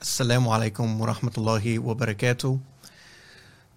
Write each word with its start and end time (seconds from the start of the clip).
السلام 0.00 0.48
عليكم 0.48 1.00
ورحمة 1.00 1.32
الله 1.38 1.78
وبركاته 1.78 2.58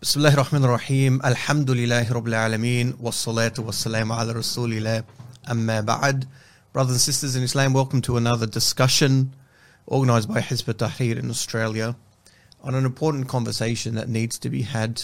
بسم 0.01 0.19
الله 0.19 0.33
الرحمن 0.33 0.63
الرحيم 0.63 1.19
الحمد 1.25 1.71
لله 1.71 2.11
رب 2.11 2.27
العالمين 2.27 2.93
والصلاة 2.99 3.53
والسلام 3.59 4.11
على 4.11 4.31
رسول 4.31 4.73
الله 4.73 5.03
أما 5.51 5.81
بعد 5.81 6.27
Brothers 6.71 6.91
and 6.91 7.01
sisters 7.01 7.35
in 7.35 7.43
Islam, 7.43 7.73
welcome 7.73 8.01
to 8.01 8.15
another 8.15 8.45
discussion 8.45 9.33
organised 9.85 10.29
by 10.29 10.39
Hizb 10.39 10.69
ut-Tahrir 10.69 11.19
in 11.19 11.29
Australia 11.29 11.97
on 12.63 12.73
an 12.73 12.85
important 12.85 13.27
conversation 13.27 13.95
that 13.95 14.07
needs 14.07 14.39
to 14.39 14.49
be 14.49 14.61
had, 14.61 15.03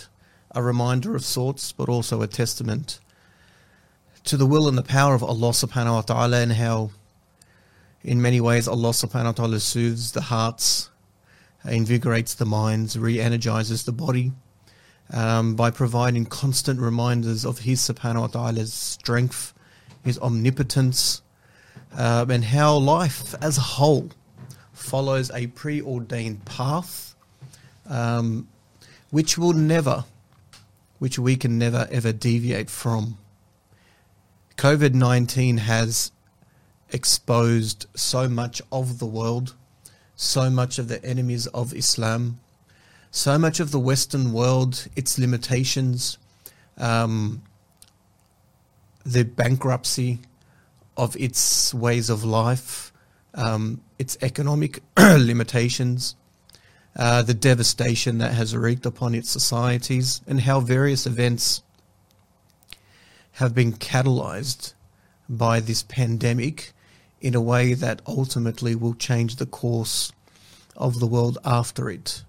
a 0.55 0.63
reminder 0.63 1.17
of 1.17 1.25
sorts, 1.25 1.73
but 1.73 1.89
also 1.89 2.21
a 2.21 2.27
testament 2.27 3.01
to 4.23 4.37
the 4.37 4.45
will 4.45 4.69
and 4.69 4.77
the 4.77 4.83
power 4.83 5.15
of 5.15 5.23
Allah 5.23 5.49
subhanahu 5.49 5.95
wa 5.95 6.01
ta'ala 6.01 6.37
and 6.43 6.53
how 6.53 6.91
in 8.03 8.21
many 8.21 8.39
ways 8.39 8.69
Allah 8.69 8.91
subhanahu 8.91 9.25
wa 9.25 9.31
ta'ala 9.33 9.59
soothes 9.59 10.13
the 10.13 10.21
hearts, 10.21 10.89
invigorates 11.66 12.34
the 12.34 12.44
minds, 12.44 12.98
re-energizes 12.98 13.84
the 13.84 13.92
body 13.92 14.32
um, 15.12 15.54
by 15.54 15.70
providing 15.70 16.26
constant 16.26 16.80
reminders 16.80 17.44
of 17.44 17.60
His 17.60 17.80
subhanahu 17.80 18.66
strength, 18.68 19.54
His 20.04 20.18
omnipotence, 20.18 21.22
um, 21.96 22.30
and 22.30 22.44
how 22.44 22.76
life 22.76 23.34
as 23.40 23.58
a 23.58 23.62
whole 23.62 24.10
follows 24.72 25.30
a 25.30 25.46
preordained 25.48 26.44
path 26.44 27.14
um, 27.86 28.48
which 29.10 29.38
will 29.38 29.52
never, 29.52 30.04
which 30.98 31.18
we 31.18 31.36
can 31.36 31.58
never 31.58 31.88
ever 31.90 32.12
deviate 32.12 32.70
from. 32.70 33.18
COVID 34.56 34.94
19 34.94 35.58
has 35.58 36.12
exposed 36.90 37.86
so 37.94 38.28
much 38.28 38.62
of 38.70 38.98
the 38.98 39.06
world, 39.06 39.54
so 40.16 40.50
much 40.50 40.78
of 40.78 40.88
the 40.88 41.04
enemies 41.04 41.46
of 41.48 41.74
Islam, 41.74 42.40
so 43.10 43.38
much 43.38 43.60
of 43.60 43.70
the 43.70 43.78
Western 43.78 44.32
world, 44.32 44.88
its 44.96 45.18
limitations, 45.18 46.18
um, 46.78 47.42
the 49.04 49.24
bankruptcy 49.24 50.20
of 50.96 51.16
its 51.16 51.74
ways 51.74 52.10
of 52.10 52.24
life, 52.24 52.92
um, 53.34 53.80
its 53.98 54.16
economic 54.22 54.80
limitations, 54.98 56.14
uh, 56.96 57.22
the 57.22 57.34
devastation 57.34 58.18
that 58.18 58.32
has 58.32 58.56
wreaked 58.56 58.86
upon 58.86 59.14
its 59.14 59.30
societies, 59.30 60.20
and 60.26 60.40
how 60.40 60.60
various 60.60 61.06
events 61.06 61.62
have 63.32 63.54
been 63.54 63.72
catalyzed 63.72 64.74
by 65.28 65.58
this 65.58 65.82
pandemic 65.82 66.72
in 67.24 67.34
a 67.34 67.40
way 67.40 67.72
that 67.72 68.02
ultimately 68.06 68.74
will 68.74 68.92
change 68.92 69.36
the 69.36 69.46
course 69.46 70.12
of 70.76 71.00
the 71.00 71.06
world 71.06 71.38
after 71.42 71.88
it. 71.88 72.22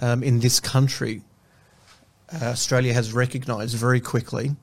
Um, 0.00 0.22
in 0.22 0.40
this 0.40 0.58
country, 0.58 1.20
uh, 2.32 2.46
Australia 2.46 2.94
has 2.94 3.12
recognized 3.12 3.76
very 3.76 4.00
quickly 4.00 4.56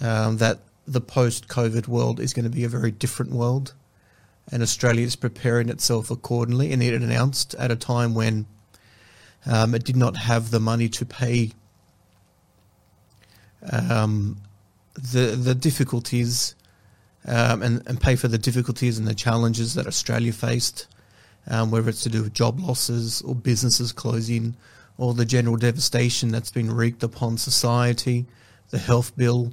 um, 0.00 0.38
that 0.38 0.60
the 0.86 1.02
post 1.02 1.46
COVID 1.48 1.88
world 1.88 2.18
is 2.18 2.32
going 2.32 2.44
to 2.44 2.50
be 2.50 2.64
a 2.64 2.70
very 2.70 2.90
different 2.90 3.32
world, 3.32 3.74
and 4.50 4.62
Australia 4.62 5.04
is 5.04 5.14
preparing 5.14 5.68
itself 5.68 6.10
accordingly. 6.10 6.72
And 6.72 6.82
it 6.82 6.94
announced 6.94 7.54
at 7.56 7.70
a 7.70 7.76
time 7.76 8.14
when 8.14 8.46
um, 9.44 9.74
it 9.74 9.84
did 9.84 9.96
not 9.96 10.16
have 10.16 10.50
the 10.50 10.60
money 10.60 10.88
to 10.88 11.04
pay 11.04 11.52
um, 13.70 14.38
the 14.94 15.36
the 15.36 15.54
difficulties 15.54 16.54
um, 17.26 17.62
and 17.62 17.82
and 17.86 18.00
pay 18.00 18.16
for 18.16 18.28
the 18.28 18.38
difficulties 18.38 18.98
and 18.98 19.06
the 19.06 19.14
challenges 19.14 19.74
that 19.74 19.86
Australia 19.86 20.32
faced, 20.32 20.86
um, 21.48 21.70
whether 21.70 21.88
it's 21.88 22.02
to 22.02 22.08
do 22.08 22.22
with 22.22 22.32
job 22.32 22.60
losses 22.60 23.22
or 23.22 23.34
businesses 23.34 23.92
closing, 23.92 24.56
or 24.96 25.14
the 25.14 25.24
general 25.24 25.56
devastation 25.56 26.30
that's 26.30 26.50
been 26.50 26.70
wreaked 26.70 27.02
upon 27.02 27.38
society, 27.38 28.26
the 28.70 28.78
health 28.78 29.16
bill, 29.16 29.52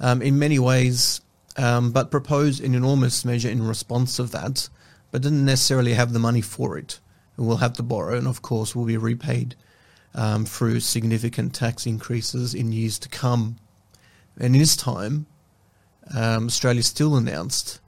um, 0.00 0.22
in 0.22 0.38
many 0.38 0.58
ways, 0.58 1.20
um, 1.56 1.90
but 1.90 2.10
proposed 2.10 2.62
an 2.62 2.74
enormous 2.74 3.24
measure 3.24 3.50
in 3.50 3.66
response 3.66 4.18
of 4.18 4.30
that, 4.30 4.68
but 5.10 5.22
didn't 5.22 5.44
necessarily 5.44 5.94
have 5.94 6.12
the 6.12 6.18
money 6.18 6.40
for 6.40 6.78
it. 6.78 7.00
And 7.36 7.46
we'll 7.46 7.58
have 7.58 7.74
to 7.74 7.82
borrow, 7.82 8.16
and 8.16 8.26
of 8.26 8.42
course, 8.42 8.74
will 8.74 8.84
be 8.84 8.96
repaid 8.96 9.54
um, 10.14 10.44
through 10.44 10.80
significant 10.80 11.54
tax 11.54 11.86
increases 11.86 12.54
in 12.54 12.72
years 12.72 12.98
to 13.00 13.08
come. 13.08 13.56
And 14.36 14.54
in 14.54 14.60
this 14.60 14.76
time, 14.76 15.26
um, 16.14 16.46
Australia 16.46 16.82
still 16.82 17.16
announced 17.16 17.80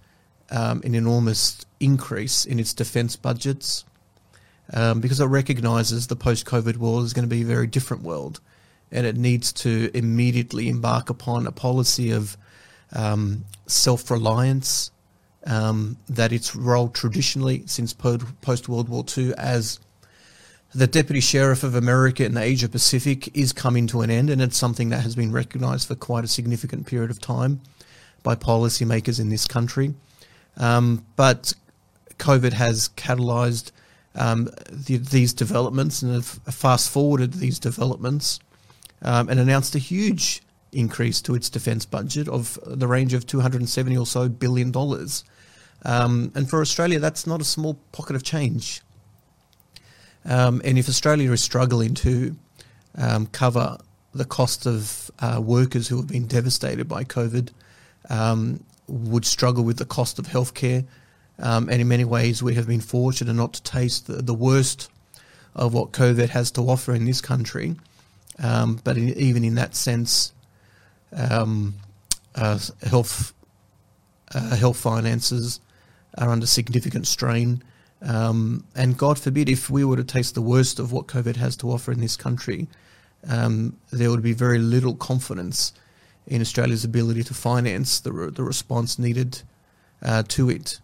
um, 0.51 0.83
an 0.85 0.95
enormous 0.95 1.65
increase 1.79 2.45
in 2.45 2.59
its 2.59 2.75
defence 2.75 3.17
budgets 3.17 3.85
um, 4.73 5.01
because 5.01 5.21
it 5.21 5.27
recognises 5.27 6.07
the 6.07 6.17
post-COVID 6.17 6.77
world 6.77 7.05
is 7.05 7.13
going 7.13 7.29
to 7.29 7.35
be 7.35 7.43
a 7.43 7.47
very 7.47 7.67
different 7.67 8.03
world, 8.03 8.41
and 8.93 9.07
it 9.07 9.17
needs 9.17 9.53
to 9.53 9.91
immediately 9.95 10.69
embark 10.69 11.11
upon 11.11 11.47
a 11.47 11.53
policy 11.53 12.11
of 12.11 12.37
um, 12.93 13.45
self-reliance 13.67 14.91
um, 15.47 15.97
that 16.09 16.33
its 16.33 16.55
role 16.55 16.89
traditionally 16.89 17.65
since 17.67 17.93
post 17.95 18.69
World 18.69 18.89
War 18.89 19.05
II 19.17 19.33
as 19.39 19.81
the 20.73 20.87
deputy 20.87 21.21
sheriff 21.21 21.65
of 21.65 21.75
America 21.75 22.25
in 22.25 22.35
the 22.35 22.43
Asia 22.43 22.69
Pacific 22.69 23.35
is 23.37 23.53
coming 23.53 23.87
to 23.89 24.03
an 24.03 24.11
end, 24.11 24.31
and 24.31 24.41
it's 24.41 24.57
something 24.57 24.91
that 24.91 25.03
has 25.03 25.17
been 25.17 25.33
recognised 25.33 25.89
for 25.89 25.95
quite 25.95 26.25
a 26.25 26.29
significant 26.29 26.87
period 26.87 27.11
of 27.11 27.21
time 27.21 27.61
by 28.23 28.35
policymakers 28.35 29.21
in 29.21 29.29
this 29.29 29.47
country. 29.47 29.95
Um, 30.57 31.05
but 31.17 31.55
COVID 32.19 32.53
has 32.53 32.89
catalysed 32.97 33.73
um, 34.15 34.51
the, 34.71 34.97
these 34.97 35.33
developments 35.33 36.03
and 36.03 36.13
have 36.13 36.27
fast 36.27 36.91
forwarded 36.91 37.35
these 37.35 37.59
developments 37.59 38.41
um, 39.03 39.29
and 39.29 39.39
announced 39.39 39.75
a 39.75 39.79
huge 39.79 40.43
increase 40.73 41.21
to 41.23 41.35
its 41.35 41.51
defence 41.51 41.85
budget 41.85 42.29
of 42.29 42.59
the 42.67 42.87
range 42.87 43.15
of 43.15 43.27
270 43.27 43.97
or 43.97 44.07
so 44.07 44.29
billion 44.29 44.71
dollars. 44.71 45.25
Um, 45.85 46.31
and 46.35 46.49
for 46.49 46.61
Australia, 46.61 46.99
that's 46.99 47.27
not 47.27 47.41
a 47.41 47.45
small 47.45 47.75
pocket 47.93 48.17
of 48.17 48.23
change. 48.23 48.83
Um, 50.25 50.61
and 50.65 50.79
if 50.79 50.89
Australia 50.89 51.33
is 51.33 51.43
struggling 51.43 51.95
to 51.95 52.37
um, 52.97 53.27
cover 53.27 53.79
the 54.13 54.25
cost 54.25 54.67
of 54.67 55.11
uh, 55.21 55.41
workers 55.43 55.89
who 55.89 55.97
have 55.97 56.09
been 56.09 56.27
devastated 56.27 56.89
by 56.89 57.05
COVID, 57.05 57.51
um, 58.09 58.65
would 58.87 59.25
struggle 59.25 59.65
with 59.65 59.79
the 59.79 59.85
cost 59.85 60.19
of 60.19 60.27
healthcare, 60.27 60.87
um, 61.39 61.69
and 61.69 61.81
in 61.81 61.89
many 61.89 62.05
ways, 62.05 62.43
we 62.43 62.55
have 62.55 62.67
been 62.67 62.81
fortunate 62.81 63.33
not 63.33 63.55
to 63.55 63.63
taste 63.63 64.07
the, 64.07 64.23
the 64.23 64.35
worst 64.35 64.91
of 65.55 65.73
what 65.73 65.93
COVID 65.93 66.29
has 66.31 66.51
to 66.53 66.63
offer 66.63 66.95
in 66.95 67.05
this 67.05 67.21
country. 67.21 67.77
Um, 68.43 68.81
but 68.85 68.97
in, 68.97 69.09
even 69.11 69.45
in 69.45 69.55
that 69.57 69.75
sense, 69.75 70.33
um, 71.13 71.75
uh, 72.35 72.59
health 72.83 73.35
uh, 74.35 74.57
health 74.57 74.77
finances 74.77 75.61
are 76.17 76.31
under 76.31 76.47
significant 76.47 77.07
strain. 77.07 77.63
Um, 78.03 78.65
and 78.75 78.97
God 78.97 79.19
forbid, 79.19 79.49
if 79.49 79.69
we 79.69 79.85
were 79.85 79.97
to 79.97 80.05
taste 80.05 80.35
the 80.35 80.43
worst 80.43 80.79
of 80.79 80.93
what 80.93 81.07
COVID 81.07 81.37
has 81.37 81.57
to 81.57 81.71
offer 81.71 81.93
in 81.93 82.01
this 82.01 82.17
country, 82.17 82.69
um, 83.29 83.77
there 83.91 84.11
would 84.11 84.23
be 84.23 84.33
very 84.33 84.59
little 84.59 84.95
confidence 84.95 85.73
in 86.31 86.41
Australia's 86.41 86.85
ability 86.85 87.25
to 87.25 87.35
finance 87.35 88.01
the, 88.01 88.11
the 88.33 88.45
response 88.45 88.99
needed 88.99 89.43
uh, 90.03 90.23
to 90.29 90.49
it. 90.49 90.79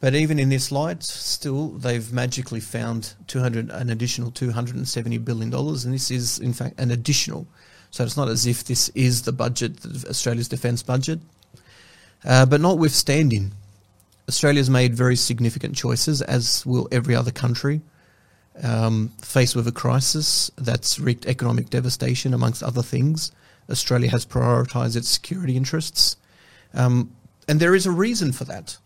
But 0.00 0.14
even 0.14 0.38
in 0.38 0.50
this 0.50 0.70
light, 0.70 1.02
still 1.02 1.68
they've 1.68 2.12
magically 2.12 2.60
found 2.60 3.14
200 3.26 3.70
an 3.70 3.88
additional 3.88 4.30
270 4.30 5.16
billion 5.18 5.48
dollars, 5.48 5.86
and 5.86 5.94
this 5.94 6.10
is 6.10 6.38
in 6.38 6.52
fact 6.52 6.78
an 6.78 6.90
additional. 6.90 7.46
So 7.90 8.04
it's 8.04 8.16
not 8.16 8.28
as 8.28 8.46
if 8.46 8.64
this 8.64 8.90
is 8.90 9.22
the 9.22 9.32
budget, 9.32 9.78
Australia's 10.06 10.48
defence 10.48 10.82
budget. 10.82 11.20
Uh, 12.22 12.44
but 12.44 12.60
notwithstanding, 12.60 13.52
Australia's 14.28 14.68
made 14.68 14.94
very 14.94 15.16
significant 15.16 15.74
choices, 15.74 16.20
as 16.20 16.66
will 16.66 16.86
every 16.92 17.14
other 17.14 17.30
country, 17.30 17.80
um, 18.62 19.10
faced 19.22 19.56
with 19.56 19.66
a 19.66 19.72
crisis 19.72 20.50
that's 20.56 20.98
wreaked 20.98 21.24
economic 21.24 21.70
devastation, 21.70 22.34
amongst 22.34 22.62
other 22.62 22.82
things. 22.82 23.32
Australia 23.70 24.10
has 24.10 24.26
prioritised 24.26 24.96
its 24.96 25.08
security 25.08 25.56
interests, 25.56 26.16
um, 26.74 27.14
and 27.48 27.60
there 27.60 27.74
is 27.74 27.86
a 27.86 27.90
reason 27.90 28.32
for 28.32 28.44
that. 28.44 28.76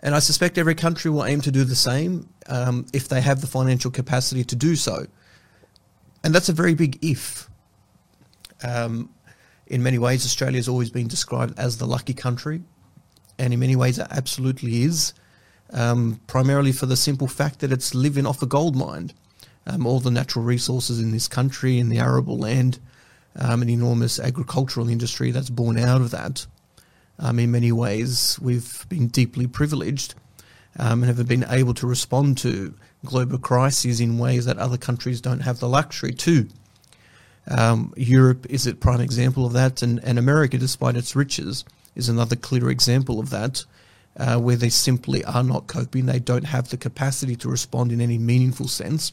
And 0.00 0.14
I 0.14 0.18
suspect 0.18 0.58
every 0.58 0.74
country 0.74 1.10
will 1.10 1.24
aim 1.24 1.40
to 1.42 1.50
do 1.50 1.64
the 1.64 1.74
same 1.74 2.28
um, 2.48 2.86
if 2.92 3.08
they 3.08 3.20
have 3.20 3.40
the 3.40 3.46
financial 3.46 3.90
capacity 3.90 4.44
to 4.44 4.56
do 4.56 4.76
so. 4.76 5.06
And 6.22 6.34
that's 6.34 6.48
a 6.48 6.52
very 6.52 6.74
big 6.74 6.98
if. 7.04 7.48
Um, 8.62 9.10
in 9.66 9.82
many 9.82 9.98
ways, 9.98 10.24
Australia 10.24 10.58
has 10.58 10.68
always 10.68 10.90
been 10.90 11.08
described 11.08 11.58
as 11.58 11.78
the 11.78 11.86
lucky 11.86 12.14
country, 12.14 12.62
and 13.38 13.52
in 13.52 13.60
many 13.60 13.76
ways, 13.76 13.98
it 13.98 14.06
absolutely 14.10 14.82
is. 14.82 15.12
Um, 15.70 16.20
primarily 16.28 16.70
for 16.70 16.86
the 16.86 16.96
simple 16.96 17.26
fact 17.26 17.58
that 17.58 17.72
it's 17.72 17.92
living 17.92 18.24
off 18.24 18.40
a 18.42 18.46
gold 18.46 18.76
mine. 18.76 19.12
Um, 19.66 19.84
all 19.84 19.98
the 19.98 20.12
natural 20.12 20.44
resources 20.44 21.00
in 21.00 21.10
this 21.10 21.26
country, 21.26 21.80
in 21.80 21.88
the 21.88 21.98
arable 21.98 22.38
land, 22.38 22.78
um, 23.38 23.62
an 23.62 23.68
enormous 23.68 24.18
agricultural 24.18 24.88
industry 24.88 25.30
that's 25.30 25.50
born 25.50 25.78
out 25.78 26.00
of 26.00 26.10
that. 26.10 26.46
Um, 27.18 27.38
in 27.38 27.50
many 27.50 27.72
ways, 27.72 28.38
we've 28.40 28.86
been 28.88 29.08
deeply 29.08 29.46
privileged 29.46 30.14
um, 30.78 31.02
and 31.02 31.16
have 31.16 31.28
been 31.28 31.46
able 31.48 31.74
to 31.74 31.86
respond 31.86 32.38
to 32.38 32.74
global 33.04 33.38
crises 33.38 34.00
in 34.00 34.18
ways 34.18 34.44
that 34.44 34.58
other 34.58 34.76
countries 34.76 35.20
don't 35.20 35.40
have 35.40 35.60
the 35.60 35.68
luxury 35.68 36.12
to. 36.12 36.48
Um, 37.48 37.94
Europe 37.96 38.46
is 38.50 38.66
a 38.66 38.74
prime 38.74 39.00
example 39.00 39.46
of 39.46 39.52
that, 39.52 39.80
and, 39.82 40.02
and 40.02 40.18
America, 40.18 40.58
despite 40.58 40.96
its 40.96 41.14
riches, 41.14 41.64
is 41.94 42.08
another 42.08 42.36
clear 42.36 42.68
example 42.68 43.20
of 43.20 43.30
that, 43.30 43.64
uh, 44.16 44.38
where 44.38 44.56
they 44.56 44.68
simply 44.68 45.24
are 45.24 45.44
not 45.44 45.66
coping. 45.66 46.06
They 46.06 46.18
don't 46.18 46.44
have 46.44 46.70
the 46.70 46.76
capacity 46.76 47.36
to 47.36 47.48
respond 47.48 47.92
in 47.92 48.00
any 48.00 48.18
meaningful 48.18 48.68
sense. 48.68 49.12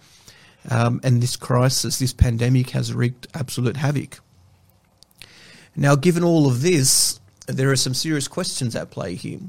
Um, 0.70 1.02
and 1.04 1.22
this 1.22 1.36
crisis, 1.36 2.00
this 2.00 2.14
pandemic, 2.14 2.70
has 2.72 2.94
wreaked 2.94 3.28
absolute 3.34 3.78
havoc. 3.78 4.20
Now, 5.76 5.96
given 5.96 6.24
all 6.24 6.48
of 6.48 6.62
this, 6.62 7.20
there 7.48 7.72
are 7.72 7.76
some 7.76 7.94
serious 7.94 8.28
questions 8.28 8.76
at 8.76 8.92
play 8.92 9.16
here. 9.16 9.40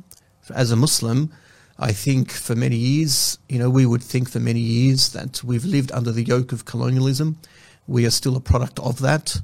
As 0.55 0.71
a 0.71 0.77
Muslim, 0.77 1.31
I 1.79 1.93
think 1.93 2.31
for 2.31 2.55
many 2.55 2.77
years, 2.77 3.39
you 3.49 3.59
know, 3.59 3.71
we 3.71 3.87
would 3.87 4.03
think 4.03 4.29
for 4.29 4.41
many 4.41 4.61
years 4.61 5.13
that 5.13 5.43
we've 5.45 5.65
lived 5.65 5.93
under 5.93 6.13
the 6.13 6.23
yoke 6.23 6.53
of 6.53 6.65
colonialism. 6.65 7.39
We 7.87 8.07
are 8.07 8.11
still 8.11 8.37
a 8.37 8.41
product 8.41 8.79
of 8.79 9.01
that, 9.01 9.41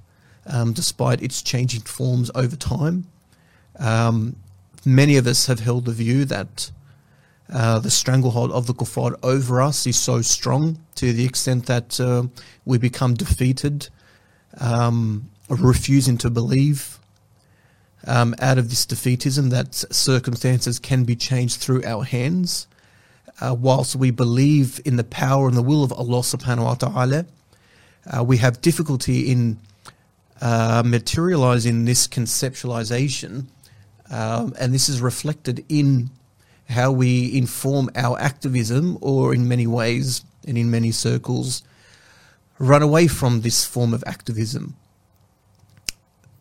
um, 0.47 0.73
despite 0.73 1.23
its 1.23 1.43
changing 1.43 1.83
forms 1.83 2.31
over 2.35 2.57
time. 2.57 3.07
Um, 3.79 4.37
many 4.85 5.17
of 5.17 5.27
us 5.27 5.47
have 5.47 5.61
held 5.61 5.85
the 5.85 5.93
view 5.93 6.25
that 6.27 6.71
uh, 7.53 7.79
the 7.81 7.91
stranglehold 7.91 8.53
of 8.53 8.67
the 8.67 8.75
kuffar 8.75 9.19
over 9.23 9.61
us 9.61 9.87
is 9.87 9.99
so 9.99 10.23
strong 10.23 10.79
to 10.95 11.13
the 11.13 11.25
extent 11.25 11.67
that 11.67 11.99
uh, 11.99 12.25
we 12.65 12.79
become 12.79 13.15
defeated, 13.15 13.89
um, 14.61 15.29
refusing 15.49 16.17
to 16.19 16.31
believe 16.31 17.01
um, 18.07 18.35
out 18.41 18.59
of 18.59 18.71
this 18.71 18.87
defeatism 18.87 19.51
that 19.51 19.75
circumstances 19.75 20.79
can 20.79 21.05
be 21.05 21.17
changed 21.17 21.61
through 21.61 21.85
our 21.85 22.05
hands. 22.05 22.67
Uh, 23.41 23.55
whilst 23.59 23.97
we 23.97 24.11
believe 24.11 24.81
in 24.85 24.97
the 24.97 25.05
power 25.05 25.49
and 25.49 25.57
the 25.57 25.63
will 25.63 25.83
of 25.83 25.93
Allah 25.93 26.21
subhanahu 26.21 26.65
wa 26.65 26.75
ta'ala, 26.75 27.27
uh, 28.07 28.23
we 28.23 28.37
have 28.37 28.61
difficulty 28.61 29.31
in 29.31 29.59
uh, 30.41 30.83
materializing 30.85 31.85
this 31.85 32.07
conceptualization, 32.07 33.47
um, 34.11 34.55
and 34.59 34.75
this 34.75 34.89
is 34.89 35.01
reflected 35.01 35.65
in 35.69 36.11
how 36.71 36.93
we 36.93 37.37
inform 37.37 37.91
our 37.95 38.19
activism, 38.21 38.97
or 39.01 39.35
in 39.35 39.49
many 39.49 39.67
ways 39.67 40.25
and 40.47 40.57
in 40.57 40.71
many 40.71 40.93
circles, 40.93 41.63
run 42.59 42.83
away 42.83 43.09
from 43.09 43.41
this 43.41 43.65
form 43.65 43.93
of 43.93 44.05
activism. 44.07 44.77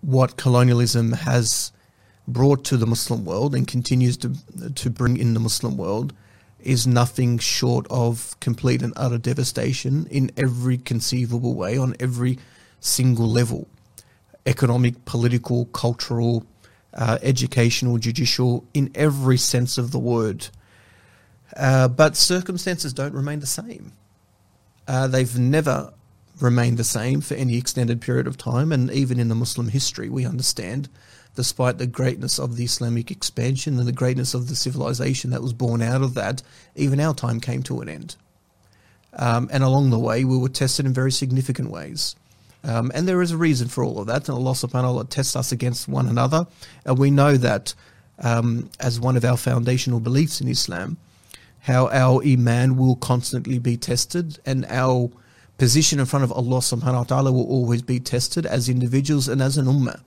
What 0.01 0.37
colonialism 0.37 1.13
has 1.13 1.71
brought 2.27 2.63
to 2.65 2.77
the 2.77 2.85
Muslim 2.85 3.25
world 3.25 3.55
and 3.55 3.67
continues 3.67 4.15
to 4.17 4.33
to 4.75 4.89
bring 4.89 5.17
in 5.17 5.33
the 5.33 5.39
Muslim 5.39 5.77
world 5.77 6.13
is 6.59 6.85
nothing 6.85 7.37
short 7.39 7.87
of 7.89 8.39
complete 8.39 8.81
and 8.81 8.93
utter 8.95 9.17
devastation 9.17 10.05
in 10.11 10.31
every 10.37 10.77
conceivable 10.77 11.55
way 11.55 11.77
on 11.77 11.95
every 11.99 12.37
single 12.79 13.27
level. 13.27 13.67
Economic, 14.45 15.05
political, 15.05 15.65
cultural, 15.65 16.45
uh, 16.99 17.17
educational, 17.21 17.97
judicial, 17.97 18.65
in 18.73 18.91
every 18.93 19.37
sense 19.37 19.77
of 19.77 19.91
the 19.91 19.99
word. 19.99 20.49
Uh, 21.55 21.87
but 21.87 22.17
circumstances 22.17 22.93
don't 22.93 23.13
remain 23.13 23.39
the 23.39 23.47
same. 23.47 23.93
Uh, 24.85 25.07
they've 25.07 25.39
never 25.39 25.93
remained 26.41 26.77
the 26.77 26.83
same 26.83 27.21
for 27.21 27.35
any 27.35 27.57
extended 27.57 28.01
period 28.01 28.27
of 28.27 28.37
time. 28.37 28.73
And 28.73 28.91
even 28.91 29.17
in 29.17 29.29
the 29.29 29.35
Muslim 29.35 29.69
history, 29.69 30.09
we 30.09 30.25
understand, 30.25 30.89
despite 31.35 31.77
the 31.77 31.87
greatness 31.87 32.37
of 32.37 32.57
the 32.57 32.65
Islamic 32.65 33.11
expansion 33.11 33.79
and 33.79 33.87
the 33.87 33.93
greatness 33.93 34.33
of 34.33 34.49
the 34.49 34.55
civilization 34.55 35.31
that 35.31 35.41
was 35.41 35.53
born 35.53 35.81
out 35.81 36.01
of 36.01 36.15
that, 36.15 36.43
even 36.75 36.99
our 36.99 37.13
time 37.13 37.39
came 37.39 37.63
to 37.63 37.79
an 37.79 37.87
end. 37.87 38.17
Um, 39.13 39.49
and 39.53 39.63
along 39.63 39.89
the 39.89 39.99
way, 39.99 40.25
we 40.25 40.37
were 40.37 40.49
tested 40.49 40.85
in 40.85 40.93
very 40.93 41.11
significant 41.13 41.71
ways. 41.71 42.15
Um, 42.63 42.91
and 42.93 43.07
there 43.07 43.21
is 43.21 43.31
a 43.31 43.37
reason 43.37 43.67
for 43.67 43.83
all 43.83 43.99
of 43.99 44.07
that. 44.07 44.27
And 44.27 44.37
Allah 44.37 44.51
subhanahu 44.51 44.73
wa 44.73 44.81
ta'ala 44.81 45.05
tests 45.05 45.35
us 45.35 45.51
against 45.51 45.87
one 45.87 46.07
another. 46.07 46.45
And 46.85 46.97
we 46.97 47.09
know 47.09 47.37
that 47.37 47.73
um, 48.19 48.69
as 48.79 48.99
one 48.99 49.15
of 49.15 49.23
our 49.23 49.37
foundational 49.37 49.99
beliefs 49.99 50.41
in 50.41 50.47
Islam, 50.47 50.97
how 51.61 51.89
our 51.89 52.23
iman 52.23 52.77
will 52.77 52.95
constantly 52.95 53.59
be 53.59 53.77
tested 53.77 54.39
and 54.45 54.65
our 54.69 55.09
position 55.57 55.99
in 55.99 56.05
front 56.05 56.23
of 56.23 56.31
Allah 56.31 56.59
subhanahu 56.59 56.95
wa 56.95 57.03
ta'ala 57.03 57.31
will 57.31 57.47
always 57.47 57.81
be 57.81 57.99
tested 57.99 58.45
as 58.45 58.69
individuals 58.69 59.27
and 59.27 59.41
as 59.41 59.57
an 59.57 59.65
ummah. 59.65 60.01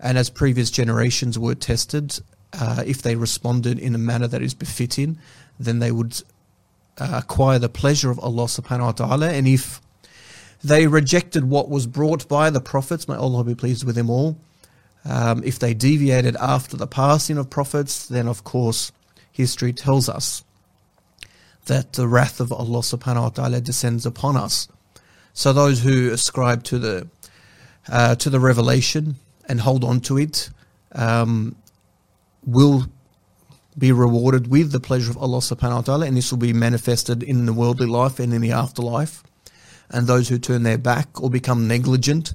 And 0.00 0.16
as 0.16 0.30
previous 0.30 0.70
generations 0.70 1.38
were 1.38 1.54
tested, 1.54 2.20
uh, 2.52 2.84
if 2.86 3.02
they 3.02 3.16
responded 3.16 3.78
in 3.78 3.94
a 3.94 3.98
manner 3.98 4.28
that 4.28 4.42
is 4.42 4.54
befitting, 4.54 5.18
then 5.58 5.80
they 5.80 5.90
would 5.90 6.22
uh, 6.98 7.20
acquire 7.22 7.58
the 7.58 7.68
pleasure 7.68 8.10
of 8.10 8.18
Allah 8.20 8.44
subhanahu 8.44 8.80
wa 8.80 8.92
ta'ala. 8.92 9.30
And 9.30 9.48
if 9.48 9.80
they 10.62 10.86
rejected 10.86 11.44
what 11.44 11.68
was 11.68 11.86
brought 11.86 12.28
by 12.28 12.50
the 12.50 12.60
prophets, 12.60 13.08
may 13.08 13.14
Allah 13.14 13.44
be 13.44 13.54
pleased 13.54 13.84
with 13.84 13.94
them 13.94 14.10
all, 14.10 14.36
um, 15.04 15.42
if 15.44 15.58
they 15.58 15.74
deviated 15.74 16.36
after 16.36 16.76
the 16.76 16.86
passing 16.86 17.38
of 17.38 17.48
prophets, 17.48 18.06
then 18.06 18.28
of 18.28 18.44
course 18.44 18.92
history 19.30 19.72
tells 19.72 20.08
us 20.08 20.44
that 21.66 21.92
the 21.92 22.08
wrath 22.08 22.40
of 22.40 22.52
Allah 22.52 22.80
subhanahu 22.80 23.22
wa 23.22 23.28
ta'ala 23.28 23.60
descends 23.60 24.04
upon 24.04 24.36
us. 24.36 24.68
So 25.32 25.52
those 25.52 25.82
who 25.82 26.10
ascribe 26.10 26.64
to 26.64 26.78
the 26.78 27.08
uh, 27.88 28.16
to 28.16 28.28
the 28.28 28.40
revelation 28.40 29.16
and 29.48 29.60
hold 29.60 29.84
on 29.84 30.00
to 30.00 30.18
it 30.18 30.50
um, 30.92 31.56
will 32.44 32.86
be 33.78 33.92
rewarded 33.92 34.48
with 34.48 34.72
the 34.72 34.80
pleasure 34.80 35.10
of 35.10 35.16
Allah 35.16 35.38
subhanahu 35.38 35.76
wa 35.76 35.80
ta'ala, 35.82 36.06
and 36.06 36.16
this 36.16 36.32
will 36.32 36.38
be 36.38 36.52
manifested 36.52 37.22
in 37.22 37.46
the 37.46 37.52
worldly 37.52 37.86
life 37.86 38.18
and 38.18 38.34
in 38.34 38.40
the 38.40 38.52
afterlife. 38.52 39.22
And 39.90 40.06
those 40.06 40.28
who 40.28 40.38
turn 40.38 40.62
their 40.62 40.78
back 40.78 41.20
or 41.20 41.30
become 41.30 41.66
negligent, 41.66 42.34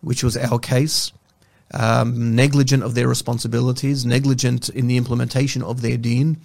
which 0.00 0.22
was 0.22 0.36
our 0.36 0.58
case, 0.58 1.12
um, 1.74 2.34
negligent 2.34 2.82
of 2.82 2.94
their 2.94 3.08
responsibilities, 3.08 4.04
negligent 4.04 4.68
in 4.68 4.86
the 4.86 4.96
implementation 4.96 5.62
of 5.62 5.80
their 5.80 5.96
deen, 5.96 6.38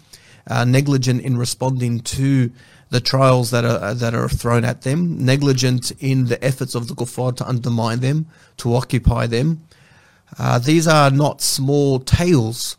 uh, 0.47 0.63
negligent 0.63 1.21
in 1.21 1.37
responding 1.37 1.99
to 1.99 2.51
the 2.89 3.01
trials 3.01 3.51
that 3.51 3.65
are 3.65 3.93
that 3.93 4.15
are 4.15 4.29
thrown 4.29 4.63
at 4.63 4.83
them, 4.83 5.23
negligent 5.23 5.91
in 5.99 6.25
the 6.25 6.43
efforts 6.43 6.73
of 6.73 6.87
the 6.87 6.95
kuffar 6.95 7.35
to 7.35 7.47
undermine 7.47 7.99
them, 7.99 8.27
to 8.55 8.73
occupy 8.73 9.27
them. 9.27 9.61
Uh, 10.39 10.59
these 10.59 10.87
are 10.87 11.11
not 11.11 11.41
small 11.41 11.99
tales, 11.99 12.77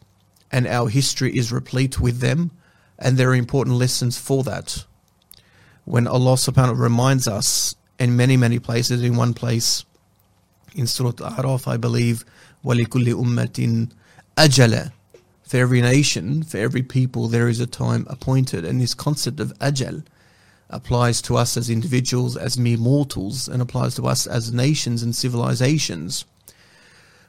and 0.50 0.66
our 0.66 0.88
history 0.88 1.36
is 1.36 1.52
replete 1.52 2.00
with 2.00 2.20
them, 2.20 2.50
and 2.98 3.16
there 3.16 3.30
are 3.30 3.34
important 3.34 3.76
lessons 3.76 4.16
for 4.16 4.42
that 4.44 4.84
When 5.87 6.07
Allah 6.07 6.33
subhanahu 6.33 6.55
wa 6.55 6.63
ta'ala 6.63 6.75
reminds 6.75 7.27
us 7.27 7.75
in 7.99 8.15
many, 8.15 8.37
many 8.37 8.59
places, 8.59 9.03
in 9.03 9.15
one 9.15 9.33
place, 9.33 9.85
in 10.75 10.87
Surah 10.87 11.13
Al-A'raf, 11.19 11.67
I 11.67 11.77
believe, 11.77 12.25
وَلِكُلِّ 12.63 13.13
أُمَّةٍ 13.13 13.91
أَجَلًا 14.37 14.91
for 15.53 15.57
every 15.57 15.81
nation, 15.81 16.41
for 16.41 16.57
every 16.57 16.81
people, 16.81 17.27
there 17.27 17.47
is 17.47 17.59
a 17.59 17.67
time 17.67 18.07
appointed. 18.09 18.65
And 18.65 18.81
this 18.81 18.95
concept 18.95 19.39
of 19.39 19.53
ajal 19.59 20.03
applies 20.69 21.21
to 21.23 21.37
us 21.37 21.57
as 21.57 21.69
individuals, 21.69 22.35
as 22.35 22.57
mere 22.57 22.77
mortals, 22.77 23.47
and 23.47 23.61
applies 23.61 23.93
to 23.95 24.07
us 24.07 24.25
as 24.25 24.51
nations 24.51 25.03
and 25.03 25.15
civilizations. 25.15 26.25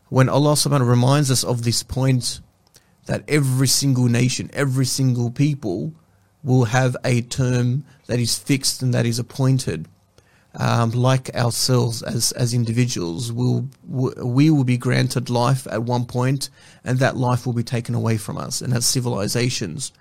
When 0.09 0.31
Allah 0.31 0.52
subhanahu 0.52 0.71
wa 0.71 0.78
ta'ala 0.78 0.90
reminds 0.90 1.31
us 1.31 1.45
of 1.45 1.64
this 1.64 1.83
point, 1.83 2.40
that 3.04 3.25
every 3.28 3.69
single 3.69 4.07
nation, 4.07 4.49
every 4.54 4.87
single 4.87 5.31
people 5.31 5.93
will 6.43 6.65
have 6.65 6.96
a 7.03 7.22
term 7.22 7.84
that 8.08 8.19
is 8.19 8.38
fixed 8.38 8.81
and 8.81 8.93
that 8.93 9.05
is 9.05 9.19
appointed 9.19 9.88
um, 10.55 10.91
like 10.91 11.34
ourselves 11.36 12.01
as 12.01 12.31
as 12.31 12.53
individuals, 12.53 13.31
will 13.31 13.67
we 13.88 14.50
will 14.50 14.63
be 14.63 14.77
granted 14.77 15.29
life 15.29 15.67
at 15.69 15.84
one 15.84 16.05
point, 16.05 16.50
and 16.84 17.00
that 17.00 17.17
life 17.17 17.46
will 17.46 17.53
be 17.53 17.63
taken 17.63 17.93
away 17.93 18.17
from 18.17 18.38
us. 18.38 18.62
And 18.62 18.74
as 18.74 18.86
civilizations, 18.86 19.91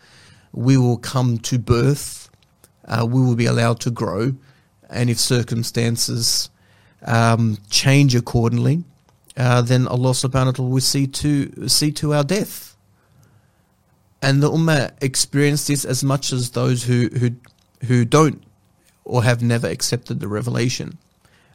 we 0.53 0.77
will 0.77 0.97
come 0.97 1.39
to 1.39 1.59
birth, 1.59 2.31
uh, 2.87 3.07
we 3.09 3.21
will 3.21 3.37
be 3.37 3.47
allowed 3.47 3.81
to 3.81 3.91
grow, 3.91 4.35
and 4.89 5.11
if 5.11 5.19
circumstances 5.19 6.49
um, 7.03 7.59
change 7.71 8.15
accordingly, 8.15 8.85
uh, 9.37 9.61
then 9.63 9.87
Allah 9.87 10.11
Subhanahu 10.11 10.47
wa 10.47 10.53
Taala 10.53 10.71
will 10.71 10.81
see 10.81 11.07
to 11.07 11.69
see 11.69 11.93
to 11.93 12.15
our 12.15 12.25
death. 12.25 12.68
And 14.21 14.43
the 14.43 14.51
Ummah 14.51 14.93
experience 15.01 15.67
this 15.67 15.85
as 15.85 16.03
much 16.03 16.33
as 16.33 16.51
those 16.51 16.85
who 16.85 17.09
who 17.09 17.31
who 17.87 18.05
don't 18.05 18.43
or 19.05 19.25
have 19.25 19.43
never 19.43 19.67
accepted 19.67 20.21
the 20.21 20.29
revelation. 20.29 20.99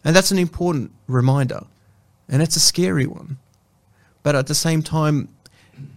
And 0.03 0.15
that's 0.15 0.31
an 0.31 0.39
important 0.39 0.91
reminder. 1.07 1.65
And 2.27 2.41
it's 2.41 2.55
a 2.55 2.61
scary 2.61 3.05
one. 3.05 3.37
But 4.23 4.35
at 4.35 4.47
the 4.47 4.55
same 4.55 4.81
time, 4.81 5.29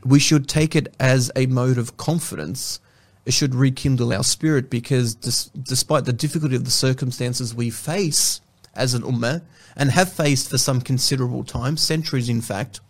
we 0.05 0.19
should 0.19 0.49
take 0.49 0.77
it 0.77 0.95
as 0.99 1.31
a 1.37 1.47
mode 1.47 1.79
of 1.79 1.97
confidence. 1.97 2.81
It 3.25 3.33
should 3.33 3.55
rekindle 3.55 4.13
our 4.13 4.25
spirit 4.25 4.69
because 4.69 5.15
dis- 5.15 5.47
despite 5.47 6.05
the 6.05 6.13
difficulty 6.13 6.57
of 6.57 6.65
the 6.65 6.71
circumstances 6.71 7.55
we 7.55 7.71
face 7.71 8.41
as 8.75 8.95
an 8.95 9.03
ummah 9.03 9.43
and 9.77 9.91
have 9.91 10.13
faced 10.13 10.51
for 10.51 10.59
some 10.59 10.81
considerable 10.81 11.45
time, 11.45 11.77
centuries 11.77 12.29
in 12.29 12.41
fact, 12.41 12.81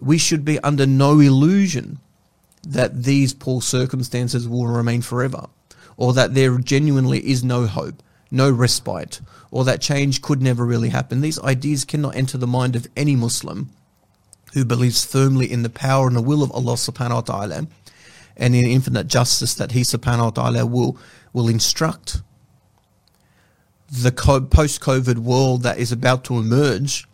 we 0.00 0.18
should 0.18 0.44
be 0.44 0.60
under 0.60 0.86
no 0.86 1.20
illusion 1.20 1.98
that 2.72 3.04
these 3.04 3.32
poor 3.32 3.62
circumstances 3.62 4.48
will 4.48 4.66
remain 4.66 5.02
forever, 5.02 5.46
or 5.96 6.12
that 6.12 6.34
there 6.34 6.58
genuinely 6.58 7.26
is 7.26 7.44
no 7.44 7.66
hope, 7.66 8.02
no 8.30 8.50
respite, 8.50 9.20
or 9.50 9.64
that 9.64 9.80
change 9.80 10.20
could 10.20 10.42
never 10.42 10.64
really 10.64 10.88
happen. 10.88 11.20
These 11.20 11.40
ideas 11.40 11.84
cannot 11.84 12.16
enter 12.16 12.36
the 12.36 12.46
mind 12.46 12.76
of 12.76 12.86
any 12.96 13.14
Muslim 13.16 13.70
who 14.52 14.64
believes 14.64 15.04
firmly 15.04 15.50
in 15.50 15.62
the 15.62 15.70
power 15.70 16.06
and 16.06 16.16
the 16.16 16.22
will 16.22 16.42
of 16.42 16.50
Allah 16.52 16.74
subhanahu 16.74 17.14
wa 17.14 17.20
ta'ala 17.20 17.66
and 18.36 18.54
in 18.54 18.64
infinite 18.66 19.06
justice 19.06 19.54
that 19.54 19.72
He 19.72 19.82
subhanahu 19.82 20.24
wa 20.24 20.30
ta'ala 20.30 20.66
will, 20.66 20.98
will 21.32 21.48
instruct. 21.48 22.22
The 23.90 24.12
post 24.12 24.80
COVID 24.80 25.18
world 25.18 25.62
that 25.62 25.78
is 25.78 25.92
about 25.92 26.24
to 26.24 26.38
emerge 26.38 27.06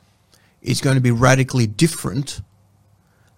is 0.62 0.80
going 0.80 0.94
to 0.94 1.02
be 1.02 1.11
radically 1.11 1.66
different 1.66 2.40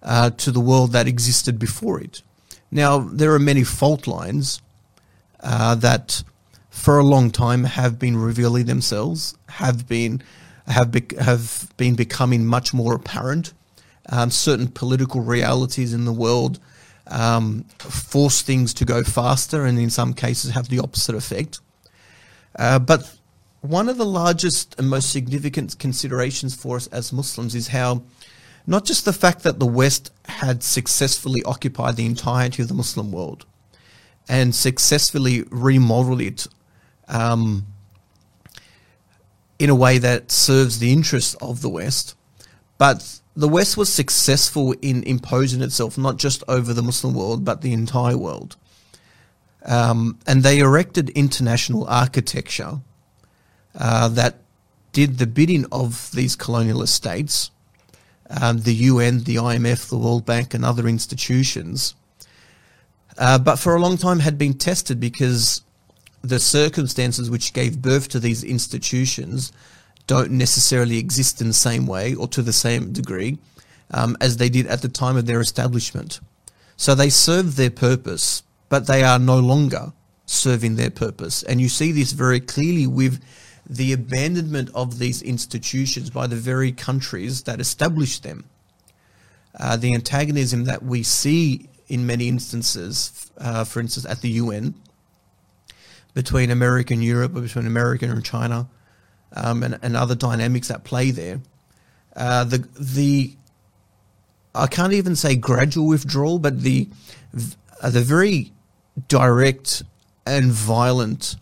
uh, 0.04 0.30
to 0.30 0.50
the 0.50 0.60
world 0.60 0.92
that 0.92 1.06
existed 1.06 1.58
before 1.58 2.00
it. 2.00 2.22
Now, 2.70 2.98
there 2.98 3.32
are 3.32 3.38
many 3.38 3.64
fault 3.64 4.06
lines 4.06 4.60
uh, 5.40 5.74
that 5.76 6.22
for 6.70 6.98
a 6.98 7.04
long 7.04 7.30
time 7.30 7.64
have 7.64 7.98
been 7.98 8.16
revealing 8.16 8.66
themselves, 8.66 9.36
have 9.48 9.88
been 9.88 10.22
have 10.66 10.90
be, 10.90 11.02
have 11.20 11.72
been 11.76 11.94
becoming 11.94 12.46
much 12.46 12.72
more 12.72 12.94
apparent. 12.94 13.52
Um, 14.08 14.30
certain 14.30 14.68
political 14.68 15.20
realities 15.20 15.94
in 15.94 16.04
the 16.04 16.12
world 16.12 16.58
um, 17.06 17.64
force 17.78 18.42
things 18.42 18.74
to 18.74 18.84
go 18.84 19.02
faster, 19.02 19.64
and 19.64 19.78
in 19.78 19.90
some 19.90 20.12
cases 20.14 20.50
have 20.50 20.68
the 20.68 20.80
opposite 20.80 21.14
effect. 21.14 21.60
Uh, 22.58 22.78
but 22.78 23.16
one 23.60 23.88
of 23.88 23.96
the 23.96 24.04
largest 24.04 24.74
and 24.78 24.88
most 24.88 25.10
significant 25.10 25.78
considerations 25.78 26.54
for 26.54 26.76
us 26.76 26.86
as 26.88 27.12
Muslims 27.12 27.54
is 27.54 27.68
how 27.68 28.02
not 28.66 28.84
just 28.84 29.04
the 29.04 29.12
fact 29.12 29.42
that 29.42 29.58
the 29.58 29.66
West 29.66 30.10
had 30.26 30.62
successfully 30.62 31.42
occupied 31.44 31.96
the 31.96 32.06
entirety 32.06 32.62
of 32.62 32.68
the 32.68 32.74
Muslim 32.74 33.12
world 33.12 33.44
and 34.28 34.54
successfully 34.54 35.44
remodeled 35.50 36.20
it 36.20 36.46
um, 37.08 37.66
in 39.58 39.70
a 39.70 39.74
way 39.74 39.98
that 39.98 40.30
serves 40.30 40.78
the 40.78 40.92
interests 40.92 41.34
of 41.34 41.60
the 41.60 41.68
West, 41.68 42.16
but 42.78 43.20
the 43.36 43.48
West 43.48 43.76
was 43.76 43.92
successful 43.92 44.74
in 44.80 45.02
imposing 45.02 45.60
itself 45.60 45.98
not 45.98 46.16
just 46.16 46.42
over 46.48 46.72
the 46.72 46.82
Muslim 46.82 47.14
world, 47.14 47.44
but 47.44 47.60
the 47.60 47.72
entire 47.72 48.16
world. 48.16 48.56
Um, 49.64 50.18
and 50.26 50.42
they 50.42 50.58
erected 50.58 51.10
international 51.10 51.86
architecture 51.86 52.80
uh, 53.74 54.08
that 54.08 54.36
did 54.92 55.18
the 55.18 55.26
bidding 55.26 55.66
of 55.72 56.10
these 56.12 56.36
colonialist 56.36 56.88
states, 56.88 57.50
um, 58.30 58.60
the 58.60 58.74
UN, 58.74 59.24
the 59.24 59.36
IMF, 59.36 59.88
the 59.88 59.98
World 59.98 60.24
Bank, 60.24 60.54
and 60.54 60.64
other 60.64 60.88
institutions. 60.88 61.94
Uh, 63.18 63.38
but 63.38 63.56
for 63.56 63.74
a 63.74 63.80
long 63.80 63.96
time 63.96 64.20
had 64.20 64.38
been 64.38 64.54
tested 64.54 64.98
because 64.98 65.62
the 66.22 66.38
circumstances 66.38 67.30
which 67.30 67.52
gave 67.52 67.82
birth 67.82 68.08
to 68.08 68.18
these 68.18 68.42
institutions 68.42 69.52
don't 70.06 70.30
necessarily 70.30 70.98
exist 70.98 71.40
in 71.40 71.48
the 71.48 71.54
same 71.54 71.86
way 71.86 72.14
or 72.14 72.26
to 72.28 72.42
the 72.42 72.52
same 72.52 72.92
degree 72.92 73.38
um, 73.90 74.16
as 74.20 74.36
they 74.36 74.48
did 74.48 74.66
at 74.66 74.82
the 74.82 74.88
time 74.88 75.16
of 75.16 75.26
their 75.26 75.40
establishment. 75.40 76.20
So 76.76 76.94
they 76.94 77.10
serve 77.10 77.56
their 77.56 77.70
purpose, 77.70 78.42
but 78.68 78.86
they 78.86 79.02
are 79.02 79.18
no 79.18 79.38
longer 79.38 79.92
serving 80.26 80.76
their 80.76 80.90
purpose. 80.90 81.42
And 81.42 81.60
you 81.60 81.68
see 81.68 81.92
this 81.92 82.12
very 82.12 82.40
clearly 82.40 82.86
with 82.86 83.22
the 83.66 83.92
abandonment 83.92 84.70
of 84.74 84.98
these 84.98 85.22
institutions 85.22 86.10
by 86.10 86.26
the 86.26 86.36
very 86.36 86.72
countries 86.72 87.42
that 87.44 87.60
established 87.60 88.22
them. 88.22 88.44
Uh, 89.58 89.76
the 89.76 89.94
antagonism 89.94 90.64
that 90.64 90.82
we 90.82 91.02
see 91.02 91.68
in 91.88 92.06
many 92.06 92.28
instances, 92.28 93.30
uh, 93.38 93.64
for 93.64 93.80
instance, 93.80 94.04
at 94.06 94.20
the 94.20 94.30
UN, 94.30 94.74
between 96.12 96.50
America 96.50 96.94
and 96.94 97.02
Europe, 97.02 97.36
or 97.36 97.40
between 97.40 97.66
America 97.66 98.06
and 98.06 98.24
China, 98.24 98.68
um, 99.32 99.62
and, 99.62 99.78
and, 99.82 99.96
other 99.96 100.14
dynamics 100.14 100.68
that 100.68 100.84
play 100.84 101.10
there. 101.10 101.40
Uh, 102.14 102.44
the 102.44 102.68
the 102.78 103.34
I 104.54 104.68
can't 104.68 104.92
even 104.92 105.16
say 105.16 105.34
gradual 105.34 105.88
withdrawal, 105.88 106.38
but 106.38 106.60
the 106.60 106.88
uh, 107.82 107.90
the 107.90 108.00
very 108.00 108.52
direct 109.08 109.82
and 110.24 110.52
violent 110.52 111.36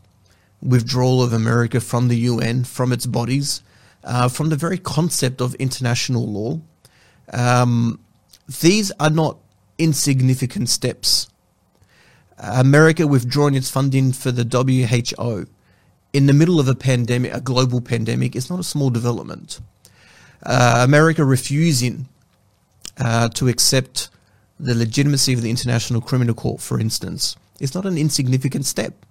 withdrawal 0.63 1.23
of 1.23 1.33
America 1.33 1.81
from 1.81 2.09
the 2.09 2.17
UN, 2.17 2.65
from 2.65 2.93
its 2.93 3.07
bodies, 3.07 3.63
uh, 4.05 4.29
from 4.29 4.49
the 4.49 4.57
very 4.57 4.79
concept 4.79 5.41
of 5.41 5.55
international 5.57 6.27
law. 6.27 6.61
Um, 7.33 8.01
these 8.61 8.93
are 9.01 9.11
not 9.11 9.39
insignificant 9.79 10.69
steps. 10.69 11.29
America 12.39 13.07
withdrawing 13.07 13.55
its 13.55 13.71
funding 13.71 14.13
for 14.13 14.33
the 14.33 14.45
WHO 14.45 15.47
in 16.13 16.27
the 16.27 16.33
middle 16.33 16.61
of 16.61 16.69
a 16.69 16.75
pandemic, 16.75 17.33
a 17.33 17.41
global 17.41 17.81
pandemic, 17.81 18.37
is 18.37 18.51
not 18.51 18.61
a 18.61 18.65
small 18.65 18.91
development. 18.91 19.61
Uh, 20.45 20.83
America 20.85 21.25
refusing 21.25 22.09
uh, 22.99 23.29
to 23.31 23.49
accept 23.49 24.11
the 24.59 24.75
legitimacy 24.75 25.33
of 25.33 25.43
the 25.43 25.51
International 25.51 26.01
Criminal 26.01 26.35
Court, 26.35 26.61
for 26.61 26.79
instance, 26.79 27.37
is 27.61 27.75
not 27.75 27.87
an 27.87 27.97
insignificant 27.97 28.67
step. 28.67 29.07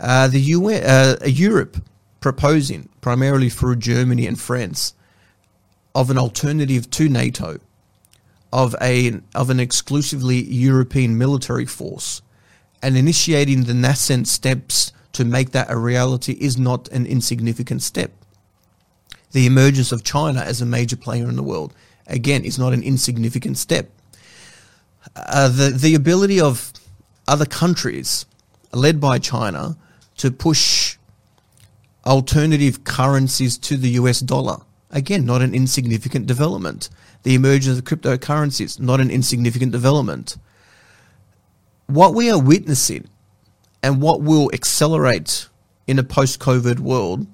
Uh, 0.00 0.28
the 0.28 0.40
UN, 0.40 0.82
uh, 0.82 1.16
Europe 1.26 1.76
proposing, 2.20 2.88
primarily 3.02 3.50
through 3.50 3.76
Germany 3.76 4.26
and 4.26 4.40
France, 4.40 4.94
of 5.94 6.10
an 6.10 6.16
alternative 6.16 6.90
to 6.90 7.08
NATO, 7.08 7.58
of 8.50 8.74
a 8.80 9.20
of 9.34 9.50
an 9.50 9.60
exclusively 9.60 10.42
European 10.42 11.18
military 11.18 11.66
force, 11.66 12.22
and 12.82 12.96
initiating 12.96 13.64
the 13.64 13.74
nascent 13.74 14.26
steps 14.26 14.92
to 15.12 15.24
make 15.24 15.50
that 15.50 15.70
a 15.70 15.76
reality 15.76 16.32
is 16.40 16.56
not 16.56 16.88
an 16.88 17.04
insignificant 17.04 17.82
step. 17.82 18.10
The 19.32 19.46
emergence 19.46 19.92
of 19.92 20.02
China 20.02 20.40
as 20.40 20.62
a 20.62 20.66
major 20.66 20.96
player 20.96 21.28
in 21.28 21.36
the 21.36 21.42
world, 21.42 21.74
again, 22.06 22.44
is 22.44 22.58
not 22.58 22.72
an 22.72 22.82
insignificant 22.82 23.58
step. 23.58 23.90
Uh, 25.14 25.48
the, 25.48 25.70
the 25.70 25.94
ability 25.94 26.40
of 26.40 26.72
other 27.28 27.46
countries, 27.46 28.24
led 28.72 29.00
by 29.00 29.18
China, 29.18 29.76
to 30.20 30.30
push 30.30 30.98
alternative 32.04 32.84
currencies 32.84 33.56
to 33.56 33.76
the 33.76 33.90
US 33.90 34.20
dollar, 34.20 34.58
again, 34.90 35.24
not 35.24 35.40
an 35.40 35.54
insignificant 35.54 36.26
development. 36.26 36.90
The 37.22 37.34
emergence 37.34 37.78
of 37.78 37.84
cryptocurrencies, 37.84 38.78
not 38.78 39.00
an 39.00 39.10
insignificant 39.10 39.72
development. 39.72 40.36
What 41.86 42.14
we 42.14 42.30
are 42.30 42.40
witnessing 42.40 43.08
and 43.82 44.02
what 44.02 44.20
will 44.20 44.50
accelerate 44.52 45.48
in 45.86 45.98
a 45.98 46.02
post-COVID 46.02 46.80
world 46.80 47.26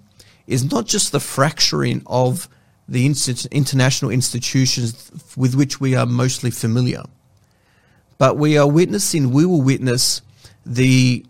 is 0.46 0.70
not 0.70 0.86
just 0.86 1.10
the 1.10 1.20
fracturing 1.20 2.02
of 2.06 2.48
the 2.88 3.04
international 3.50 4.12
institutions 4.12 5.10
with 5.36 5.56
which 5.56 5.80
we 5.80 5.96
are 5.96 6.06
mostly 6.06 6.52
familiar, 6.52 7.02
but 8.16 8.36
we 8.36 8.56
are 8.56 8.70
witnessing, 8.70 9.32
we 9.32 9.44
will 9.44 9.60
witness 9.60 10.22
the, 10.64 11.26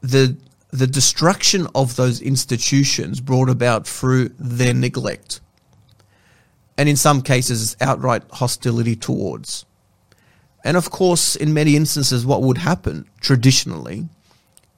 the, 0.00 0.36
the 0.70 0.86
destruction 0.86 1.66
of 1.74 1.96
those 1.96 2.20
institutions 2.20 3.20
brought 3.20 3.48
about 3.48 3.86
through 3.86 4.30
their 4.38 4.74
neglect. 4.74 5.40
And 6.76 6.88
in 6.88 6.96
some 6.96 7.22
cases, 7.22 7.76
outright 7.80 8.22
hostility 8.30 8.94
towards. 8.94 9.64
And 10.64 10.76
of 10.76 10.90
course, 10.90 11.34
in 11.36 11.52
many 11.54 11.76
instances, 11.76 12.26
what 12.26 12.42
would 12.42 12.58
happen 12.58 13.08
traditionally 13.20 14.08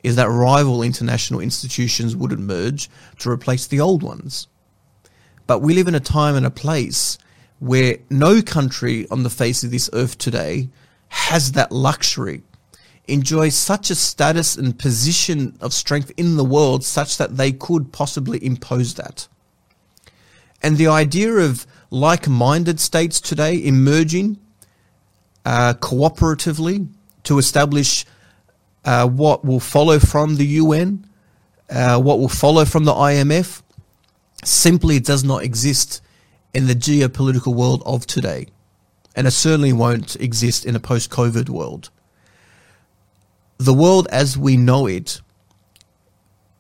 is 0.03 0.17
that 0.17 0.29
rival 0.29 0.83
international 0.83 1.41
institutions 1.41 2.17
would 2.17 2.33
emerge 2.33 2.89
to 3.19 3.31
replace 3.31 3.67
the 3.67 3.81
old 3.81 4.03
ones. 4.03 4.49
But 5.47 5.61
we 5.61 5.75
live 5.75 5.89
in 5.89 5.95
a 5.95 6.01
time 6.01 6.37
and 6.37 6.47
a 6.47 6.51
place 6.51 7.19
where 7.59 7.99
no 8.09 8.41
country 8.41 9.07
on 9.11 9.23
the 9.23 9.31
face 9.31 9.63
of 9.63 9.71
this 9.71 9.91
earth 9.93 10.17
today 10.17 10.71
has 11.09 11.53
that 11.53 11.73
luxury, 11.73 12.43
enjoys 13.11 13.55
such 13.55 13.91
a 13.91 13.95
status 13.95 14.57
and 14.57 14.79
position 14.79 15.57
of 15.61 15.73
strength 15.73 16.13
in 16.17 16.37
the 16.37 16.45
world 16.45 16.85
such 16.85 17.19
that 17.19 17.37
they 17.37 17.53
could 17.53 17.93
possibly 17.93 18.45
impose 18.45 18.95
that. 18.95 19.29
And 20.63 20.77
the 20.77 20.89
idea 20.89 21.33
of 21.33 21.67
like-minded 21.91 22.79
states 22.81 23.21
today 23.21 23.65
emerging 23.65 24.39
uh, 25.45 25.75
cooperatively 25.75 26.89
to 27.25 27.39
establish 27.39 28.05
uh, 28.85 29.07
what 29.07 29.45
will 29.45 29.61
follow 29.61 29.99
from 29.99 30.37
the 30.37 30.47
UN, 30.47 31.07
uh, 31.69 32.01
what 32.01 32.19
will 32.19 32.29
follow 32.29 32.65
from 32.65 32.85
the 32.85 32.93
IMF, 32.93 33.63
simply 34.45 35.01
does 35.01 35.25
not 35.25 35.43
exist 35.43 36.03
in 36.55 36.67
the 36.67 36.75
geopolitical 36.75 37.55
world 37.55 37.83
of 37.85 38.07
today. 38.07 38.47
And 39.15 39.27
it 39.27 39.33
certainly 39.33 39.73
won't 39.73 40.17
exist 40.17 40.65
in 40.65 40.77
a 40.77 40.81
post-COVID 40.81 41.49
world. 41.49 41.91
The 43.61 43.75
world 43.75 44.09
as 44.11 44.39
we 44.39 44.57
know 44.57 44.87
it 44.87 45.21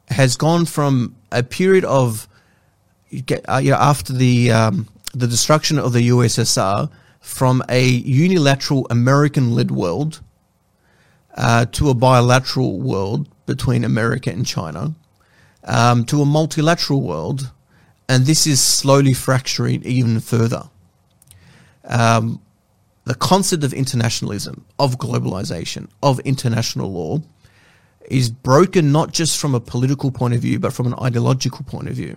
has 0.09 0.37
gone 0.37 0.67
from 0.67 1.17
a 1.33 1.43
period 1.43 1.83
of, 1.87 2.29
uh, 3.49 3.57
you 3.57 3.71
know, 3.71 3.79
after 3.79 4.13
the, 4.13 4.51
um, 4.51 4.87
the 5.15 5.27
destruction 5.27 5.79
of 5.79 5.95
the 5.95 6.11
USSR, 6.11 6.91
from 7.19 7.63
a 7.71 7.83
unilateral 7.87 8.87
American 8.91 9.55
led 9.55 9.71
world 9.71 10.21
uh, 11.39 11.65
to 11.73 11.89
a 11.89 11.95
bilateral 11.95 12.79
world 12.79 13.31
between 13.47 13.83
America 13.83 14.31
and 14.31 14.45
China 14.45 14.95
um, 15.65 16.05
to 16.05 16.21
a 16.21 16.27
multilateral 16.27 17.01
world, 17.01 17.51
and 18.11 18.27
this 18.27 18.47
is 18.47 18.61
slowly 18.61 19.15
fracturing 19.15 19.83
even 19.85 20.21
further. 20.21 20.69
Um, 21.83 22.43
the 23.11 23.17
concept 23.17 23.65
of 23.65 23.73
internationalism, 23.73 24.65
of 24.79 24.97
globalization, 24.97 25.89
of 26.01 26.21
international 26.21 26.93
law 26.93 27.21
is 28.09 28.31
broken 28.31 28.93
not 28.93 29.11
just 29.11 29.37
from 29.37 29.53
a 29.53 29.59
political 29.59 30.13
point 30.13 30.33
of 30.33 30.41
view, 30.41 30.61
but 30.61 30.73
from 30.73 30.87
an 30.87 30.95
ideological 30.95 31.65
point 31.65 31.89
of 31.89 31.97
view. 31.97 32.17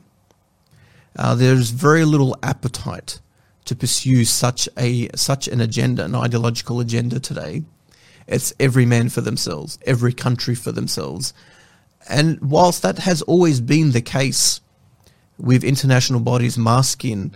Uh, 1.18 1.34
there's 1.34 1.72
very 1.72 2.06
little 2.06 2.38
appetite 2.44 3.20
to 3.66 3.76
pursue 3.76 4.24
such 4.24 4.70
a 4.78 5.10
such 5.16 5.48
an 5.48 5.62
agenda, 5.62 6.06
an 6.06 6.14
ideological 6.14 6.80
agenda 6.80 7.20
today. 7.20 7.64
It's 8.28 8.54
every 8.60 8.86
man 8.86 9.10
for 9.10 9.22
themselves, 9.22 9.80
every 9.88 10.14
country 10.14 10.54
for 10.54 10.72
themselves. 10.72 11.34
And 12.08 12.40
whilst 12.40 12.84
that 12.84 13.00
has 13.00 13.24
always 13.24 13.62
been 13.62 13.94
the 13.94 14.02
case 14.02 14.62
with 15.40 15.64
international 15.64 16.20
bodies 16.20 16.56
masking 16.56 17.34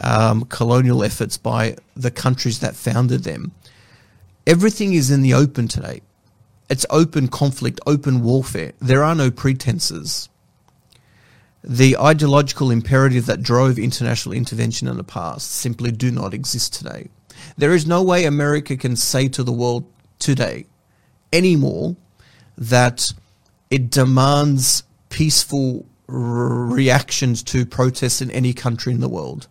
um, 0.00 0.44
colonial 0.46 1.04
efforts 1.04 1.36
by 1.36 1.76
the 1.94 2.10
countries 2.10 2.60
that 2.60 2.76
founded 2.76 3.24
them, 3.24 3.52
everything 4.46 4.94
is 4.94 5.10
in 5.10 5.22
the 5.22 5.34
open 5.34 5.68
today. 5.68 6.00
It's 6.68 6.86
open 6.88 7.28
conflict, 7.28 7.80
open 7.86 8.22
warfare. 8.22 8.72
There 8.80 9.02
are 9.02 9.14
no 9.14 9.30
pretenses. 9.30 10.28
The 11.62 11.96
ideological 11.98 12.70
imperative 12.70 13.26
that 13.26 13.42
drove 13.42 13.78
international 13.78 14.34
intervention 14.34 14.88
in 14.88 14.96
the 14.96 15.04
past 15.04 15.50
simply 15.50 15.90
do 15.90 16.10
not 16.10 16.32
exist 16.32 16.72
today. 16.72 17.08
There 17.58 17.74
is 17.74 17.86
no 17.86 18.02
way 18.02 18.24
America 18.24 18.76
can 18.76 18.96
say 18.96 19.28
to 19.28 19.42
the 19.42 19.52
world 19.52 19.84
today 20.18 20.66
anymore 21.32 21.96
that 22.56 23.12
it 23.70 23.90
demands 23.90 24.84
peaceful 25.10 25.86
reactions 26.06 27.42
to 27.42 27.66
protests 27.66 28.20
in 28.20 28.30
any 28.30 28.52
country 28.52 28.92
in 28.92 29.00
the 29.00 29.08
world 29.08 29.48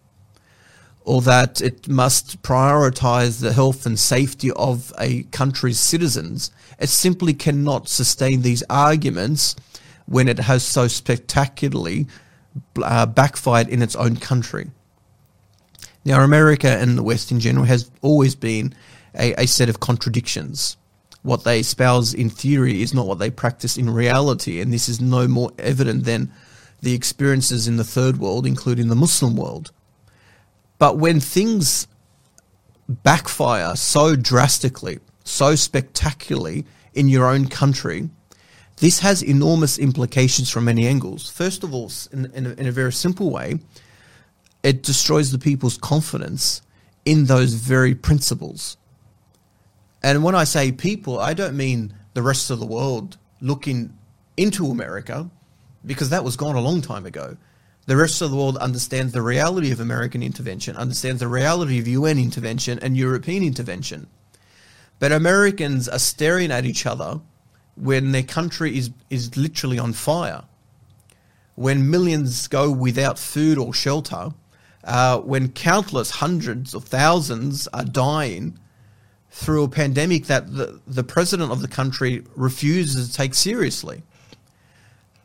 or 1.10 1.22
that 1.24 1.60
it 1.60 1.88
must 1.88 2.40
prioritize 2.44 3.42
the 3.42 3.52
health 3.52 3.84
and 3.88 3.98
safety 3.98 4.52
of 4.52 4.94
a 5.00 5.24
country's 5.32 5.80
citizens. 5.80 6.52
It 6.78 6.90
simply 6.90 7.34
cannot 7.34 7.90
sustain 7.90 8.44
these 8.44 8.64
arguments 8.70 9.56
when 10.06 10.28
it 10.28 10.38
has 10.38 10.64
so 10.64 10.88
spectacularly 10.88 12.06
uh, 12.84 13.08
backfired 13.08 13.70
in 13.70 13.82
its 13.82 13.96
own 13.96 14.18
country. 14.18 14.70
Now, 16.06 16.22
America 16.22 16.70
and 16.70 16.96
the 16.96 17.02
West 17.02 17.32
in 17.32 17.40
general 17.40 17.66
has 17.66 17.90
always 18.04 18.36
been 18.36 18.76
a, 19.16 19.34
a 19.34 19.48
set 19.48 19.68
of 19.68 19.80
contradictions. 19.80 20.78
What 21.24 21.44
they 21.44 21.62
espouse 21.62 22.14
in 22.14 22.30
theory 22.30 22.84
is 22.84 22.94
not 22.94 23.08
what 23.08 23.18
they 23.18 23.32
practice 23.32 23.78
in 23.78 23.90
reality, 23.90 24.62
and 24.62 24.72
this 24.72 24.88
is 24.88 25.02
no 25.02 25.28
more 25.28 25.50
evident 25.58 26.04
than 26.04 26.32
the 26.82 26.94
experiences 26.94 27.68
in 27.68 27.78
the 27.78 27.84
third 27.84 28.18
world, 28.18 28.46
including 28.46 28.90
the 28.90 28.96
Muslim 28.96 29.36
world. 29.36 29.72
But 30.80 30.98
when 30.98 31.20
things 31.20 31.88
backfire 32.88 33.76
so 33.76 34.16
drastically, 34.16 35.00
so 35.24 35.56
spectacularly 35.56 36.66
in 36.94 37.08
your 37.08 37.28
own 37.28 37.48
country, 37.48 38.10
this 38.78 39.00
has 39.00 39.22
enormous 39.22 39.78
implications 39.78 40.50
from 40.50 40.66
many 40.66 40.88
angles. 40.88 41.30
First 41.30 41.64
of 41.64 41.74
all, 41.74 41.92
in, 42.12 42.32
in, 42.34 42.46
a, 42.48 42.50
in 42.52 42.66
a 42.66 42.72
very 42.72 42.94
simple 42.94 43.30
way, 43.30 43.60
it 44.64 44.82
destroys 44.82 45.32
the 45.32 45.38
people's 45.38 45.78
confidence 45.78 46.62
in 47.06 47.26
those 47.26 47.54
very 47.54 47.94
principles. 47.94 48.78
And 50.02 50.24
when 50.24 50.34
I 50.34 50.46
say 50.46 50.72
people, 50.72 51.20
I 51.20 51.34
don't 51.34 51.58
mean 51.58 51.94
the 52.14 52.22
rest 52.22 52.50
of 52.50 52.60
the 52.60 52.66
world 52.66 53.18
looking 53.42 53.98
into 54.38 54.68
America, 54.68 55.30
because 55.86 56.10
that 56.10 56.24
was 56.24 56.38
gone 56.38 56.56
a 56.56 56.62
long 56.62 56.82
time 56.82 57.06
ago. 57.06 57.38
The 57.90 57.98
rest 57.98 58.22
of 58.22 58.30
the 58.30 58.38
world 58.38 58.56
understands 58.58 59.14
the 59.14 59.24
reality 59.24 59.72
of 59.72 59.80
American 59.80 60.22
intervention, 60.22 60.76
understands 60.76 61.22
the 61.22 61.28
reality 61.28 61.80
of 61.80 61.88
UN 61.88 62.20
intervention 62.20 62.78
and 62.84 62.96
European 62.96 63.42
intervention. 63.42 64.06
But 65.00 65.12
Americans 65.12 65.90
are 65.90 65.98
staring 65.98 66.52
at 66.52 66.66
each 66.66 66.86
other 66.86 67.20
when 67.76 68.12
their 68.12 68.22
country 68.22 68.78
is, 68.78 68.92
is 69.10 69.36
literally 69.36 69.80
on 69.80 69.94
fire, 69.94 70.44
when 71.56 71.90
millions 71.90 72.48
go 72.48 72.72
without 72.72 73.18
food 73.18 73.58
or 73.58 73.74
shelter, 73.74 74.34
uh, 74.84 75.18
when 75.22 75.50
countless 75.50 76.12
hundreds 76.12 76.76
of 76.76 76.84
thousands 76.84 77.68
are 77.74 77.86
dying 77.86 78.60
through 79.32 79.64
a 79.64 79.68
pandemic 79.68 80.28
that 80.28 80.54
the, 80.54 80.80
the 80.86 81.04
president 81.04 81.52
of 81.52 81.64
the 81.64 81.68
country 81.68 82.24
refuses 82.36 83.08
to 83.10 83.14
take 83.16 83.34
seriously 83.34 84.04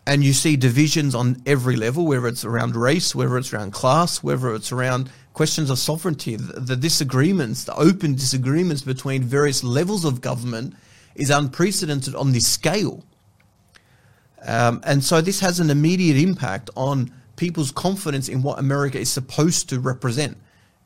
and 0.07 0.23
you 0.23 0.33
see 0.33 0.57
divisions 0.57 1.14
on 1.14 1.40
every 1.47 1.77
level, 1.77 2.07
whether 2.07 2.27
it's 2.27 2.45
around 2.45 2.77
race, 2.77 3.14
whether 3.14 3.38
it's 3.38 3.53
around 3.53 3.73
class, 3.73 4.23
whether 4.23 4.55
it's 4.55 4.71
around 4.71 5.11
questions 5.33 5.71
of 5.71 5.79
sovereignty. 5.79 6.37
The, 6.37 6.61
the, 6.61 6.77
disagreements, 6.77 7.64
the 7.64 7.75
open 7.75 8.14
disagreements 8.14 8.83
between 8.83 9.23
various 9.23 9.64
levels 9.64 10.05
of 10.05 10.21
government 10.21 10.75
is 11.14 11.31
unprecedented 11.31 12.14
on 12.14 12.33
this 12.33 12.47
scale. 12.47 13.03
Um, 14.47 14.83
and 14.85 15.03
so 15.03 15.23
this 15.23 15.40
has 15.40 15.59
an 15.59 15.71
immediate 15.71 16.19
impact 16.19 16.69
on 16.77 17.11
people's 17.37 17.73
confidence 17.73 18.29
in 18.29 18.43
what 18.43 18.59
America 18.59 18.99
is 18.99 19.11
supposed 19.11 19.71
to 19.71 19.81
represent, 19.81 20.37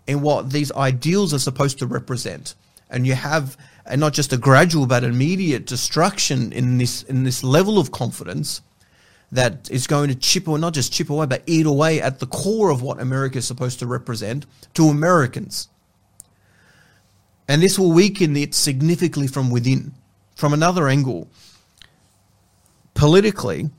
in 0.06 0.22
what 0.22 0.50
these 0.50 0.70
ideals 0.72 1.34
are 1.34 1.40
supposed 1.40 1.80
to 1.80 1.86
represent. 1.86 2.54
And 2.88 3.06
you 3.06 3.14
have 3.14 3.56
and 3.84 4.00
not 4.00 4.12
just 4.12 4.32
a 4.32 4.36
gradual 4.36 4.86
but 4.86 5.02
immediate 5.02 5.66
destruction 5.66 6.52
in 6.52 6.78
this 6.78 7.02
in 7.02 7.24
this 7.24 7.42
level 7.42 7.78
of 7.78 7.90
confidence 7.90 8.62
that 9.30 9.70
is 9.70 9.86
going 9.86 10.08
to 10.08 10.14
chip 10.14 10.48
away, 10.48 10.60
not 10.60 10.74
just 10.74 10.92
chip 10.92 11.10
away, 11.10 11.26
but 11.26 11.42
eat 11.46 11.66
away 11.66 12.00
at 12.00 12.18
the 12.18 12.26
core 12.26 12.70
of 12.70 12.82
what 12.82 13.00
America 13.00 13.38
is 13.38 13.46
supposed 13.46 13.78
to 13.78 13.86
represent 13.86 14.46
to 14.74 14.88
Americans. 14.88 15.68
And 17.46 17.62
this 17.62 17.78
will 17.78 17.92
weaken 17.92 18.36
it 18.36 18.54
significantly 18.54 19.26
from 19.26 19.50
within. 19.50 19.94
From 20.36 20.52
another 20.52 20.86
angle, 20.86 21.28
politically, 22.94 23.70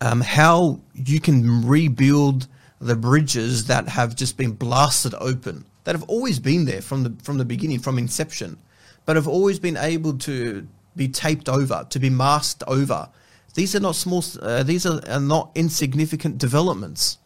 um, 0.00 0.22
how 0.22 0.80
you 0.94 1.20
can 1.20 1.66
rebuild 1.66 2.48
the 2.80 2.96
bridges 2.96 3.66
that 3.66 3.88
have 3.88 4.16
just 4.16 4.36
been 4.36 4.52
blasted 4.52 5.14
open, 5.20 5.66
that 5.84 5.94
have 5.94 6.02
always 6.04 6.40
been 6.40 6.64
there 6.64 6.80
from 6.80 7.04
the 7.04 7.14
from 7.22 7.38
the 7.38 7.44
beginning, 7.44 7.78
from 7.78 7.98
inception, 7.98 8.58
but 9.04 9.16
have 9.16 9.28
always 9.28 9.58
been 9.58 9.76
able 9.76 10.18
to 10.18 10.66
be 10.96 11.06
taped 11.06 11.48
over, 11.48 11.86
to 11.90 11.98
be 11.98 12.10
masked 12.10 12.64
over, 12.66 13.08
these 13.54 13.74
are 13.74 13.80
not 13.80 13.96
small. 13.96 14.22
Uh, 14.40 14.62
these 14.62 14.86
are, 14.86 15.00
are 15.08 15.20
not 15.20 15.50
insignificant 15.54 16.38
developments. 16.38 17.18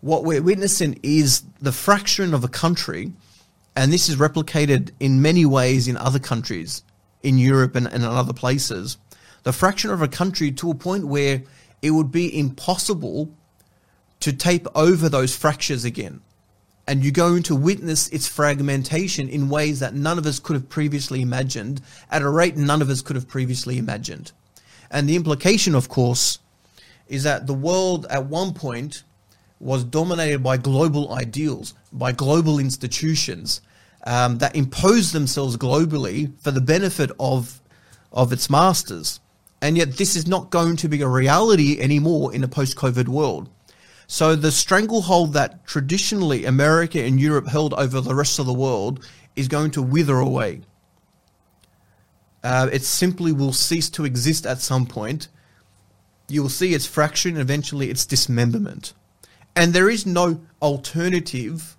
What 0.00 0.24
we're 0.24 0.42
witnessing 0.42 0.98
is 1.02 1.42
the 1.60 1.72
fracturing 1.72 2.32
of 2.32 2.42
a 2.42 2.48
country, 2.48 3.12
and 3.76 3.92
this 3.92 4.08
is 4.08 4.16
replicated 4.16 4.90
in 4.98 5.20
many 5.20 5.44
ways 5.44 5.88
in 5.88 5.96
other 5.98 6.18
countries, 6.18 6.82
in 7.22 7.36
Europe 7.36 7.76
and, 7.76 7.86
and 7.86 8.02
in 8.02 8.08
other 8.08 8.32
places. 8.32 8.96
The 9.42 9.52
fracturing 9.52 9.92
of 9.92 10.02
a 10.02 10.08
country 10.08 10.52
to 10.52 10.70
a 10.70 10.74
point 10.74 11.06
where 11.06 11.42
it 11.82 11.90
would 11.90 12.10
be 12.10 12.38
impossible 12.38 13.34
to 14.20 14.32
tape 14.32 14.66
over 14.74 15.08
those 15.08 15.36
fractures 15.36 15.84
again. 15.84 16.20
And 16.86 17.02
you're 17.02 17.12
going 17.12 17.42
to 17.44 17.54
witness 17.54 18.08
its 18.08 18.26
fragmentation 18.26 19.28
in 19.28 19.48
ways 19.48 19.80
that 19.80 19.94
none 19.94 20.18
of 20.18 20.26
us 20.26 20.38
could 20.38 20.54
have 20.54 20.68
previously 20.68 21.20
imagined, 21.20 21.80
at 22.10 22.22
a 22.22 22.28
rate 22.28 22.56
none 22.56 22.82
of 22.82 22.90
us 22.90 23.02
could 23.02 23.16
have 23.16 23.28
previously 23.28 23.78
imagined. 23.78 24.32
And 24.90 25.08
the 25.08 25.16
implication, 25.16 25.74
of 25.74 25.88
course, 25.88 26.38
is 27.08 27.22
that 27.24 27.46
the 27.46 27.54
world 27.54 28.06
at 28.10 28.26
one 28.26 28.54
point 28.54 29.04
was 29.58 29.84
dominated 29.84 30.42
by 30.42 30.56
global 30.56 31.12
ideals, 31.12 31.74
by 31.92 32.12
global 32.12 32.58
institutions 32.58 33.60
um, 34.04 34.38
that 34.38 34.56
imposed 34.56 35.12
themselves 35.12 35.56
globally 35.56 36.32
for 36.40 36.50
the 36.50 36.60
benefit 36.60 37.10
of, 37.20 37.60
of 38.12 38.32
its 38.32 38.48
masters. 38.48 39.20
And 39.60 39.76
yet, 39.76 39.98
this 39.98 40.16
is 40.16 40.26
not 40.26 40.50
going 40.50 40.76
to 40.76 40.88
be 40.88 41.02
a 41.02 41.08
reality 41.08 41.78
anymore 41.78 42.34
in 42.34 42.42
a 42.42 42.48
post 42.48 42.76
COVID 42.76 43.08
world. 43.08 43.50
So, 44.06 44.34
the 44.34 44.50
stranglehold 44.50 45.34
that 45.34 45.66
traditionally 45.66 46.46
America 46.46 47.00
and 47.02 47.20
Europe 47.20 47.46
held 47.46 47.74
over 47.74 48.00
the 48.00 48.14
rest 48.14 48.38
of 48.38 48.46
the 48.46 48.54
world 48.54 49.06
is 49.36 49.48
going 49.48 49.70
to 49.72 49.82
wither 49.82 50.18
away. 50.18 50.62
Uh, 52.42 52.68
it 52.72 52.82
simply 52.82 53.32
will 53.32 53.52
cease 53.52 53.90
to 53.90 54.04
exist 54.04 54.46
at 54.46 54.60
some 54.60 54.86
point. 54.86 55.28
You 56.28 56.42
will 56.42 56.48
see 56.48 56.74
its 56.74 56.86
fracturing 56.86 57.34
and 57.34 57.42
eventually 57.42 57.90
its 57.90 58.06
dismemberment. 58.06 58.94
And 59.54 59.72
there 59.72 59.90
is 59.90 60.06
no 60.06 60.40
alternative 60.62 61.76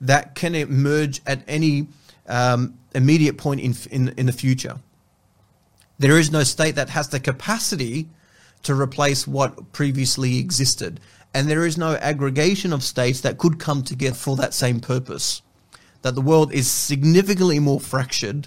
that 0.00 0.34
can 0.34 0.54
emerge 0.54 1.22
at 1.26 1.42
any 1.48 1.86
um, 2.26 2.78
immediate 2.94 3.38
point 3.38 3.60
in, 3.60 3.74
in, 3.90 4.14
in 4.16 4.26
the 4.26 4.32
future. 4.32 4.80
There 5.98 6.18
is 6.18 6.30
no 6.30 6.42
state 6.42 6.74
that 6.74 6.90
has 6.90 7.08
the 7.08 7.20
capacity 7.20 8.08
to 8.64 8.74
replace 8.74 9.26
what 9.26 9.72
previously 9.72 10.38
existed. 10.38 11.00
And 11.32 11.48
there 11.48 11.66
is 11.66 11.78
no 11.78 11.94
aggregation 11.96 12.72
of 12.72 12.82
states 12.82 13.20
that 13.22 13.38
could 13.38 13.58
come 13.58 13.82
together 13.82 14.16
for 14.16 14.36
that 14.36 14.54
same 14.54 14.80
purpose. 14.80 15.42
that 16.04 16.14
the 16.14 16.20
world 16.20 16.52
is 16.52 16.70
significantly 16.70 17.58
more 17.58 17.80
fractured 17.80 18.46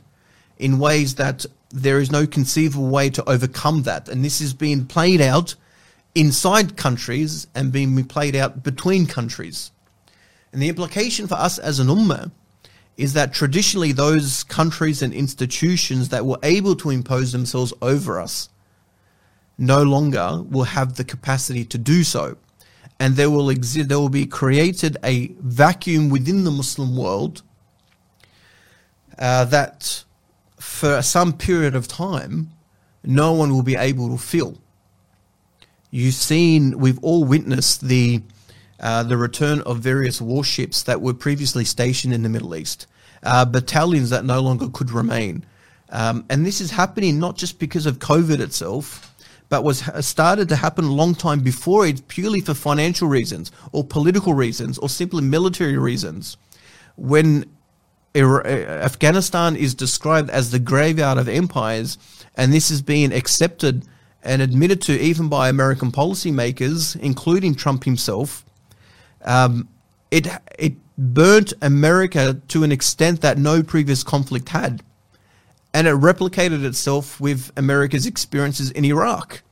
in 0.59 0.79
ways 0.79 1.15
that 1.15 1.45
there 1.69 1.99
is 1.99 2.11
no 2.11 2.25
conceivable 2.25 2.89
way 2.89 3.09
to 3.09 3.29
overcome 3.29 3.83
that. 3.83 4.09
And 4.09 4.23
this 4.23 4.41
is 4.41 4.53
being 4.53 4.85
played 4.85 5.21
out 5.21 5.55
inside 6.15 6.77
countries 6.77 7.47
and 7.53 7.71
being 7.71 8.03
played 8.05 8.35
out 8.35 8.63
between 8.63 9.05
countries. 9.05 9.71
And 10.51 10.61
the 10.61 10.69
implication 10.69 11.27
for 11.27 11.35
us 11.35 11.59
as 11.59 11.79
an 11.79 11.87
ummah 11.87 12.31
is 12.95 13.13
that 13.13 13.33
traditionally 13.33 13.91
those 13.91 14.43
countries 14.43 15.01
and 15.01 15.13
institutions 15.13 16.09
that 16.09 16.25
were 16.25 16.39
able 16.41 16.75
to 16.77 16.89
impose 16.89 17.31
themselves 17.31 17.73
over 17.81 18.19
us 18.19 18.49
no 19.57 19.83
longer 19.83 20.43
will 20.49 20.63
have 20.63 20.95
the 20.95 21.03
capacity 21.03 21.65
to 21.65 21.77
do 21.77 22.03
so. 22.03 22.37
And 22.99 23.15
there 23.15 23.29
will 23.29 23.49
exist, 23.49 23.89
there 23.89 23.99
will 23.99 24.09
be 24.09 24.25
created 24.25 24.97
a 25.03 25.27
vacuum 25.39 26.09
within 26.09 26.43
the 26.43 26.51
Muslim 26.51 26.97
world 26.97 27.43
uh, 29.19 29.45
that 29.45 30.03
for 30.57 31.01
some 31.01 31.33
period 31.33 31.75
of 31.75 31.87
time, 31.87 32.51
no 33.03 33.33
one 33.33 33.53
will 33.53 33.63
be 33.63 33.75
able 33.75 34.09
to 34.09 34.17
fill. 34.17 34.57
You've 35.91 36.15
seen, 36.15 36.77
we've 36.77 36.99
all 37.03 37.23
witnessed 37.23 37.87
the 37.87 38.21
uh, 38.79 39.01
the 39.01 39.17
return 39.17 39.61
of 39.61 39.79
various 39.79 40.21
warships 40.21 40.83
that 40.83 41.01
were 41.01 41.13
previously 41.13 41.65
stationed 41.65 42.13
in 42.13 42.21
the 42.21 42.29
Middle 42.29 42.55
East, 42.55 42.85
uh, 43.23 43.43
battalions 43.43 44.11
that 44.11 44.23
no 44.23 44.39
longer 44.39 44.69
could 44.69 44.91
remain. 44.91 45.43
Um, 45.89 46.25
and 46.29 46.45
this 46.45 46.61
is 46.61 46.69
happening 46.69 47.19
not 47.19 47.37
just 47.37 47.57
because 47.57 47.87
of 47.87 47.97
COVID 47.97 48.39
itself, 48.39 49.15
but 49.49 49.63
was 49.63 49.83
started 50.05 50.49
to 50.49 50.55
happen 50.57 50.85
a 50.85 50.93
long 50.93 51.15
time 51.15 51.39
before 51.39 51.87
it, 51.87 52.07
purely 52.07 52.41
for 52.41 52.53
financial 52.53 53.07
reasons 53.07 53.51
or 53.71 53.83
political 53.83 54.33
reasons 54.33 54.77
or 54.77 54.89
simply 54.89 55.23
military 55.23 55.77
reasons. 55.77 56.37
When 56.97 57.45
Afghanistan 58.17 59.55
is 59.55 59.75
described 59.75 60.29
as 60.29 60.51
the 60.51 60.59
graveyard 60.59 61.17
of 61.17 61.27
empires, 61.27 61.97
and 62.35 62.53
this 62.53 62.71
is 62.71 62.81
being 62.81 63.11
accepted 63.13 63.85
and 64.23 64.41
admitted 64.41 64.81
to 64.83 64.99
even 64.99 65.29
by 65.29 65.49
American 65.49 65.91
policymakers, 65.91 66.99
including 66.99 67.55
Trump 67.55 67.83
himself. 67.83 68.45
Um, 69.23 69.69
it 70.11 70.27
it 70.57 70.73
burnt 70.97 71.53
America 71.61 72.41
to 72.47 72.63
an 72.63 72.71
extent 72.71 73.21
that 73.21 73.37
no 73.37 73.61
previous 73.61 74.03
conflict 74.03 74.49
had, 74.49 74.81
and 75.73 75.87
it 75.87 75.95
replicated 75.95 76.63
itself 76.63 77.19
with 77.19 77.51
America's 77.57 78.05
experiences 78.05 78.71
in 78.71 78.85
Iraq, 78.85 79.43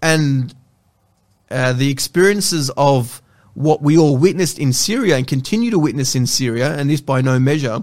and 0.00 0.54
uh, 1.50 1.72
the 1.72 1.90
experiences 1.90 2.70
of 2.76 3.20
what 3.54 3.82
we 3.82 3.96
all 3.96 4.16
witnessed 4.16 4.58
in 4.58 4.72
Syria 4.72 5.16
and 5.16 5.26
continue 5.26 5.70
to 5.70 5.78
witness 5.78 6.14
in 6.14 6.26
Syria, 6.26 6.76
and 6.76 6.90
this 6.90 7.00
by 7.00 7.20
no 7.20 7.38
measure 7.38 7.82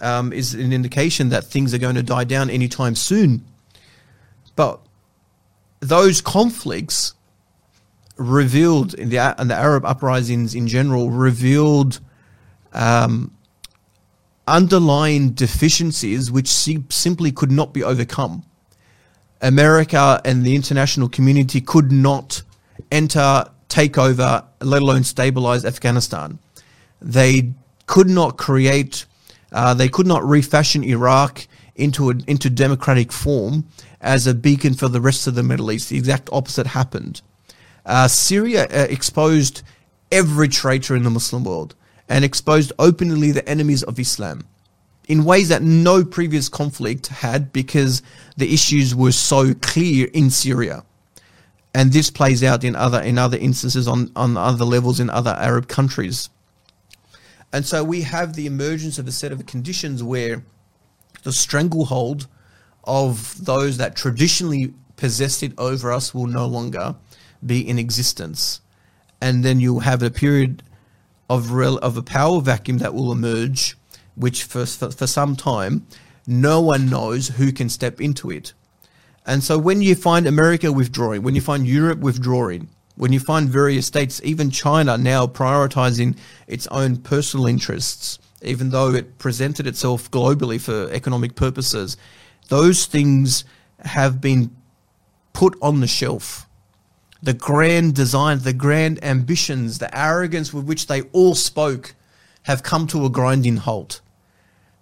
um, 0.00 0.32
is 0.32 0.54
an 0.54 0.72
indication 0.72 1.28
that 1.30 1.44
things 1.44 1.72
are 1.72 1.78
going 1.78 1.94
to 1.94 2.02
die 2.02 2.24
down 2.24 2.50
anytime 2.50 2.94
soon. 2.94 3.44
But 4.56 4.80
those 5.80 6.20
conflicts 6.20 7.14
revealed 8.16 8.94
in 8.94 9.08
the, 9.10 9.16
the 9.16 9.54
Arab 9.54 9.84
uprisings 9.84 10.54
in 10.54 10.66
general 10.66 11.10
revealed 11.10 12.00
um, 12.72 13.32
underlying 14.46 15.30
deficiencies 15.30 16.30
which 16.30 16.48
simply 16.48 17.30
could 17.30 17.52
not 17.52 17.72
be 17.72 17.84
overcome. 17.84 18.44
America 19.40 20.20
and 20.24 20.44
the 20.44 20.56
international 20.56 21.08
community 21.08 21.60
could 21.60 21.92
not 21.92 22.42
enter 22.90 23.44
take 23.68 23.98
over, 23.98 24.44
let 24.60 24.82
alone 24.82 25.04
stabilize 25.04 25.64
Afghanistan. 25.64 26.38
They 27.00 27.52
could 27.86 28.08
not 28.08 28.36
create, 28.36 29.06
uh, 29.52 29.74
they 29.74 29.88
could 29.88 30.06
not 30.06 30.24
refashion 30.24 30.82
Iraq 30.84 31.46
into 31.76 32.10
a, 32.10 32.14
into 32.26 32.50
democratic 32.50 33.12
form 33.12 33.66
as 34.00 34.26
a 34.26 34.34
beacon 34.34 34.74
for 34.74 34.88
the 34.88 35.00
rest 35.00 35.26
of 35.26 35.34
the 35.34 35.42
Middle 35.42 35.70
East. 35.70 35.88
The 35.88 35.96
exact 35.96 36.28
opposite 36.32 36.66
happened. 36.66 37.22
Uh, 37.86 38.08
Syria 38.08 38.64
uh, 38.64 38.86
exposed 38.90 39.62
every 40.10 40.48
traitor 40.48 40.96
in 40.96 41.04
the 41.04 41.10
Muslim 41.10 41.44
world 41.44 41.74
and 42.08 42.24
exposed 42.24 42.72
openly 42.78 43.32
the 43.32 43.48
enemies 43.48 43.82
of 43.82 43.98
Islam 43.98 44.46
in 45.08 45.24
ways 45.24 45.48
that 45.48 45.62
no 45.62 46.04
previous 46.04 46.48
conflict 46.48 47.06
had 47.08 47.52
because 47.52 48.02
the 48.36 48.52
issues 48.52 48.94
were 48.94 49.12
so 49.12 49.54
clear 49.54 50.08
in 50.12 50.30
Syria 50.30 50.84
and 51.78 51.92
this 51.92 52.10
plays 52.10 52.42
out 52.42 52.64
in 52.64 52.74
other 52.74 53.00
in 53.00 53.18
other 53.18 53.38
instances 53.38 53.86
on 53.86 54.10
on 54.16 54.36
other 54.36 54.64
levels 54.64 54.98
in 54.98 55.08
other 55.08 55.30
Arab 55.38 55.68
countries. 55.68 56.28
And 57.52 57.64
so 57.64 57.84
we 57.84 58.02
have 58.02 58.34
the 58.34 58.46
emergence 58.46 58.98
of 58.98 59.06
a 59.06 59.12
set 59.12 59.30
of 59.30 59.46
conditions 59.46 60.02
where 60.02 60.42
the 61.22 61.32
stranglehold 61.32 62.26
of 62.82 63.44
those 63.44 63.76
that 63.76 63.94
traditionally 63.94 64.74
possessed 64.96 65.44
it 65.44 65.52
over 65.56 65.92
us 65.92 66.12
will 66.12 66.26
no 66.26 66.46
longer 66.46 66.96
be 67.46 67.66
in 67.66 67.78
existence. 67.78 68.60
And 69.20 69.44
then 69.44 69.60
you'll 69.60 69.80
have 69.80 70.02
a 70.02 70.10
period 70.10 70.64
of 71.30 71.52
real, 71.52 71.78
of 71.78 71.96
a 71.96 72.02
power 72.02 72.40
vacuum 72.40 72.78
that 72.78 72.92
will 72.92 73.12
emerge, 73.12 73.78
which 74.16 74.42
for, 74.42 74.66
for, 74.66 74.90
for 74.90 75.06
some 75.06 75.36
time, 75.36 75.86
no 76.26 76.60
one 76.60 76.90
knows 76.90 77.28
who 77.28 77.52
can 77.52 77.68
step 77.68 78.00
into 78.00 78.30
it. 78.30 78.52
And 79.28 79.44
so 79.44 79.58
when 79.58 79.82
you 79.82 79.94
find 79.94 80.26
America 80.26 80.72
withdrawing, 80.72 81.22
when 81.22 81.34
you 81.34 81.42
find 81.42 81.68
Europe 81.68 81.98
withdrawing, 81.98 82.70
when 82.96 83.12
you 83.12 83.20
find 83.20 83.46
various 83.50 83.86
states, 83.86 84.22
even 84.24 84.50
China 84.50 84.96
now 84.96 85.26
prioritizing 85.26 86.16
its 86.46 86.66
own 86.68 86.96
personal 86.96 87.46
interests, 87.46 88.18
even 88.40 88.70
though 88.70 88.94
it 88.94 89.18
presented 89.18 89.66
itself 89.66 90.10
globally 90.10 90.58
for 90.58 90.90
economic 90.92 91.34
purposes, 91.34 91.98
those 92.48 92.86
things 92.86 93.44
have 93.80 94.18
been 94.18 94.50
put 95.34 95.58
on 95.60 95.80
the 95.80 95.86
shelf. 95.86 96.46
The 97.22 97.34
grand 97.34 97.94
design, 97.94 98.38
the 98.38 98.54
grand 98.54 99.04
ambitions, 99.04 99.78
the 99.78 99.94
arrogance 99.96 100.54
with 100.54 100.64
which 100.64 100.86
they 100.86 101.02
all 101.12 101.34
spoke 101.34 101.94
have 102.44 102.62
come 102.62 102.86
to 102.86 103.04
a 103.04 103.10
grinding 103.10 103.58
halt. 103.58 104.00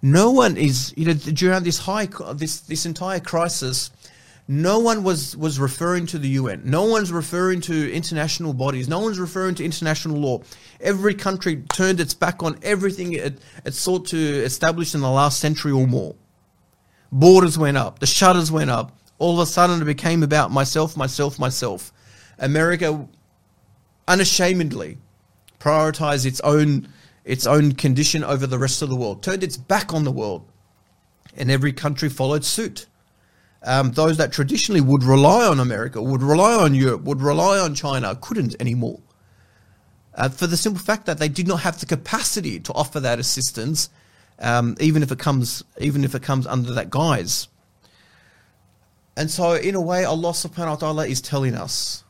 No 0.02 0.30
one 0.30 0.56
is, 0.56 0.94
you 0.96 1.06
know, 1.06 1.14
during 1.14 1.64
this 1.64 1.78
high, 1.78 2.06
this, 2.34 2.60
this 2.60 2.86
entire 2.86 3.18
crisis, 3.18 3.90
no 4.48 4.78
one 4.78 5.02
was, 5.02 5.36
was 5.36 5.58
referring 5.58 6.06
to 6.06 6.18
the 6.18 6.28
UN. 6.30 6.62
No 6.64 6.84
one's 6.84 7.10
referring 7.10 7.60
to 7.62 7.92
international 7.92 8.54
bodies. 8.54 8.88
No 8.88 9.00
one's 9.00 9.18
referring 9.18 9.56
to 9.56 9.64
international 9.64 10.18
law. 10.18 10.42
Every 10.80 11.14
country 11.14 11.64
turned 11.72 11.98
its 11.98 12.14
back 12.14 12.42
on 12.44 12.58
everything 12.62 13.14
it, 13.14 13.40
it 13.64 13.74
sought 13.74 14.06
to 14.08 14.16
establish 14.16 14.94
in 14.94 15.00
the 15.00 15.10
last 15.10 15.40
century 15.40 15.72
or 15.72 15.86
more. 15.86 16.14
Borders 17.10 17.58
went 17.58 17.76
up. 17.76 17.98
The 17.98 18.06
shutters 18.06 18.52
went 18.52 18.70
up. 18.70 18.96
All 19.18 19.34
of 19.34 19.40
a 19.40 19.50
sudden, 19.50 19.82
it 19.82 19.84
became 19.84 20.22
about 20.22 20.52
myself, 20.52 20.96
myself, 20.96 21.38
myself. 21.38 21.92
America 22.38 23.08
unashamedly 24.06 24.98
prioritized 25.58 26.26
its 26.26 26.40
own 26.40 26.88
its 27.24 27.44
own 27.44 27.72
condition 27.72 28.22
over 28.22 28.46
the 28.46 28.58
rest 28.58 28.82
of 28.82 28.88
the 28.88 28.94
world, 28.94 29.20
turned 29.20 29.42
its 29.42 29.56
back 29.56 29.92
on 29.92 30.04
the 30.04 30.12
world, 30.12 30.48
and 31.36 31.50
every 31.50 31.72
country 31.72 32.08
followed 32.08 32.44
suit 32.44 32.86
um, 33.66 33.90
those 33.92 34.16
that 34.16 34.32
traditionally 34.32 34.80
would 34.80 35.02
rely 35.02 35.44
on 35.44 35.58
America, 35.60 36.00
would 36.00 36.22
rely 36.22 36.54
on 36.54 36.74
Europe, 36.74 37.02
would 37.02 37.20
rely 37.20 37.58
on 37.58 37.74
China, 37.74 38.14
couldn't 38.14 38.54
anymore. 38.60 39.00
Uh, 40.14 40.28
for 40.28 40.46
the 40.46 40.56
simple 40.56 40.80
fact 40.80 41.04
that 41.06 41.18
they 41.18 41.28
did 41.28 41.46
not 41.46 41.60
have 41.60 41.78
the 41.80 41.84
capacity 41.84 42.58
to 42.60 42.72
offer 42.72 43.00
that 43.00 43.18
assistance, 43.18 43.90
um, 44.38 44.76
even 44.80 45.02
if 45.02 45.10
it 45.10 45.18
comes, 45.18 45.64
even 45.78 46.04
if 46.04 46.14
it 46.14 46.22
comes 46.22 46.46
under 46.46 46.72
that 46.72 46.90
guise. 46.90 47.48
And 49.16 49.30
so, 49.30 49.54
in 49.54 49.74
a 49.74 49.80
way, 49.80 50.04
Allah 50.04 50.30
Subhanahu 50.30 50.82
wa 50.82 50.88
Taala 50.92 51.08
is 51.08 51.20
telling 51.20 51.54
us 51.54 52.04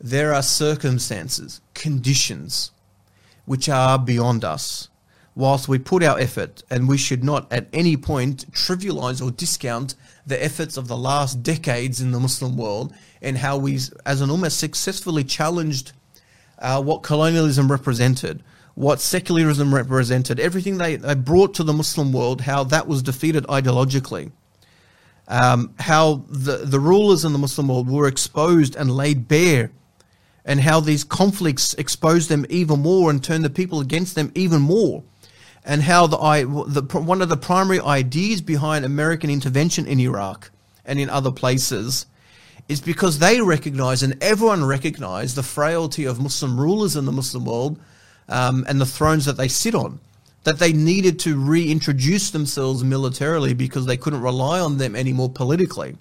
there 0.00 0.32
are 0.32 0.42
circumstances, 0.42 1.60
conditions, 1.74 2.70
which 3.44 3.68
are 3.68 3.98
beyond 3.98 4.44
us. 4.44 4.88
Whilst 5.34 5.66
we 5.66 5.78
put 5.78 6.02
our 6.02 6.18
effort, 6.18 6.62
and 6.70 6.86
we 6.88 6.98
should 6.98 7.24
not 7.24 7.50
at 7.50 7.66
any 7.72 7.96
point 7.96 8.50
trivialize 8.52 9.24
or 9.24 9.30
discount 9.30 9.94
the 10.26 10.42
efforts 10.42 10.76
of 10.76 10.88
the 10.88 10.96
last 10.96 11.42
decades 11.42 12.00
in 12.00 12.12
the 12.12 12.20
Muslim 12.20 12.56
world 12.56 12.94
and 13.20 13.38
how 13.38 13.56
we, 13.56 13.74
as 14.06 14.20
an 14.20 14.30
ummah, 14.30 14.50
successfully 14.50 15.24
challenged 15.24 15.92
uh, 16.58 16.80
what 16.80 17.02
colonialism 17.02 17.70
represented, 17.70 18.42
what 18.74 19.00
secularism 19.00 19.74
represented, 19.74 20.38
everything 20.38 20.78
they, 20.78 20.96
they 20.96 21.14
brought 21.14 21.54
to 21.54 21.64
the 21.64 21.72
Muslim 21.72 22.12
world, 22.12 22.42
how 22.42 22.64
that 22.64 22.86
was 22.86 23.02
defeated 23.02 23.44
ideologically. 23.44 24.30
Um, 25.28 25.74
how 25.78 26.24
the, 26.28 26.58
the 26.58 26.80
rulers 26.80 27.24
in 27.24 27.32
the 27.32 27.38
Muslim 27.38 27.68
world 27.68 27.88
were 27.88 28.08
exposed 28.08 28.74
and 28.76 28.90
laid 28.90 29.28
bare, 29.28 29.70
and 30.44 30.60
how 30.60 30.80
these 30.80 31.04
conflicts 31.04 31.74
exposed 31.74 32.28
them 32.28 32.44
even 32.48 32.80
more 32.80 33.08
and 33.08 33.22
turned 33.22 33.44
the 33.44 33.50
people 33.50 33.80
against 33.80 34.14
them 34.14 34.32
even 34.34 34.60
more 34.60 35.04
and 35.64 35.82
how 35.82 36.06
the, 36.06 36.16
the 36.66 36.98
one 36.98 37.22
of 37.22 37.28
the 37.28 37.36
primary 37.36 37.80
ideas 37.80 38.40
behind 38.40 38.84
American 38.84 39.30
intervention 39.30 39.86
in 39.86 40.00
Iraq 40.00 40.50
and 40.84 40.98
in 40.98 41.08
other 41.08 41.30
places 41.30 42.06
is 42.68 42.80
because 42.80 43.18
they 43.18 43.40
recognize 43.40 44.02
and 44.02 44.16
everyone 44.22 44.64
recognized 44.64 45.36
the 45.36 45.42
frailty 45.42 46.04
of 46.04 46.20
Muslim 46.20 46.58
rulers 46.58 46.96
in 46.96 47.04
the 47.04 47.12
Muslim 47.12 47.44
world 47.44 47.78
um, 48.28 48.64
and 48.68 48.80
the 48.80 48.86
thrones 48.86 49.24
that 49.24 49.36
they 49.36 49.48
sit 49.48 49.74
on. 49.74 50.00
that 50.44 50.58
they 50.58 50.72
needed 50.72 51.18
to 51.20 51.38
reintroduce 51.38 52.30
themselves 52.30 52.82
militarily 52.82 53.54
because 53.54 53.86
they 53.86 53.96
couldn't 53.96 54.20
rely 54.22 54.58
on 54.58 54.78
them 54.78 54.96
anymore 54.96 55.30
politically. 55.30 55.96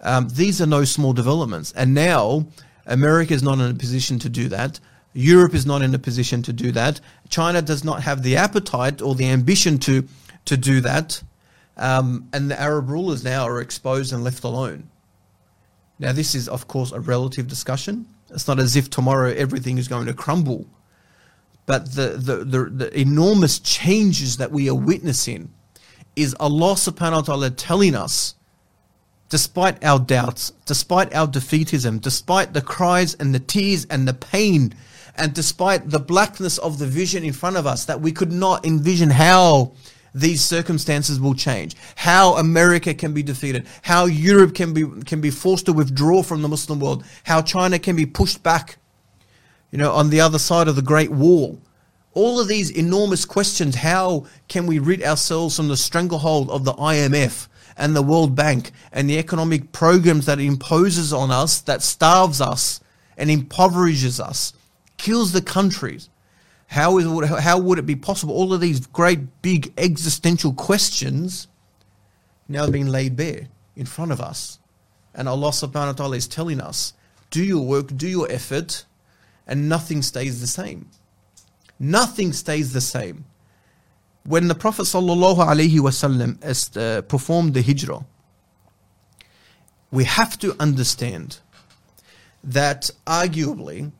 Um, 0.00 0.28
these 0.28 0.60
are 0.60 0.66
no 0.66 0.84
small 0.84 1.12
developments. 1.12 1.72
And 1.72 1.94
now 1.94 2.46
America 2.86 3.34
is 3.34 3.42
not 3.42 3.58
in 3.58 3.70
a 3.70 3.74
position 3.74 4.18
to 4.20 4.28
do 4.28 4.48
that. 4.48 4.78
Europe 5.14 5.54
is 5.54 5.64
not 5.64 5.80
in 5.80 5.94
a 5.94 5.98
position 5.98 6.42
to 6.42 6.52
do 6.52 6.72
that. 6.72 7.00
China 7.28 7.62
does 7.62 7.84
not 7.84 8.02
have 8.02 8.22
the 8.22 8.36
appetite 8.36 9.00
or 9.00 9.14
the 9.14 9.30
ambition 9.30 9.78
to, 9.78 10.06
to 10.44 10.56
do 10.56 10.80
that. 10.80 11.22
Um, 11.76 12.28
and 12.32 12.50
the 12.50 12.60
Arab 12.60 12.90
rulers 12.90 13.24
now 13.24 13.44
are 13.44 13.60
exposed 13.60 14.12
and 14.12 14.22
left 14.22 14.44
alone. 14.44 14.90
Now, 15.98 16.12
this 16.12 16.34
is, 16.34 16.48
of 16.48 16.66
course, 16.66 16.90
a 16.90 17.00
relative 17.00 17.46
discussion. 17.46 18.06
It's 18.30 18.48
not 18.48 18.58
as 18.58 18.74
if 18.74 18.90
tomorrow 18.90 19.32
everything 19.32 19.78
is 19.78 19.86
going 19.86 20.06
to 20.06 20.14
crumble. 20.14 20.66
But 21.66 21.94
the, 21.94 22.08
the, 22.08 22.36
the, 22.44 22.64
the 22.64 23.00
enormous 23.00 23.60
changes 23.60 24.36
that 24.38 24.50
we 24.50 24.68
are 24.68 24.74
witnessing 24.74 25.52
is 26.16 26.34
Allah 26.38 26.74
subhanahu 26.74 27.12
wa 27.12 27.22
ta'ala 27.22 27.50
telling 27.50 27.94
us, 27.94 28.34
despite 29.28 29.82
our 29.82 29.98
doubts, 29.98 30.52
despite 30.66 31.14
our 31.14 31.26
defeatism, 31.26 32.00
despite 32.00 32.52
the 32.52 32.60
cries 32.60 33.14
and 33.14 33.34
the 33.34 33.40
tears 33.40 33.84
and 33.86 34.06
the 34.06 34.14
pain, 34.14 34.74
and 35.16 35.32
despite 35.32 35.90
the 35.90 36.00
blackness 36.00 36.58
of 36.58 36.78
the 36.78 36.86
vision 36.86 37.24
in 37.24 37.32
front 37.32 37.56
of 37.56 37.66
us, 37.66 37.84
that 37.84 38.00
we 38.00 38.12
could 38.12 38.32
not 38.32 38.66
envision 38.66 39.10
how 39.10 39.72
these 40.14 40.42
circumstances 40.42 41.20
will 41.20 41.34
change, 41.34 41.74
how 41.96 42.34
America 42.36 42.94
can 42.94 43.12
be 43.12 43.22
defeated, 43.22 43.66
how 43.82 44.06
Europe 44.06 44.54
can 44.54 44.72
be 44.72 44.84
can 45.04 45.20
be 45.20 45.30
forced 45.30 45.66
to 45.66 45.72
withdraw 45.72 46.22
from 46.22 46.42
the 46.42 46.48
Muslim 46.48 46.78
world, 46.80 47.04
how 47.24 47.42
China 47.42 47.78
can 47.78 47.96
be 47.96 48.06
pushed 48.06 48.42
back, 48.42 48.78
you 49.70 49.78
know, 49.78 49.92
on 49.92 50.10
the 50.10 50.20
other 50.20 50.38
side 50.38 50.68
of 50.68 50.76
the 50.76 50.82
Great 50.82 51.10
Wall. 51.10 51.60
All 52.12 52.38
of 52.38 52.46
these 52.46 52.70
enormous 52.70 53.24
questions, 53.24 53.74
how 53.74 54.26
can 54.46 54.66
we 54.66 54.78
rid 54.78 55.02
ourselves 55.02 55.56
from 55.56 55.66
the 55.66 55.76
stranglehold 55.76 56.48
of 56.48 56.64
the 56.64 56.74
IMF 56.74 57.48
and 57.76 57.96
the 57.96 58.02
World 58.02 58.36
Bank 58.36 58.70
and 58.92 59.10
the 59.10 59.18
economic 59.18 59.72
programs 59.72 60.26
that 60.26 60.38
it 60.38 60.46
imposes 60.46 61.12
on 61.12 61.32
us, 61.32 61.60
that 61.62 61.82
starves 61.82 62.40
us 62.40 62.80
and 63.16 63.32
impoverishes 63.32 64.20
us, 64.20 64.52
kills 65.04 65.32
the 65.32 65.42
countries? 65.42 66.08
How, 66.68 66.96
is, 66.96 67.28
how 67.40 67.58
would 67.58 67.78
it 67.78 67.84
be 67.84 67.94
possible? 67.94 68.34
All 68.34 68.54
of 68.54 68.60
these 68.62 68.86
great 68.86 69.42
big 69.42 69.72
existential 69.76 70.54
questions 70.54 71.46
now 72.48 72.70
being 72.70 72.86
laid 72.86 73.14
bare 73.14 73.48
in 73.76 73.84
front 73.84 74.12
of 74.12 74.20
us. 74.20 74.58
And 75.14 75.28
Allah 75.28 75.50
subhanahu 75.50 75.86
wa 75.86 75.92
ta'ala 75.92 76.16
is 76.16 76.26
telling 76.26 76.58
us, 76.58 76.94
do 77.30 77.44
your 77.44 77.64
work, 77.66 77.94
do 77.94 78.08
your 78.08 78.30
effort, 78.30 78.86
and 79.46 79.68
nothing 79.68 80.00
stays 80.00 80.40
the 80.40 80.46
same. 80.46 80.88
Nothing 81.78 82.32
stays 82.32 82.72
the 82.72 82.80
same. 82.80 83.26
When 84.24 84.48
the 84.48 84.54
Prophet 84.54 84.84
wasallam 84.84 86.38
uh, 86.76 87.02
performed 87.02 87.52
the 87.52 87.62
hijrah, 87.62 88.06
we 89.90 90.04
have 90.04 90.38
to 90.38 90.56
understand 90.58 91.40
that 92.42 92.90
arguably 93.06 93.92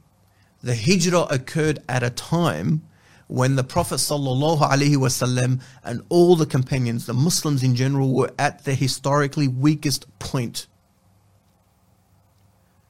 the 0.64 0.76
hijrah 0.76 1.28
occurred 1.30 1.80
at 1.88 2.04
a 2.04 2.10
time 2.10 2.82
when 3.28 3.56
the 3.56 3.64
Prophet 3.64 3.96
ﷺ 3.96 5.62
and 5.84 6.02
all 6.10 6.36
the 6.36 6.46
companions, 6.48 7.06
the 7.06 7.14
Muslims 7.14 7.62
in 7.64 7.76
general, 7.76 8.14
were 8.14 8.32
at 8.40 8.64
their 8.66 8.76
historically 8.76 9.48
weakest 9.48 10.08
point. 10.18 10.66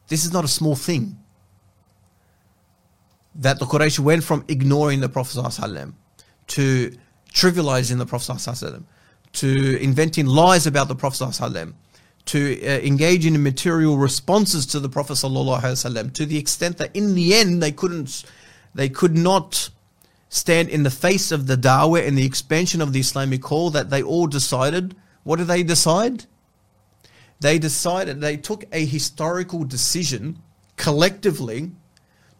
This 0.08 0.26
is 0.26 0.32
not 0.32 0.46
a 0.46 0.48
small 0.48 0.76
thing. 0.76 1.20
That 3.36 3.60
the 3.60 3.66
Quraysh 3.66 4.00
went 4.00 4.24
from 4.24 4.46
ignoring 4.48 5.02
the 5.02 5.10
Prophet 5.10 5.38
ﷺ 5.38 5.94
to 6.48 6.98
trivializing 7.34 7.98
the 7.98 8.06
Prophet 8.06 8.32
ﷺ 8.34 8.84
to 9.34 9.78
inventing 9.82 10.26
lies 10.26 10.66
about 10.66 10.88
the 10.88 10.96
Prophet 10.96 11.24
ﷺ 11.24 11.74
to 12.27 12.63
uh, 12.63 12.79
engage 12.81 13.27
in 13.27 13.43
material 13.43 13.99
responses 13.99 14.67
to 14.67 14.81
the 14.81 14.89
Prophet 14.89 15.15
ﷺ 15.15 16.13
to 16.15 16.27
the 16.27 16.39
extent 16.39 16.79
that 16.79 16.95
in 16.97 17.15
the 17.15 17.35
end 17.35 17.63
they 17.63 17.73
couldn't, 17.73 18.25
they 18.75 18.89
could 18.89 19.17
not 19.17 19.71
stand 20.29 20.69
in 20.69 20.83
the 20.83 20.91
face 20.91 21.31
of 21.31 21.47
the 21.47 21.57
dawah 21.57 22.07
and 22.07 22.17
the 22.17 22.27
expansion 22.27 22.81
of 22.81 22.93
the 22.93 23.01
Islamic 23.01 23.43
call 23.43 23.71
that 23.71 23.91
they 23.91 24.03
all 24.03 24.27
decided. 24.27 24.97
What 25.23 25.37
did 25.37 25.47
they 25.47 25.63
decide? 25.63 26.25
They 27.41 27.59
decided, 27.59 28.21
they 28.21 28.37
took 28.37 28.65
a 28.73 28.85
historical 28.85 29.65
decision 29.65 30.39
collectively 30.77 31.73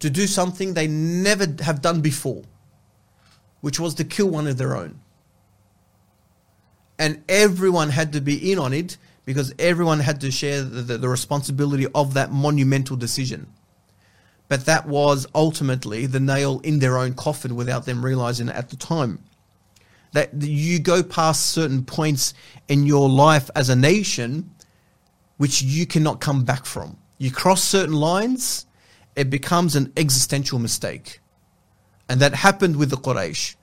to 0.01 0.11
do 0.11 0.27
something 0.27 0.75
they 0.75 0.87
never 0.87 1.47
have 1.63 1.83
done 1.83 2.01
before, 2.01 2.43
which 3.61 3.79
was 3.79 3.95
to 3.95 4.05
kill 4.05 4.29
one 4.29 4.47
of 4.47 4.57
their 4.57 4.77
own. 4.77 5.01
And 6.99 7.23
everyone 7.29 7.91
had 7.91 8.13
to 8.15 8.21
be 8.21 8.53
in 8.53 8.59
on 8.59 8.73
it 8.73 8.97
because 9.25 9.55
everyone 9.59 10.01
had 10.01 10.21
to 10.21 10.31
share 10.31 10.63
the, 10.63 10.83
the, 10.83 10.99
the, 10.99 11.09
responsibility 11.09 11.87
of 11.95 12.15
that 12.15 12.31
monumental 12.31 12.97
decision. 12.97 13.47
But 14.49 14.67
that 14.67 14.87
was 14.87 15.27
ultimately 15.35 16.07
the 16.07 16.21
nail 16.21 16.61
in 16.63 16.79
their 16.79 16.99
own 16.99 17.15
coffin 17.15 17.57
without 17.57 17.87
them 17.87 18.05
realizing 18.05 18.49
it 18.49 18.57
at 18.57 18.69
the 18.69 18.77
time. 18.77 19.21
That 20.13 20.31
you 20.35 20.79
go 20.79 21.03
past 21.03 21.47
certain 21.47 21.85
points 21.85 22.35
in 22.69 22.87
your 22.87 23.09
life 23.09 23.51
as 23.57 23.69
a 23.69 23.77
nation 23.77 24.51
which 25.39 25.63
you 25.63 25.87
cannot 25.87 26.21
come 26.21 26.45
back 26.45 26.67
from. 26.67 26.97
You 27.19 27.31
cross 27.31 27.65
certain 27.65 27.95
lines, 27.95 28.67
it 29.17 29.31
becomes 29.31 29.75
an 29.75 29.93
existential 29.97 30.59
mistake. 30.59 31.21
And 32.09 32.21
that 32.21 32.35
happened 32.35 32.77
with 32.77 32.91
the 32.91 32.97
Quraysh, 32.97 33.57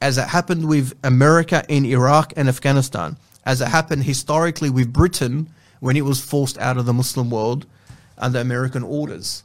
as 0.00 0.16
it 0.16 0.28
happened 0.28 0.68
with 0.68 0.96
America 1.02 1.64
in 1.68 1.84
Iraq 1.84 2.32
and 2.36 2.48
Afghanistan 2.48 3.16
as 3.48 3.62
it 3.62 3.68
happened 3.68 4.04
historically 4.04 4.68
with 4.68 4.92
Britain 4.92 5.48
when 5.80 5.96
it 5.96 6.04
was 6.04 6.20
forced 6.20 6.58
out 6.58 6.76
of 6.76 6.84
the 6.84 6.92
Muslim 6.92 7.30
world 7.30 7.64
under 8.18 8.38
American 8.38 8.82
orders. 8.82 9.42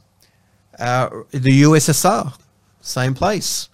Uh, 0.78 1.08
the 1.30 1.62
USSR, 1.62 2.36
same 2.82 3.14
place, 3.14 3.70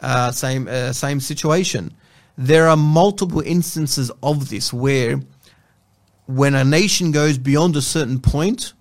uh, 0.00 0.30
same 0.30 0.68
uh, 0.68 0.92
same 0.92 1.18
situation. 1.18 1.92
There 2.38 2.68
are 2.68 2.76
multiple 2.76 3.40
instances 3.40 4.08
of 4.22 4.50
this 4.50 4.72
where, 4.72 5.20
when 6.26 6.54
a 6.54 6.64
nation 6.64 7.10
goes 7.10 7.36
beyond 7.36 7.74
a 7.74 7.82
certain 7.82 8.20
point, 8.20 8.74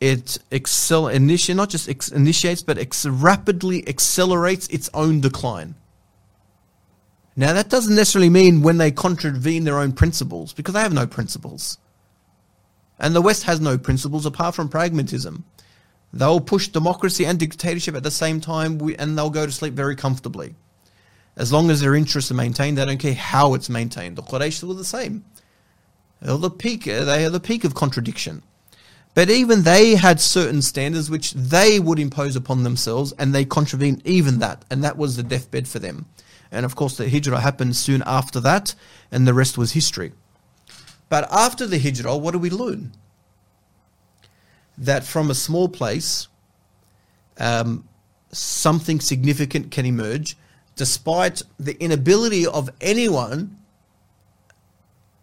it 0.00 0.36
excel 0.50 1.08
initiate 1.08 1.56
not 1.56 1.70
just 1.70 1.88
ex- 1.88 2.12
initiates 2.12 2.60
but 2.60 2.76
ex- 2.76 3.06
rapidly 3.06 3.88
accelerates 3.88 4.66
its 4.68 4.90
own 4.92 5.22
decline. 5.22 5.74
Now, 7.36 7.52
that 7.52 7.68
doesn't 7.68 7.96
necessarily 7.96 8.30
mean 8.30 8.62
when 8.62 8.78
they 8.78 8.92
contravene 8.92 9.64
their 9.64 9.78
own 9.78 9.92
principles, 9.92 10.52
because 10.52 10.74
they 10.74 10.80
have 10.80 10.92
no 10.92 11.06
principles. 11.06 11.78
And 12.98 13.14
the 13.14 13.22
West 13.22 13.42
has 13.44 13.60
no 13.60 13.76
principles 13.76 14.24
apart 14.24 14.54
from 14.54 14.68
pragmatism. 14.68 15.44
They'll 16.12 16.40
push 16.40 16.68
democracy 16.68 17.26
and 17.26 17.38
dictatorship 17.38 17.96
at 17.96 18.04
the 18.04 18.10
same 18.10 18.40
time, 18.40 18.80
and 18.98 19.18
they'll 19.18 19.30
go 19.30 19.46
to 19.46 19.52
sleep 19.52 19.74
very 19.74 19.96
comfortably. 19.96 20.54
As 21.36 21.52
long 21.52 21.70
as 21.70 21.80
their 21.80 21.96
interests 21.96 22.30
are 22.30 22.34
maintained, 22.34 22.78
they 22.78 22.84
don't 22.84 22.98
care 22.98 23.14
how 23.14 23.54
it's 23.54 23.68
maintained. 23.68 24.16
The 24.16 24.22
Quraysh 24.22 24.62
were 24.62 24.74
the 24.74 24.84
same. 24.84 25.24
They're 26.22 26.36
the 26.36 26.50
peak, 26.50 26.84
they 26.84 27.24
are 27.24 27.30
the 27.30 27.40
peak 27.40 27.64
of 27.64 27.74
contradiction. 27.74 28.44
But 29.14 29.28
even 29.28 29.62
they 29.62 29.96
had 29.96 30.20
certain 30.20 30.62
standards 30.62 31.10
which 31.10 31.32
they 31.32 31.80
would 31.80 31.98
impose 31.98 32.36
upon 32.36 32.62
themselves, 32.62 33.12
and 33.18 33.34
they 33.34 33.44
contravened 33.44 34.02
even 34.04 34.38
that, 34.38 34.64
and 34.70 34.84
that 34.84 34.96
was 34.96 35.16
the 35.16 35.24
deathbed 35.24 35.66
for 35.66 35.80
them. 35.80 36.06
And 36.54 36.64
of 36.64 36.76
course, 36.76 36.96
the 36.96 37.10
hijrah 37.10 37.40
happened 37.40 37.76
soon 37.76 38.02
after 38.06 38.40
that, 38.40 38.74
and 39.10 39.26
the 39.26 39.34
rest 39.34 39.58
was 39.58 39.72
history. 39.72 40.12
But 41.08 41.30
after 41.30 41.66
the 41.66 41.78
hijrah, 41.78 42.16
what 42.16 42.30
do 42.30 42.38
we 42.38 42.50
learn? 42.50 42.92
That 44.78 45.04
from 45.04 45.30
a 45.30 45.34
small 45.34 45.68
place, 45.68 46.28
um, 47.38 47.88
something 48.30 49.00
significant 49.00 49.70
can 49.70 49.84
emerge, 49.84 50.36
despite 50.76 51.42
the 51.58 51.80
inability 51.82 52.46
of 52.46 52.70
anyone 52.80 53.58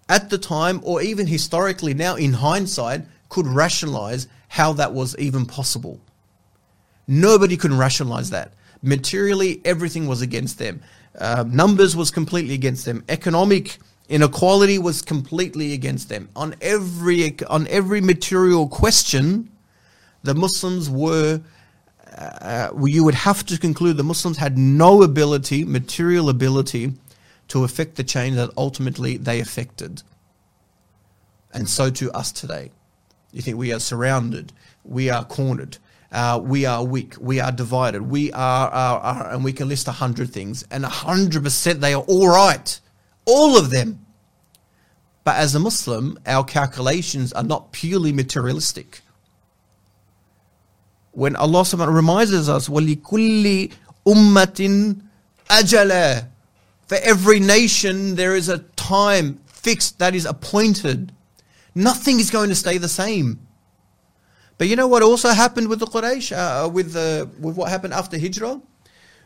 at 0.09 0.29
the 0.29 0.37
time, 0.37 0.81
or 0.83 1.01
even 1.01 1.27
historically 1.27 1.93
now 1.93 2.15
in 2.15 2.33
hindsight, 2.33 3.03
could 3.29 3.47
rationalize 3.47 4.27
how 4.49 4.73
that 4.73 4.93
was 4.93 5.15
even 5.17 5.45
possible. 5.45 6.01
Nobody 7.07 7.55
could 7.55 7.71
rationalize 7.71 8.29
that. 8.31 8.51
Materially, 8.81 9.61
everything 9.63 10.07
was 10.07 10.21
against 10.21 10.57
them. 10.57 10.81
Uh, 11.17 11.43
numbers 11.47 11.95
was 11.95 12.11
completely 12.11 12.53
against 12.53 12.85
them. 12.85 13.03
Economic 13.09 13.77
inequality 14.09 14.77
was 14.77 15.01
completely 15.01 15.73
against 15.73 16.09
them. 16.09 16.29
On 16.35 16.55
every 16.61 17.35
on 17.47 17.67
every 17.67 18.01
material 18.01 18.67
question, 18.67 19.49
the 20.23 20.33
Muslims 20.33 20.89
were. 20.89 21.41
Uh, 22.17 22.69
you 22.83 23.05
would 23.05 23.15
have 23.15 23.45
to 23.45 23.57
conclude 23.57 23.95
the 23.95 24.03
Muslims 24.03 24.37
had 24.37 24.57
no 24.57 25.01
ability, 25.01 25.63
material 25.63 26.27
ability, 26.27 26.93
to 27.47 27.63
affect 27.63 27.95
the 27.95 28.03
change 28.03 28.35
that 28.35 28.49
ultimately 28.57 29.15
they 29.15 29.39
affected. 29.39 30.03
And 31.53 31.69
so 31.69 31.89
to 31.89 32.11
us 32.11 32.31
today. 32.31 32.71
You 33.31 33.41
think 33.41 33.57
we 33.57 33.73
are 33.73 33.79
surrounded, 33.79 34.51
we 34.83 35.09
are 35.09 35.23
cornered, 35.23 35.77
uh, 36.12 36.40
we 36.42 36.66
are 36.66 36.84
weak, 36.84 37.14
we 37.20 37.40
are 37.40 37.52
divided, 37.52 38.02
we 38.02 38.32
are, 38.32 38.68
are, 38.68 39.00
are 39.00 39.32
and 39.32 39.44
we 39.44 39.52
can 39.52 39.68
list 39.68 39.88
a 39.88 39.92
hundred 39.92 40.30
things, 40.30 40.64
and 40.70 40.84
a 40.84 40.88
hundred 40.88 41.42
percent 41.42 41.80
they 41.80 41.94
are 41.94 42.02
all 42.02 42.28
right, 42.28 42.80
all 43.24 43.58
of 43.58 43.70
them. 43.70 44.06
But 45.24 45.36
as 45.36 45.54
a 45.56 45.58
Muslim, 45.58 46.18
our 46.24 46.44
calculations 46.44 47.32
are 47.32 47.42
not 47.42 47.72
purely 47.72 48.12
materialistic. 48.12 49.00
When 51.10 51.34
Allah 51.34 51.62
subhanahu 51.62 51.94
reminds 51.94 52.48
us, 52.48 52.68
وَلِكُلِّ 52.68 53.72
أُمَّةٍ 54.06 55.00
أَجَلًا 55.48 56.28
For 56.86 56.98
every 57.02 57.40
nation, 57.40 58.14
there 58.14 58.36
is 58.36 58.48
a 58.48 58.58
time 58.76 59.40
fixed 59.46 59.98
that 59.98 60.14
is 60.14 60.26
appointed. 60.26 61.10
Nothing 61.74 62.20
is 62.20 62.30
going 62.30 62.50
to 62.50 62.54
stay 62.54 62.78
the 62.78 62.88
same. 62.88 63.40
But 64.61 64.67
you 64.67 64.75
know 64.75 64.85
what 64.85 65.01
also 65.01 65.29
happened 65.29 65.69
with 65.69 65.79
the 65.79 65.87
Quraysh, 65.87 66.37
uh, 66.37 66.69
with, 66.69 66.93
the, 66.93 67.27
with 67.39 67.55
what 67.55 67.71
happened 67.71 67.95
after 67.95 68.15
Hijrah? 68.15 68.61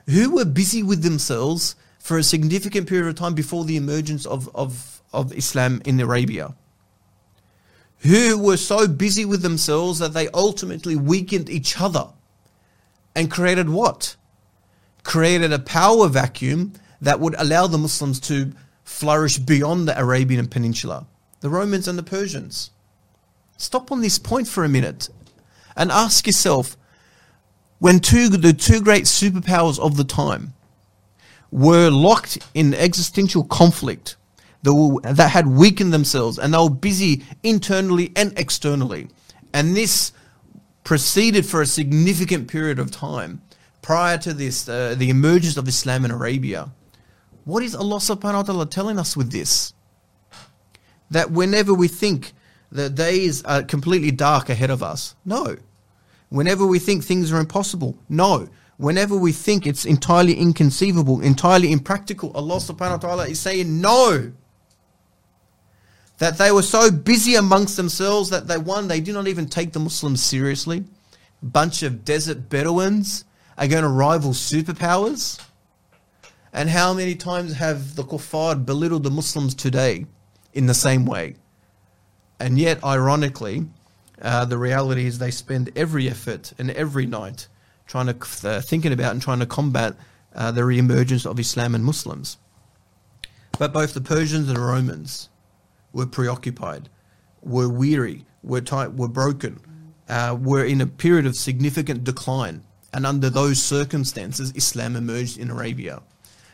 Who 0.08 0.34
were 0.34 0.46
busy 0.46 0.82
with 0.82 1.04
themselves 1.04 1.76
for 2.00 2.18
a 2.18 2.24
significant 2.24 2.88
period 2.88 3.10
of 3.10 3.16
time 3.16 3.34
before 3.34 3.66
the 3.66 3.76
emergence 3.76 4.26
of, 4.26 4.50
of, 4.56 5.02
of 5.12 5.34
Islam 5.34 5.82
in 5.84 6.00
Arabia. 6.00 6.56
Who 8.04 8.42
were 8.42 8.56
so 8.56 8.88
busy 8.88 9.26
with 9.26 9.42
themselves 9.42 10.00
that 10.00 10.14
they 10.14 10.30
ultimately 10.30 10.96
weakened 10.96 11.50
each 11.50 11.82
other 11.82 12.14
and 13.14 13.30
created 13.30 13.70
what? 13.70 14.16
Created 15.04 15.52
a 15.52 15.60
power 15.60 16.08
vacuum 16.08 16.72
that 17.02 17.20
would 17.20 17.36
allow 17.38 17.68
the 17.68 17.78
Muslims 17.78 18.22
to 18.22 18.54
flourish 18.86 19.38
beyond 19.38 19.90
the 19.90 20.00
Arabian 20.00 20.48
Peninsula, 20.48 21.06
the 21.42 21.50
Romans 21.50 21.90
and 21.90 22.00
the 22.00 22.04
Persians. 22.04 22.72
Stop 23.58 23.92
on 23.92 24.00
this 24.00 24.18
point 24.18 24.48
for 24.48 24.64
a 24.64 24.70
minute 24.70 25.10
and 25.76 25.92
ask 25.92 26.26
yourself 26.26 26.78
when 27.80 28.00
two, 28.00 28.30
the 28.30 28.54
two 28.54 28.82
great 28.82 29.04
superpowers 29.04 29.80
of 29.80 29.98
the 29.98 30.04
time 30.04 30.54
were 31.52 31.90
locked 31.90 32.38
in 32.54 32.74
existential 32.74 33.44
conflict 33.44 34.18
that 34.64 35.14
that 35.16 35.32
had 35.32 35.48
weakened 35.48 35.94
themselves 35.94 36.40
and 36.40 36.54
they 36.54 36.58
were 36.58 36.70
busy 36.70 37.24
internally 37.44 38.12
and 38.16 38.38
externally. 38.38 39.08
And 39.54 39.76
this 39.76 40.12
proceeded 40.84 41.46
for 41.46 41.62
a 41.62 41.66
significant 41.66 42.48
period 42.48 42.80
of 42.80 42.92
time 42.92 43.42
prior 43.82 44.18
to 44.18 44.34
this, 44.34 44.68
uh, 44.68 44.96
the 44.98 45.10
emergence 45.10 45.58
of 45.58 45.68
Islam 45.68 46.06
in 46.06 46.12
Arabia. 46.12 46.72
What 47.44 47.62
is 47.62 47.76
Allah 47.76 47.98
subhanahu 47.98 48.34
wa 48.34 48.44
ta'ala 48.44 48.66
telling 48.66 48.98
us 48.98 49.16
with 49.16 49.32
this? 49.32 49.74
That 51.12 51.30
whenever 51.32 51.74
we 51.74 51.88
think 51.88 52.34
the 52.76 52.90
days 52.90 53.44
are 53.44 53.64
completely 53.64 54.12
dark 54.12 54.50
ahead 54.50 54.70
of 54.70 54.84
us, 54.84 55.16
no. 55.26 55.58
Whenever 56.30 56.66
we 56.66 56.80
think 56.80 57.04
things 57.04 57.32
are 57.32 57.40
impossible, 57.40 57.98
no. 58.10 58.50
Whenever 58.78 59.16
we 59.16 59.32
think 59.32 59.66
it's 59.66 59.86
entirely 59.86 60.34
inconceivable, 60.34 61.22
entirely 61.22 61.72
impractical, 61.72 62.32
Allah 62.34 62.58
subhanahu 62.58 62.92
wa 62.92 62.98
ta'ala 62.98 63.28
is 63.28 63.40
saying 63.40 63.80
no. 63.80 64.34
That 66.18 66.38
they 66.38 66.52
were 66.52 66.64
so 66.64 66.92
busy 66.92 67.36
amongst 67.36 67.78
themselves 67.78 68.30
that 68.30 68.48
they, 68.48 68.58
one, 68.58 68.88
they 68.88 69.02
did 69.02 69.14
not 69.14 69.28
even 69.28 69.48
take 69.48 69.74
the 69.74 69.80
Muslims 69.80 70.24
seriously. 70.24 70.84
A 71.42 71.46
bunch 71.46 71.84
of 71.84 72.04
desert 72.04 72.50
Bedouins 72.50 73.26
are 73.58 73.68
going 73.68 73.84
to 73.84 73.90
rival 73.90 74.32
superpowers. 74.32 75.40
And 76.52 76.70
how 76.70 76.94
many 76.94 77.16
times 77.16 77.54
have 77.54 77.96
the 77.96 78.04
kuffar 78.04 78.66
belittled 78.66 79.04
the 79.04 79.12
Muslims 79.12 79.54
today 79.54 80.06
in 80.54 80.68
the 80.68 80.74
same 80.74 81.06
way? 81.06 81.36
And 82.40 82.60
yet, 82.60 82.84
ironically, 82.84 83.68
uh, 84.22 84.46
the 84.46 84.58
reality 84.58 85.06
is 85.06 85.20
they 85.20 85.32
spend 85.32 85.72
every 85.76 86.10
effort 86.10 86.54
and 86.58 86.72
every 86.72 87.06
night 87.06 87.48
trying 87.88 88.08
to 88.08 88.50
uh, 88.50 88.62
thinking 88.62 88.92
about 88.92 89.12
and 89.12 89.22
trying 89.22 89.40
to 89.40 89.46
combat 89.46 89.96
uh, 90.34 90.52
the 90.52 90.66
re-emergence 90.66 91.26
of 91.26 91.40
Islam 91.40 91.76
and 91.76 91.86
Muslims. 91.86 92.38
But 93.58 93.72
both 93.72 93.94
the 93.94 94.02
Persians 94.02 94.48
and 94.50 94.58
the 94.58 94.62
Romans 94.62 95.30
were 95.94 96.06
preoccupied, 96.06 96.90
were 97.42 97.70
weary, 97.70 98.26
were 98.44 98.62
tight, 98.62 98.94
were 98.94 99.08
broken, 99.08 99.62
uh, 100.10 100.38
were 100.40 100.66
in 100.66 100.82
a 100.82 100.88
period 100.88 101.26
of 101.26 101.36
significant 101.36 102.04
decline. 102.04 102.64
And 102.92 103.06
under 103.06 103.30
those 103.30 103.62
circumstances, 103.62 104.52
Islam 104.56 104.96
emerged 104.96 105.38
in 105.38 105.52
Arabia. 105.52 106.02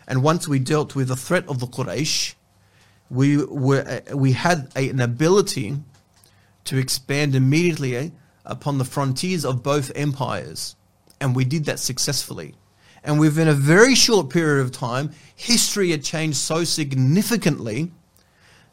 And 0.07 0.23
once 0.23 0.47
we 0.47 0.59
dealt 0.59 0.95
with 0.95 1.07
the 1.07 1.15
threat 1.15 1.47
of 1.47 1.59
the 1.59 1.67
Quraysh, 1.67 2.35
we 3.11 3.45
were 3.45 4.01
uh, 4.09 4.15
we 4.15 4.31
had 4.31 4.71
a, 4.75 4.89
an 4.89 5.01
ability 5.01 5.77
to 6.63 6.77
expand 6.77 7.35
immediately 7.35 8.13
upon 8.45 8.77
the 8.77 8.85
frontiers 8.85 9.43
of 9.43 9.61
both 9.61 9.91
empires. 9.95 10.75
And 11.19 11.35
we 11.35 11.43
did 11.43 11.65
that 11.65 11.79
successfully. 11.79 12.55
And 13.03 13.19
within 13.19 13.47
a 13.47 13.53
very 13.53 13.95
short 13.95 14.29
period 14.29 14.61
of 14.61 14.71
time, 14.71 15.11
history 15.35 15.91
had 15.91 16.03
changed 16.03 16.37
so 16.37 16.63
significantly 16.63 17.91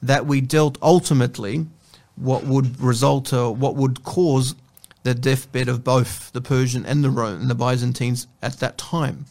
that 0.00 0.26
we 0.26 0.40
dealt 0.40 0.78
ultimately 0.80 1.66
what 2.14 2.44
would 2.44 2.80
result, 2.80 3.32
uh, 3.32 3.50
what 3.50 3.74
would 3.74 4.04
cause 4.04 4.54
the 5.02 5.14
deathbed 5.14 5.68
of 5.68 5.82
both 5.82 6.30
the 6.32 6.40
Persian 6.40 6.84
and 6.86 7.02
the 7.02 7.10
Roman 7.10 7.42
and 7.42 7.50
the 7.50 7.54
Byzantines 7.54 8.26
at 8.42 8.60
that 8.60 8.78
time. 8.78 9.24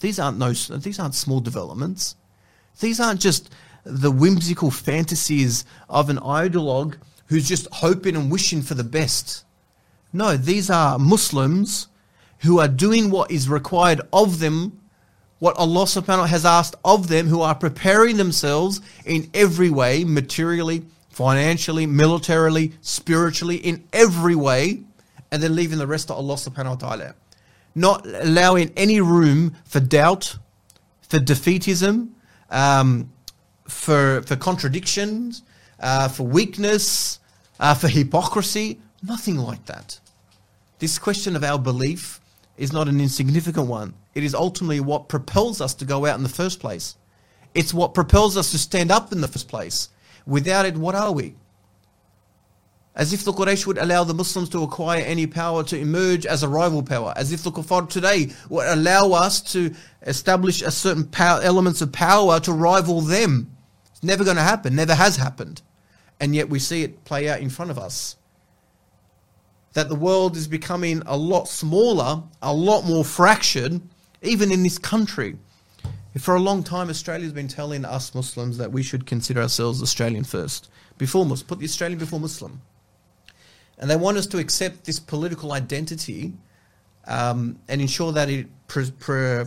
These 0.00 0.18
aren't 0.18 0.38
no, 0.38 0.52
these 0.52 0.98
aren't 0.98 1.14
small 1.14 1.40
developments. 1.40 2.16
These 2.80 3.00
aren't 3.00 3.20
just 3.20 3.50
the 3.88 4.10
whimsical 4.10 4.70
fantasies 4.70 5.64
of 5.88 6.10
an 6.10 6.18
ideologue 6.18 6.96
who's 7.26 7.48
just 7.48 7.66
hoping 7.72 8.16
and 8.16 8.30
wishing 8.30 8.62
for 8.62 8.74
the 8.74 8.84
best. 8.84 9.44
No, 10.12 10.36
these 10.36 10.70
are 10.70 10.98
Muslims 10.98 11.88
who 12.40 12.60
are 12.60 12.68
doing 12.68 13.10
what 13.10 13.30
is 13.30 13.48
required 13.48 14.00
of 14.12 14.38
them, 14.38 14.80
what 15.38 15.56
Allah 15.56 15.84
subhanahu 15.84 16.06
wa 16.06 16.14
ta'ala 16.14 16.28
has 16.28 16.44
asked 16.44 16.76
of 16.84 17.08
them, 17.08 17.26
who 17.26 17.42
are 17.42 17.54
preparing 17.54 18.16
themselves 18.16 18.80
in 19.04 19.30
every 19.34 19.70
way, 19.70 20.04
materially, 20.04 20.84
financially, 21.08 21.86
militarily, 21.86 22.72
spiritually, 22.80 23.56
in 23.56 23.84
every 23.92 24.34
way, 24.34 24.82
and 25.30 25.42
then 25.42 25.54
leaving 25.54 25.78
the 25.78 25.86
rest 25.86 26.08
to 26.08 26.14
Allah 26.14 26.34
subhanahu 26.34 26.82
wa 26.82 26.88
ta'ala. 26.88 27.14
Not 27.74 28.06
allowing 28.06 28.72
any 28.76 29.00
room 29.00 29.54
for 29.64 29.80
doubt, 29.80 30.36
for 31.02 31.18
defeatism, 31.18 32.10
um, 32.50 33.10
for, 33.68 34.22
for 34.22 34.36
contradictions, 34.36 35.42
uh, 35.80 36.08
for 36.08 36.24
weakness, 36.24 37.20
uh, 37.60 37.74
for 37.74 37.88
hypocrisy. 37.88 38.80
Nothing 39.02 39.36
like 39.36 39.64
that. 39.66 40.00
This 40.78 40.98
question 40.98 41.36
of 41.36 41.44
our 41.44 41.58
belief 41.58 42.20
is 42.56 42.72
not 42.72 42.88
an 42.88 43.00
insignificant 43.00 43.68
one. 43.68 43.94
It 44.14 44.24
is 44.24 44.34
ultimately 44.34 44.80
what 44.80 45.08
propels 45.08 45.60
us 45.60 45.74
to 45.74 45.84
go 45.84 46.06
out 46.06 46.16
in 46.16 46.22
the 46.22 46.28
first 46.28 46.60
place. 46.60 46.96
It's 47.54 47.72
what 47.72 47.94
propels 47.94 48.36
us 48.36 48.50
to 48.50 48.58
stand 48.58 48.90
up 48.90 49.12
in 49.12 49.20
the 49.20 49.28
first 49.28 49.48
place. 49.48 49.88
Without 50.26 50.66
it, 50.66 50.76
what 50.76 50.94
are 50.94 51.12
we? 51.12 51.34
As 52.94 53.12
if 53.12 53.24
the 53.24 53.32
Quraysh 53.32 53.64
would 53.64 53.78
allow 53.78 54.02
the 54.02 54.12
Muslims 54.12 54.48
to 54.50 54.64
acquire 54.64 55.02
any 55.02 55.26
power 55.28 55.62
to 55.64 55.78
emerge 55.78 56.26
as 56.26 56.42
a 56.42 56.48
rival 56.48 56.82
power. 56.82 57.12
As 57.16 57.32
if 57.32 57.44
the 57.44 57.52
Kuffar 57.52 57.88
today 57.88 58.32
would 58.48 58.66
allow 58.66 59.12
us 59.12 59.40
to 59.52 59.72
establish 60.02 60.62
a 60.62 60.72
certain 60.72 61.04
power, 61.04 61.40
elements 61.42 61.80
of 61.80 61.92
power 61.92 62.40
to 62.40 62.52
rival 62.52 63.00
them. 63.00 63.56
It's 63.98 64.04
never 64.04 64.22
going 64.22 64.36
to 64.36 64.44
happen. 64.44 64.76
Never 64.76 64.94
has 64.94 65.16
happened. 65.16 65.60
And 66.20 66.32
yet 66.32 66.48
we 66.48 66.60
see 66.60 66.84
it 66.84 67.04
play 67.04 67.28
out 67.28 67.40
in 67.40 67.50
front 67.50 67.72
of 67.72 67.78
us 67.78 68.16
that 69.72 69.88
the 69.88 69.96
world 69.96 70.36
is 70.36 70.46
becoming 70.46 71.02
a 71.04 71.16
lot 71.16 71.48
smaller, 71.48 72.22
a 72.40 72.54
lot 72.54 72.84
more 72.84 73.04
fractured, 73.04 73.80
even 74.22 74.52
in 74.52 74.62
this 74.62 74.78
country. 74.78 75.36
For 76.16 76.36
a 76.36 76.40
long 76.40 76.62
time, 76.62 76.88
Australia's 76.90 77.32
been 77.32 77.48
telling 77.48 77.84
us 77.84 78.14
Muslims 78.14 78.56
that 78.58 78.70
we 78.70 78.84
should 78.84 79.04
consider 79.04 79.42
ourselves 79.42 79.82
Australian 79.82 80.22
first, 80.22 80.70
before 80.96 81.26
Muslim, 81.26 81.48
put 81.48 81.58
the 81.58 81.64
Australian 81.64 81.98
before 81.98 82.20
Muslim. 82.20 82.62
And 83.78 83.90
they 83.90 83.96
want 83.96 84.16
us 84.16 84.28
to 84.28 84.38
accept 84.38 84.84
this 84.84 85.00
political 85.00 85.52
identity 85.52 86.34
um, 87.08 87.58
and 87.68 87.80
ensure 87.80 88.12
that 88.12 88.30
it 88.30 88.46
pr- 88.68 88.92
pr- 89.00 89.42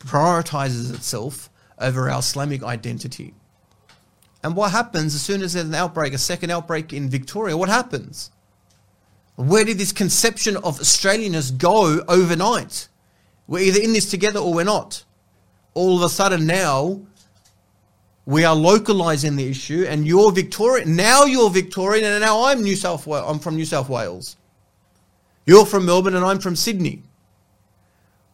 prioritizes 0.00 0.94
itself 0.94 1.48
over 1.78 2.10
our 2.10 2.18
Islamic 2.18 2.62
identity. 2.62 3.32
And 4.46 4.54
what 4.54 4.70
happens 4.70 5.12
as 5.16 5.22
soon 5.22 5.42
as 5.42 5.54
there's 5.54 5.66
an 5.66 5.74
outbreak, 5.74 6.14
a 6.14 6.18
second 6.18 6.52
outbreak 6.52 6.92
in 6.92 7.10
Victoria, 7.10 7.56
what 7.56 7.68
happens? 7.68 8.30
Where 9.34 9.64
did 9.64 9.76
this 9.76 9.90
conception 9.90 10.56
of 10.58 10.78
Australianness 10.78 11.58
go 11.58 12.04
overnight? 12.06 12.86
We're 13.48 13.64
either 13.64 13.80
in 13.80 13.92
this 13.92 14.08
together 14.08 14.38
or 14.38 14.54
we're 14.54 14.62
not. 14.62 15.02
All 15.74 15.96
of 15.96 16.02
a 16.04 16.08
sudden 16.08 16.46
now, 16.46 17.00
we 18.24 18.44
are 18.44 18.54
localizing 18.54 19.34
the 19.34 19.50
issue, 19.50 19.84
and 19.88 20.06
you're 20.06 20.30
Victorian. 20.30 20.94
Now 20.94 21.24
you're 21.24 21.50
Victorian, 21.50 22.04
and 22.04 22.20
now 22.20 22.44
I'm 22.44 22.62
New 22.62 22.76
South 22.76 23.04
Wales. 23.04 23.28
I'm 23.28 23.40
from 23.40 23.56
New 23.56 23.64
South 23.64 23.88
Wales. 23.88 24.36
You're 25.44 25.66
from 25.66 25.86
Melbourne, 25.86 26.14
and 26.14 26.24
I'm 26.24 26.38
from 26.38 26.54
Sydney. 26.54 27.02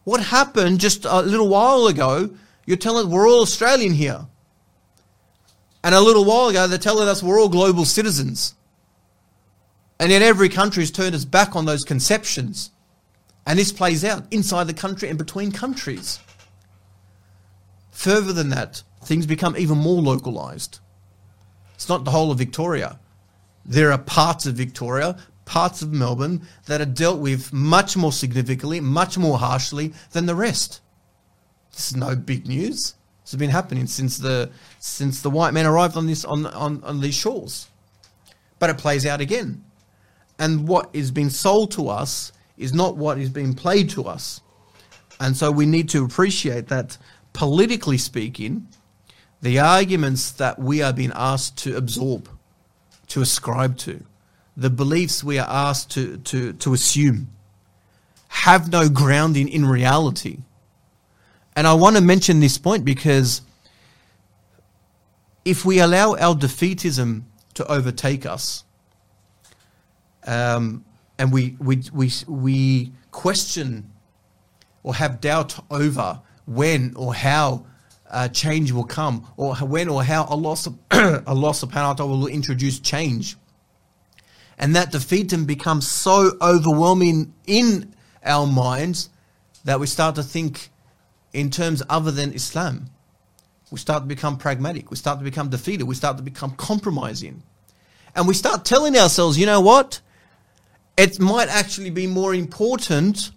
What 0.03 0.21
happened 0.21 0.79
just 0.79 1.05
a 1.05 1.23
little 1.23 1.47
while 1.47 1.87
ago? 1.87 2.29
You're 2.67 2.77
telling 2.77 3.09
we're 3.09 3.27
all 3.27 3.41
Australian 3.41 3.93
here, 3.93 4.27
and 5.83 5.93
a 5.93 6.01
little 6.01 6.25
while 6.25 6.49
ago 6.49 6.67
they're 6.67 6.77
telling 6.77 7.07
us 7.07 7.21
we're 7.21 7.39
all 7.39 7.49
global 7.49 7.85
citizens. 7.85 8.55
And 9.99 10.11
yet 10.11 10.21
every 10.21 10.49
country 10.49 10.83
has 10.83 10.91
turned 10.91 11.15
its 11.15 11.25
back 11.25 11.55
on 11.55 11.65
those 11.65 11.83
conceptions. 11.83 12.71
And 13.45 13.59
this 13.59 13.71
plays 13.71 14.03
out 14.03 14.25
inside 14.31 14.65
the 14.65 14.73
country 14.73 15.09
and 15.09 15.17
between 15.17 15.51
countries. 15.51 16.19
Further 17.91 18.33
than 18.33 18.49
that, 18.49 18.83
things 19.03 19.25
become 19.25 19.55
even 19.57 19.77
more 19.77 20.01
localized. 20.01 20.79
It's 21.75 21.89
not 21.89 22.05
the 22.05 22.11
whole 22.11 22.31
of 22.31 22.37
Victoria. 22.37 22.99
There 23.65 23.91
are 23.91 23.97
parts 23.97 24.45
of 24.45 24.55
Victoria, 24.55 25.17
parts 25.45 25.81
of 25.81 25.91
Melbourne 25.91 26.41
that 26.65 26.81
are 26.81 26.85
dealt 26.85 27.19
with 27.19 27.53
much 27.53 27.95
more 27.95 28.11
significantly, 28.11 28.79
much 28.79 29.17
more 29.17 29.37
harshly 29.37 29.93
than 30.11 30.25
the 30.25 30.35
rest. 30.35 30.81
This 31.71 31.91
is 31.91 31.95
no 31.95 32.15
big 32.15 32.47
news. 32.47 32.95
This 33.23 33.31
has 33.31 33.39
been 33.39 33.49
happening 33.49 33.87
since 33.87 34.17
the 34.17 34.51
since 34.85 35.21
the 35.21 35.29
white 35.29 35.53
man 35.53 35.65
arrived 35.65 35.95
on 35.95 36.07
this 36.07 36.25
on 36.25 36.45
on, 36.45 36.83
on 36.83 36.99
these 36.99 37.15
shores. 37.15 37.69
But 38.59 38.69
it 38.69 38.77
plays 38.77 39.05
out 39.05 39.21
again. 39.21 39.63
And 40.37 40.67
what 40.67 40.89
is 40.91 41.09
being 41.09 41.29
sold 41.29 41.71
to 41.71 41.87
us 41.87 42.33
is 42.57 42.73
not 42.73 42.97
what 42.97 43.17
is 43.17 43.29
being 43.29 43.53
played 43.53 43.89
to 43.91 44.03
us. 44.03 44.41
And 45.19 45.37
so 45.37 45.51
we 45.51 45.65
need 45.65 45.87
to 45.89 46.03
appreciate 46.03 46.67
that 46.67 46.97
politically 47.31 47.97
speaking, 47.97 48.67
the 49.41 49.59
arguments 49.59 50.31
that 50.31 50.59
we 50.59 50.81
are 50.81 50.91
being 50.91 51.13
asked 51.15 51.57
to 51.59 51.77
absorb, 51.77 52.27
to 53.07 53.21
ascribe 53.21 53.77
to, 53.77 54.03
the 54.57 54.69
beliefs 54.69 55.23
we 55.23 55.39
are 55.39 55.49
asked 55.49 55.91
to, 55.91 56.17
to, 56.17 56.53
to 56.53 56.73
assume, 56.73 57.29
have 58.27 58.69
no 58.69 58.89
grounding 58.89 59.47
in 59.47 59.65
reality. 59.65 60.39
And 61.55 61.67
I 61.67 61.73
want 61.73 61.95
to 61.95 62.01
mention 62.01 62.39
this 62.41 62.57
point 62.57 62.83
because 62.83 63.41
if 65.45 65.65
we 65.65 65.79
allow 65.79 66.15
our 66.15 66.35
defeatism 66.35 67.23
to 67.55 67.71
overtake 67.71 68.25
us, 68.25 68.63
um, 70.25 70.85
and 71.17 71.31
we, 71.31 71.55
we, 71.59 71.83
we, 71.93 72.11
we 72.27 72.91
question 73.11 73.91
or 74.83 74.95
have 74.95 75.21
doubt 75.21 75.63
over 75.69 76.21
when 76.45 76.93
or 76.95 77.13
how 77.13 77.65
uh, 78.09 78.27
change 78.27 78.71
will 78.71 78.83
come, 78.83 79.27
or 79.37 79.55
when 79.55 79.89
or 79.89 80.03
how 80.03 80.23
Allah, 80.25 80.55
Allah 80.91 81.51
subhanahu 81.51 81.87
wa 81.87 81.93
ta'ala 81.93 82.17
will 82.17 82.27
introduce 82.27 82.79
change. 82.79 83.35
And 84.57 84.75
that 84.75 84.91
defeatism 84.91 85.47
becomes 85.47 85.87
so 85.87 86.37
overwhelming 86.39 87.33
in 87.47 87.95
our 88.23 88.45
minds 88.45 89.09
that 89.63 89.79
we 89.79 89.87
start 89.87 90.15
to 90.15 90.23
think 90.23 90.69
in 91.31 91.49
terms 91.49 91.81
other 91.89 92.11
than 92.11 92.33
Islam. 92.33 92.85
We 93.73 93.79
start 93.79 94.03
to 94.03 94.07
become 94.07 94.37
pragmatic. 94.37 94.91
We 94.91 94.97
start 94.97 95.17
to 95.17 95.23
become 95.23 95.49
defeated. 95.49 95.85
We 95.85 95.95
start 95.95 96.17
to 96.17 96.23
become 96.23 96.51
compromising. 96.51 97.41
And 98.15 98.27
we 98.27 98.35
start 98.35 98.65
telling 98.65 98.95
ourselves, 98.95 99.35
you 99.35 99.47
know 99.47 99.61
what? 99.61 99.99
It 100.95 101.19
might 101.19 101.49
actually 101.49 101.89
be 101.89 102.05
more 102.05 102.35
important 102.35 103.31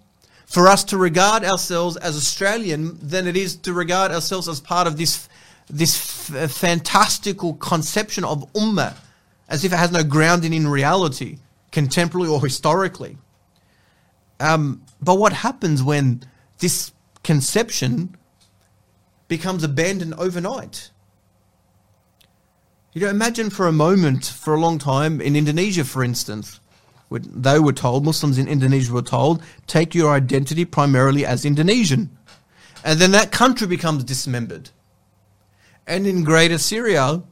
for 0.45 0.69
us 0.69 0.85
to 0.85 0.99
regard 0.99 1.43
ourselves 1.43 1.97
as 1.97 2.19
Australian 2.19 2.99
than 3.01 3.27
it 3.27 3.35
is 3.35 3.57
to 3.57 3.73
regard 3.73 4.13
ourselves 4.13 4.47
as 4.47 4.61
part 4.61 4.87
of 4.87 4.99
this, 4.99 5.27
this 5.71 6.31
f- 6.31 6.51
fantastical 6.51 7.55
conception 7.55 8.23
of 8.23 8.53
ummah, 8.53 8.95
as 9.49 9.65
if 9.65 9.73
it 9.73 9.77
has 9.77 9.91
no 9.91 10.05
grounding 10.05 10.53
in 10.53 10.69
reality, 10.69 11.39
contemporary 11.73 12.29
or 12.29 12.43
historically. 12.43 13.17
Um, 14.39 14.83
but 15.01 15.15
what 15.15 15.33
happens 15.33 15.83
when 15.83 16.25
this 16.59 16.93
conception 17.23 18.16
becomes 19.29 19.65
abandoned 19.65 20.15
overnight? 20.15 20.91
You 22.93 23.03
know, 23.03 23.09
imagine 23.09 23.51
for 23.51 23.67
a 23.67 23.73
moment, 23.73 24.25
for 24.25 24.55
a 24.55 24.61
long 24.61 24.79
time, 24.79 25.21
in 25.21 25.37
Indonesia, 25.37 25.85
for 25.85 26.03
instance, 26.03 26.61
they 27.11 27.59
were 27.59 27.73
told, 27.73 28.05
Muslims 28.05 28.39
in 28.39 28.49
Indonesia 28.49 28.93
were 28.93 29.03
told, 29.03 29.43
take 29.67 29.95
your 29.95 30.13
identity 30.13 30.65
primarily 30.65 31.27
as 31.27 31.45
Indonesian. 31.45 32.17
And 32.85 32.99
then 32.99 33.11
that 33.13 33.33
country 33.33 33.67
becomes 33.67 34.05
dismembered. 34.05 34.71
And 35.87 36.07
in 36.07 36.25
Greater 36.25 36.59
Syria, 36.59 37.23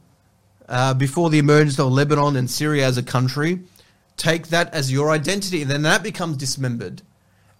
uh, 0.69 0.93
before 0.93 1.29
the 1.29 1.39
emergence 1.39 1.79
of 1.79 1.91
Lebanon 1.91 2.35
and 2.35 2.49
Syria 2.49 2.85
as 2.85 2.97
a 2.97 3.03
country, 3.03 3.61
take 4.17 4.47
that 4.47 4.73
as 4.73 4.91
your 4.91 5.11
identity, 5.11 5.61
and 5.61 5.71
then 5.71 5.81
that 5.81 6.03
becomes 6.03 6.37
dismembered. 6.37 7.01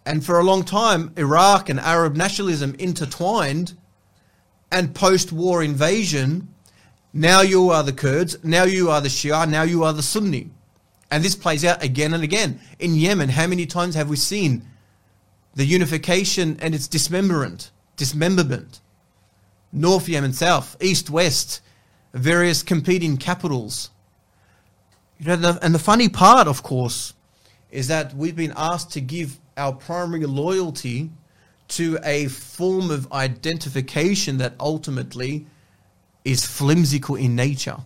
And 0.06 0.24
for 0.24 0.40
a 0.40 0.44
long 0.44 0.64
time, 0.64 1.12
Iraq 1.18 1.70
and 1.70 1.80
Arab 1.80 2.16
nationalism 2.16 2.76
intertwined, 2.78 3.76
and 4.72 4.93
post 4.93 5.32
war 5.32 5.63
invasion, 5.63 6.53
now 7.13 7.41
you 7.41 7.70
are 7.70 7.84
the 7.84 7.93
Kurds, 7.93 8.43
now 8.43 8.63
you 8.63 8.89
are 8.89 9.01
the 9.01 9.07
Shia, 9.07 9.49
now 9.49 9.63
you 9.63 9.84
are 9.84 9.93
the 9.93 10.03
Sunni. 10.03 10.49
And 11.11 11.24
this 11.24 11.36
plays 11.36 11.63
out 11.63 11.84
again 11.84 12.13
and 12.13 12.24
again. 12.24 12.59
In 12.80 12.95
Yemen, 12.95 13.30
how 13.30 13.47
many 13.47 13.66
times 13.66 13.95
have 13.95 14.09
we 14.09 14.18
seen 14.18 14.68
the 15.53 15.66
unification 15.66 16.57
and 16.59 16.76
its 16.76 16.88
dismemberment? 16.88 17.72
Dismemberment. 17.95 18.82
North 19.72 20.09
Yemen, 20.09 20.34
South, 20.34 20.76
East, 20.82 21.09
West, 21.09 21.61
various 22.13 22.63
competing 22.63 23.18
capitals. 23.18 23.91
You 25.20 25.28
know, 25.28 25.36
the, 25.36 25.59
and 25.61 25.74
the 25.74 25.80
funny 25.80 26.09
part, 26.09 26.47
of 26.47 26.63
course, 26.63 27.13
is 27.72 27.88
that 27.88 28.13
we've 28.13 28.36
been 28.36 28.53
asked 28.55 28.91
to 28.91 29.01
give 29.01 29.39
our 29.57 29.74
primary 29.74 30.26
loyalty 30.26 31.11
to 31.68 31.97
a 32.03 32.28
form 32.28 32.91
of 32.91 33.11
identification 33.11 34.38
that 34.38 34.53
ultimately 34.59 35.45
is 36.24 36.45
flimsical 36.45 37.16
in 37.16 37.36
nature, 37.36 37.78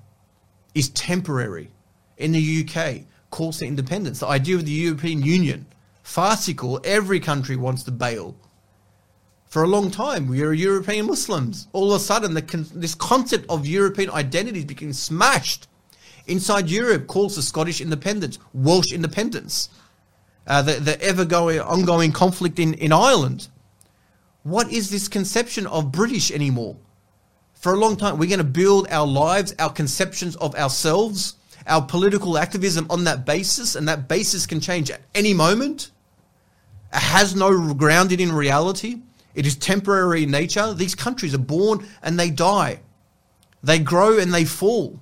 is 0.76 0.90
temporary 0.90 1.72
in 2.18 2.32
the 2.32 2.68
UK 2.68 3.06
calls 3.30 3.60
for 3.60 3.66
independence. 3.66 4.20
The 4.20 4.28
idea 4.28 4.56
of 4.56 4.66
the 4.66 4.72
European 4.72 5.24
Union, 5.24 5.66
farcical. 6.04 6.80
Every 6.84 7.20
country 7.20 7.56
wants 7.56 7.84
to 7.84 7.92
bail. 7.92 8.36
For 9.48 9.64
a 9.64 9.68
long 9.68 9.90
time, 9.90 10.28
we 10.28 10.44
are 10.44 10.54
European 10.54 11.08
Muslims. 11.08 11.68
All 11.74 11.92
of 11.92 12.00
a 12.00 12.04
sudden, 12.04 12.40
con- 12.44 12.68
this 12.74 12.94
concept 12.94 13.46
of 13.50 13.66
European 13.66 14.12
identity 14.12 14.60
is 14.60 14.66
becoming 14.66 14.94
smashed. 14.94 15.68
Inside 16.28 16.70
Europe, 16.70 17.08
calls 17.08 17.36
for 17.36 17.42
Scottish 17.42 17.82
independence, 17.82 18.38
Welsh 18.54 18.92
independence, 18.94 19.70
uh, 20.46 20.62
the, 20.62 20.74
the 20.74 21.02
ever 21.02 21.26
going, 21.26 21.60
ongoing 21.60 22.12
conflict 22.12 22.60
in, 22.60 22.76
in 22.76 22.92
Ireland. 22.92 23.48
What 24.44 24.72
is 24.72 24.90
this 24.90 25.08
conception 25.08 25.68
of 25.68 25.92
British 25.92 26.32
anymore? 26.32 26.78
For 27.54 27.74
a 27.74 27.78
long 27.78 27.98
time, 27.98 28.18
we're 28.18 28.30
going 28.30 28.40
to 28.40 28.44
build 28.46 28.88
our 28.90 29.06
lives, 29.06 29.54
our 29.60 29.72
conceptions 29.72 30.36
of 30.38 30.56
ourselves 30.56 31.36
our 31.70 31.82
political 31.82 32.38
activism 32.38 32.88
on 32.90 33.04
that 33.06 33.26
basis, 33.26 33.76
and 33.76 33.88
that 33.88 34.08
basis 34.08 34.46
can 34.46 34.60
change 34.60 34.90
at 34.90 35.02
any 35.14 35.34
moment. 35.34 35.92
It 36.94 37.00
has 37.00 37.36
no 37.36 37.74
grounding 37.74 38.20
in 38.20 38.32
reality. 38.32 39.02
It 39.36 39.46
is 39.46 39.56
temporary 39.56 40.24
in 40.24 40.32
nature. 40.32 40.74
These 40.74 40.96
countries 40.96 41.36
are 41.36 41.38
born 41.38 41.88
and 42.02 42.20
they 42.20 42.32
die. 42.32 42.80
They 43.62 43.78
grow 43.78 44.18
and 44.18 44.34
they 44.34 44.46
fall. 44.46 45.00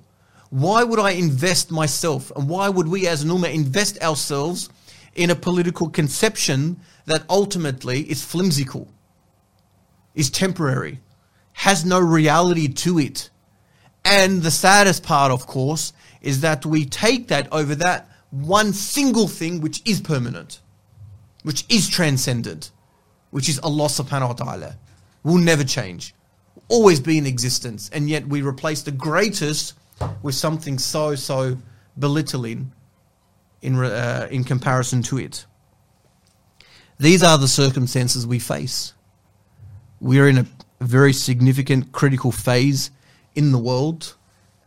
Why 0.50 0.84
would 0.84 0.98
I 0.98 1.10
invest 1.12 1.70
myself 1.70 2.30
and 2.36 2.48
why 2.48 2.68
would 2.68 2.88
we 2.88 3.08
as 3.08 3.22
an 3.22 3.30
Ummah 3.30 3.52
invest 3.52 4.00
ourselves 4.02 4.68
in 5.14 5.30
a 5.30 5.34
political 5.34 5.88
conception 5.88 6.78
that 7.06 7.24
ultimately 7.30 8.02
is 8.02 8.22
flimsical, 8.22 8.88
is 10.18 10.30
temporary, 10.30 11.00
has 11.52 11.84
no 11.84 12.00
reality 12.00 12.68
to 12.68 12.98
it? 12.98 13.30
And 14.04 14.42
the 14.42 14.50
saddest 14.50 15.04
part, 15.04 15.30
of 15.30 15.46
course, 15.46 15.92
is 16.20 16.40
that 16.40 16.66
we 16.66 16.84
take 16.84 17.28
that 17.28 17.50
over 17.52 17.76
that 17.76 18.10
one 18.30 18.72
single 18.72 19.28
thing 19.28 19.60
which 19.60 19.80
is 19.86 20.00
permanent, 20.00 20.60
which 21.44 21.64
is 21.68 21.88
transcendent, 21.88 22.72
which 23.30 23.48
is 23.48 23.60
Allah 23.60 23.86
subhanahu 23.86 24.28
wa 24.28 24.32
ta'ala, 24.34 24.76
will 25.22 25.38
never 25.38 25.62
change, 25.62 26.14
always 26.68 26.98
be 26.98 27.16
in 27.16 27.26
existence, 27.26 27.88
and 27.92 28.10
yet 28.10 28.26
we 28.26 28.42
replace 28.42 28.82
the 28.82 28.90
greatest 28.90 29.74
with 30.22 30.34
something 30.34 30.78
so, 30.78 31.14
so 31.14 31.58
belittling 31.96 32.72
in, 33.62 33.76
uh, 33.76 34.26
in 34.30 34.42
comparison 34.42 35.02
to 35.02 35.18
it. 35.18 35.46
These 36.98 37.22
are 37.22 37.38
the 37.38 37.48
circumstances 37.48 38.26
we 38.26 38.40
face. 38.40 38.94
We 40.00 40.20
are 40.20 40.28
in 40.28 40.38
a 40.38 40.46
very 40.80 41.12
significant 41.12 41.92
critical 41.92 42.32
phase 42.32 42.90
in 43.34 43.52
the 43.52 43.58
world. 43.58 44.14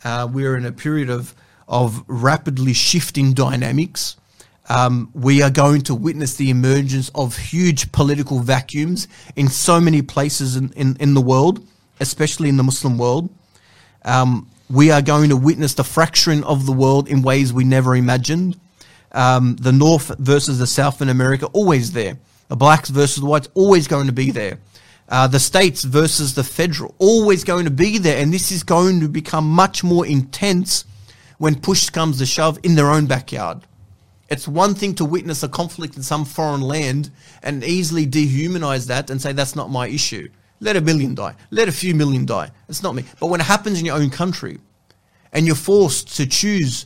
Uh, 0.04 0.28
we're 0.32 0.58
in 0.58 0.66
a 0.66 0.72
period 0.72 1.10
of 1.10 1.36
of 1.68 2.04
rapidly 2.08 2.74
shifting 2.74 3.34
dynamics. 3.34 4.18
Um, 4.68 5.10
we 5.14 5.42
are 5.42 5.50
going 5.50 5.82
to 5.84 5.96
witness 5.96 6.36
the 6.36 6.50
emergence 6.50 7.10
of 7.16 7.38
huge 7.38 7.92
political 7.94 8.40
vacuums 8.40 9.08
in 9.36 9.48
so 9.48 9.80
many 9.80 10.02
places 10.02 10.58
in, 10.58 10.72
in, 10.74 10.98
in 11.00 11.14
the 11.14 11.22
world, 11.22 11.66
especially 12.00 12.50
in 12.50 12.58
the 12.58 12.64
Muslim 12.64 12.98
world. 12.98 13.30
Um, 14.04 14.50
we 14.70 14.92
are 14.92 15.02
going 15.02 15.30
to 15.30 15.38
witness 15.38 15.74
the 15.74 15.84
fracturing 15.84 16.44
of 16.44 16.66
the 16.66 16.72
world 16.74 17.08
in 17.08 17.22
ways 17.22 17.54
we 17.54 17.64
never 17.64 17.96
imagined. 17.96 18.60
Um, 19.14 19.56
the 19.56 19.72
North 19.72 20.16
versus 20.20 20.60
the 20.60 20.68
South 20.68 21.02
in 21.02 21.10
America, 21.10 21.48
always 21.48 21.94
there. 21.94 22.18
The 22.50 22.56
blacks 22.56 22.90
versus 22.90 23.22
the 23.22 23.26
whites, 23.26 23.50
always 23.54 23.88
going 23.88 24.08
to 24.08 24.14
be 24.14 24.32
there. 24.32 24.60
Uh, 25.12 25.28
the 25.28 25.40
states 25.40 25.84
versus 25.84 26.36
the 26.36 26.44
federal, 26.44 26.96
always 26.98 27.44
going 27.44 27.66
to 27.66 27.72
be 27.72 27.98
there. 27.98 28.18
And 28.18 28.34
this 28.34 28.50
is 28.50 28.64
going 28.64 29.02
to 29.02 29.10
become 29.10 29.46
much 29.46 29.84
more 29.84 30.08
intense 30.08 30.86
when 31.38 31.60
push 31.60 31.90
comes 31.90 32.20
to 32.20 32.26
shove 32.26 32.58
in 32.64 32.76
their 32.76 32.90
own 32.90 33.08
backyard. 33.08 33.62
It's 34.30 34.48
one 34.48 34.74
thing 34.74 34.96
to 34.96 35.04
witness 35.04 35.44
a 35.44 35.50
conflict 35.50 35.98
in 35.98 36.04
some 36.04 36.24
foreign 36.24 36.62
land 36.62 37.12
and 37.44 37.62
easily 37.62 38.08
dehumanize 38.08 38.88
that 38.88 39.10
and 39.10 39.22
say 39.22 39.34
that's 39.34 39.54
not 39.54 39.70
my 39.70 39.90
issue. 39.90 40.30
Let 40.62 40.78
a 40.78 40.82
million 40.82 41.14
die. 41.14 41.36
Let 41.50 41.68
a 41.68 41.74
few 41.74 41.94
million 41.94 42.26
die. 42.26 42.52
It's 42.70 42.82
not 42.82 42.96
me. 42.96 43.04
But 43.20 43.28
when 43.28 43.42
it 43.42 43.48
happens 43.48 43.80
in 43.80 43.86
your 43.86 43.98
own 43.98 44.12
country 44.12 44.60
and 45.34 45.46
you're 45.46 45.56
forced 45.56 46.16
to 46.16 46.26
choose 46.26 46.86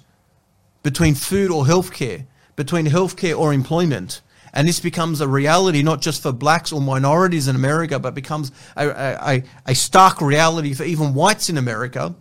between 0.82 1.14
food 1.14 1.52
or 1.52 1.66
healthcare, 1.66 2.26
between 2.56 2.88
healthcare 2.88 3.38
or 3.38 3.54
employment, 3.54 4.22
and 4.56 4.68
this 4.68 4.80
becomes 4.80 5.20
a 5.20 5.28
reality 5.28 5.84
not 5.84 6.02
just 6.02 6.24
for 6.24 6.32
blacks 6.32 6.72
or 6.72 6.80
minorities 6.80 7.50
in 7.50 7.56
America, 7.56 8.00
but 8.00 8.16
becomes 8.16 8.54
a, 8.78 8.88
a, 8.88 9.44
a 9.68 9.76
stark 9.76 10.22
reality 10.22 10.74
for 10.74 10.86
even 10.86 11.14
whites 11.14 11.50
in 11.50 11.58
America, 11.58 12.16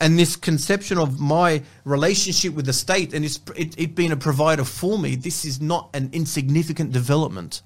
and 0.00 0.18
this 0.18 0.34
conception 0.34 0.96
of 0.96 1.20
my 1.20 1.62
relationship 1.84 2.54
with 2.54 2.64
the 2.64 2.72
state 2.72 3.12
and 3.12 3.24
it, 3.24 3.78
it 3.78 3.94
being 3.94 4.10
a 4.10 4.16
provider 4.16 4.64
for 4.64 4.98
me, 4.98 5.14
this 5.14 5.44
is 5.44 5.60
not 5.60 5.90
an 5.92 6.08
insignificant 6.12 6.92
development. 6.92 7.60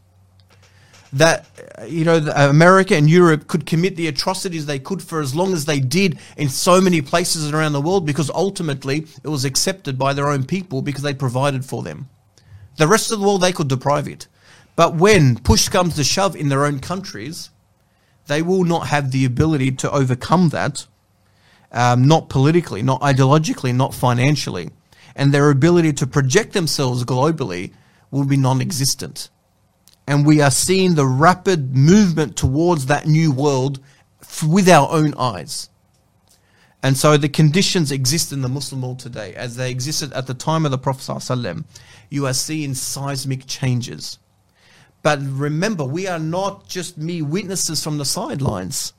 That 1.12 1.46
you 1.86 2.04
know, 2.04 2.16
America 2.34 2.96
and 2.96 3.08
Europe 3.08 3.46
could 3.46 3.66
commit 3.66 3.94
the 3.94 4.08
atrocities 4.08 4.66
they 4.66 4.80
could 4.80 5.00
for 5.00 5.20
as 5.20 5.32
long 5.32 5.52
as 5.52 5.64
they 5.64 5.78
did 5.78 6.18
in 6.36 6.48
so 6.48 6.80
many 6.80 7.00
places 7.00 7.52
around 7.52 7.72
the 7.72 7.80
world, 7.80 8.04
because 8.04 8.28
ultimately 8.30 9.06
it 9.22 9.28
was 9.28 9.44
accepted 9.44 9.96
by 9.96 10.12
their 10.12 10.26
own 10.26 10.44
people 10.44 10.82
because 10.82 11.02
they 11.02 11.14
provided 11.14 11.64
for 11.64 11.84
them. 11.84 12.08
The 12.76 12.88
rest 12.88 13.10
of 13.10 13.20
the 13.20 13.26
world 13.26 13.40
they 13.40 13.52
could 13.52 13.68
deprive 13.68 14.08
it, 14.08 14.26
but 14.76 14.94
when 14.94 15.38
push 15.38 15.68
comes 15.68 15.94
to 15.96 16.04
shove 16.04 16.34
in 16.34 16.48
their 16.48 16.64
own 16.64 16.80
countries, 16.80 17.50
they 18.26 18.42
will 18.42 18.64
not 18.64 18.88
have 18.88 19.10
the 19.10 19.24
ability 19.24 19.72
to 19.72 19.90
overcome 19.90 20.48
that 20.50 20.86
um, 21.74 22.06
not 22.06 22.28
politically, 22.28 22.82
not 22.82 23.00
ideologically, 23.02 23.74
not 23.74 23.92
financially. 23.92 24.70
And 25.16 25.34
their 25.34 25.50
ability 25.50 25.92
to 25.94 26.06
project 26.06 26.52
themselves 26.52 27.04
globally 27.04 27.72
will 28.10 28.24
be 28.24 28.36
non 28.36 28.60
existent. 28.60 29.28
And 30.06 30.24
we 30.24 30.40
are 30.40 30.50
seeing 30.50 30.94
the 30.94 31.06
rapid 31.06 31.76
movement 31.76 32.36
towards 32.36 32.86
that 32.86 33.06
new 33.06 33.32
world 33.32 33.80
with 34.46 34.68
our 34.68 34.88
own 34.90 35.14
eyes. 35.14 35.68
And 36.84 36.98
so 36.98 37.16
the 37.16 37.30
conditions 37.30 37.90
exist 37.90 38.30
in 38.30 38.42
the 38.42 38.48
Muslim 38.48 38.82
world 38.82 38.98
today, 38.98 39.34
as 39.34 39.56
they 39.56 39.70
existed 39.70 40.12
at 40.12 40.26
the 40.26 40.34
time 40.34 40.66
of 40.66 40.70
the 40.70 40.76
Prophet. 40.76 41.00
ﷺ. 41.00 41.64
You 42.10 42.26
are 42.26 42.34
seeing 42.34 42.74
seismic 42.74 43.46
changes. 43.46 44.18
But 45.02 45.18
remember, 45.22 45.86
we 45.86 46.06
are 46.06 46.18
not 46.18 46.68
just 46.68 46.98
mere 46.98 47.24
witnesses 47.24 47.82
from 47.82 47.96
the 47.96 48.04
sidelines. 48.04 48.92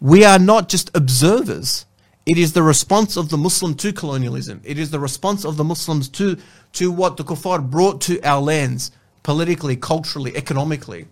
We 0.00 0.24
are 0.24 0.40
not 0.40 0.68
just 0.68 0.90
observers. 0.92 1.86
It 2.26 2.36
is 2.36 2.52
the 2.52 2.64
response 2.64 3.16
of 3.16 3.28
the 3.28 3.38
Muslim 3.38 3.76
to 3.76 3.92
colonialism. 3.92 4.60
It 4.64 4.76
is 4.76 4.90
the 4.90 4.98
response 4.98 5.44
of 5.44 5.56
the 5.56 5.62
Muslims 5.62 6.08
to, 6.08 6.36
to 6.72 6.90
what 6.90 7.16
the 7.16 7.22
kuffar 7.22 7.70
brought 7.70 8.00
to 8.02 8.20
our 8.22 8.42
lands, 8.42 8.90
politically, 9.22 9.76
culturally, 9.76 10.36
economically, 10.36 11.06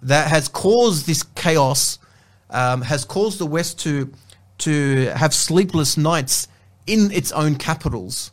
that 0.00 0.28
has 0.28 0.46
caused 0.46 1.06
this 1.08 1.24
chaos, 1.24 1.98
um, 2.50 2.82
has 2.82 3.04
caused 3.04 3.38
the 3.38 3.46
West 3.46 3.78
to, 3.80 4.12
to 4.58 5.06
have 5.16 5.34
sleepless 5.34 5.96
nights 5.96 6.48
in 6.86 7.10
its 7.12 7.32
own 7.32 7.56
capitals. 7.56 8.32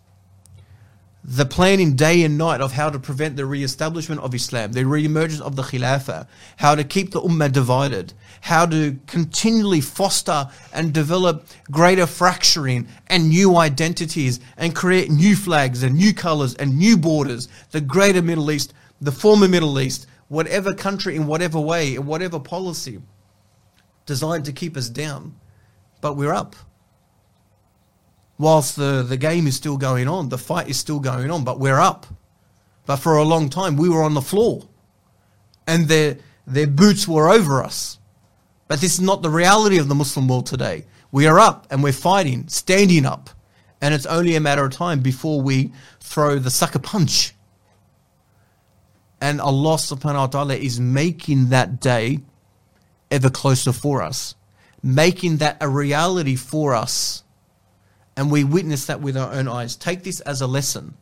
The 1.28 1.45
planning 1.45 1.95
day 1.95 2.24
and 2.24 2.38
night 2.38 2.61
of 2.61 2.74
how 2.74 2.91
to 2.91 2.99
prevent 2.99 3.36
the 3.36 3.47
re-establishment 3.47 4.22
of 4.22 4.36
Islam, 4.36 4.74
the 4.74 4.86
re-emergence 4.86 5.41
of 5.41 5.55
the 5.55 5.63
Khilafah, 5.63 6.28
how 6.57 6.76
to 6.76 6.84
keep 6.84 7.11
the 7.11 7.22
Ummah 7.22 7.51
divided, 7.51 8.13
how 8.41 8.68
to 8.68 8.99
continually 9.07 9.82
foster 9.82 10.47
and 10.72 10.93
develop 10.93 11.47
greater 11.72 12.05
fracturing 12.05 12.88
and 13.07 13.30
new 13.30 13.57
identities 13.57 14.39
and 14.55 14.76
create 14.76 15.09
new 15.09 15.36
flags 15.36 15.82
and 15.82 15.95
new 15.95 16.13
colors 16.13 16.53
and 16.55 16.78
new 16.78 16.95
borders, 16.95 17.47
the 17.72 17.82
greater 17.82 18.22
Middle 18.22 18.51
East, 18.51 18.76
the 19.01 19.11
former 19.11 19.47
Middle 19.47 19.80
East, 19.80 20.05
whatever 20.28 20.76
country 20.76 21.16
in 21.16 21.26
whatever 21.26 21.59
way, 21.59 21.95
in 21.95 22.05
whatever 22.05 22.39
policy 22.39 22.99
designed 24.06 24.45
to 24.45 24.53
keep 24.53 24.78
us 24.78 24.89
down. 24.89 25.36
But 26.01 26.16
we're 26.16 26.34
up 26.34 26.56
whilst 28.38 28.76
the, 28.76 29.03
the 29.08 29.18
game 29.18 29.47
is 29.47 29.56
still 29.56 29.78
going 29.78 30.08
on, 30.08 30.30
the 30.30 30.38
fight 30.38 30.70
is 30.70 30.78
still 30.78 30.99
going 30.99 31.32
on, 31.32 31.43
but 31.43 31.60
we're 31.60 31.80
up. 31.80 32.06
But 32.86 32.97
for 32.97 33.18
a 33.18 33.24
long 33.24 33.49
time, 33.49 33.78
we 33.78 33.89
were 33.89 34.03
on 34.03 34.14
the 34.14 34.22
floor 34.22 34.68
and 35.68 35.88
their, 35.88 36.18
their 36.45 36.68
boots 36.68 37.08
were 37.08 37.30
over 37.30 37.64
us. 37.64 37.99
But 38.68 38.82
this 38.82 38.93
is 38.93 39.01
not 39.01 39.22
the 39.22 39.30
reality 39.30 39.78
of 39.78 39.88
the 39.88 39.95
Muslim 39.95 40.28
world 40.28 40.45
today. 40.45 40.86
We 41.12 41.28
are 41.28 41.39
up 41.39 41.68
and 41.70 41.82
we're 41.82 41.93
fighting, 41.93 42.47
standing 42.47 43.06
up. 43.06 43.30
And 43.82 43.93
it's 43.93 44.06
only 44.06 44.36
a 44.36 44.39
matter 44.39 44.66
of 44.66 44.72
time 44.72 45.01
before 45.01 45.41
we 45.41 45.72
throw 45.99 46.39
the 46.39 46.49
sucker 46.49 46.80
punch. 46.80 47.34
And 49.22 49.39
Allah 49.39 49.76
subhanahu 49.76 50.16
wa 50.16 50.28
ta'ala 50.28 50.56
is 50.56 50.80
making 50.80 51.49
that 51.49 51.80
day 51.80 52.20
ever 53.12 53.30
closer 53.30 53.72
for 53.72 54.01
us, 54.01 54.36
making 54.82 55.38
that 55.38 55.58
a 55.62 55.70
reality 55.70 56.36
for 56.36 56.74
us 56.74 57.24
and 58.18 58.32
we 58.32 58.43
witness 58.43 58.86
that 58.86 59.01
with 59.01 59.18
our 59.18 59.34
own 59.34 59.47
eyes. 59.47 59.76
Take 59.76 60.03
this 60.03 60.20
as 60.22 60.41
a 60.41 60.47
lesson. 60.47 60.95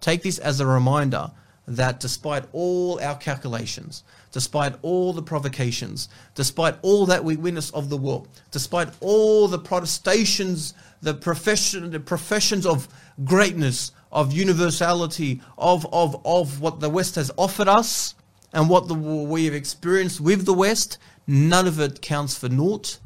Take 0.00 0.22
this 0.22 0.38
as 0.38 0.60
a 0.60 0.66
reminder 0.66 1.30
that 1.66 2.00
despite 2.00 2.44
all 2.52 2.98
our 3.02 3.16
calculations, 3.16 4.02
despite 4.32 4.74
all 4.80 5.12
the 5.12 5.22
provocations, 5.22 6.08
despite 6.34 6.76
all 6.80 7.04
that 7.06 7.24
we 7.24 7.36
witness 7.36 7.70
of 7.70 7.90
the 7.90 7.96
world, 7.96 8.28
despite 8.50 8.88
all 9.00 9.48
the 9.48 9.58
protestations, 9.58 10.72
the 11.02 11.12
profession, 11.12 11.90
the 11.90 12.00
professions 12.00 12.64
of 12.64 12.88
greatness, 13.24 13.92
of 14.10 14.32
universality, 14.32 15.42
of, 15.58 15.86
of, 15.92 16.22
of 16.24 16.60
what 16.60 16.80
the 16.80 16.88
West 16.88 17.16
has 17.16 17.30
offered 17.36 17.68
us 17.68 18.14
and 18.54 18.70
what 18.70 18.88
the, 18.88 18.94
we 18.94 19.44
have 19.44 19.54
experienced 19.54 20.22
with 20.22 20.46
the 20.46 20.54
West, 20.54 20.96
none 21.28 21.68
of 21.68 21.78
it 21.78 22.00
counts 22.00 22.36
for 22.36 22.48
naught 22.48 22.98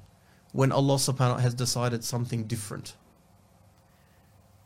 when 0.53 0.71
Allah 0.71 0.95
subhanahu 0.95 1.19
wa 1.19 1.27
ta'ala 1.27 1.43
has 1.43 1.55
decided 1.55 2.05
something 2.05 2.45
different. 2.45 2.95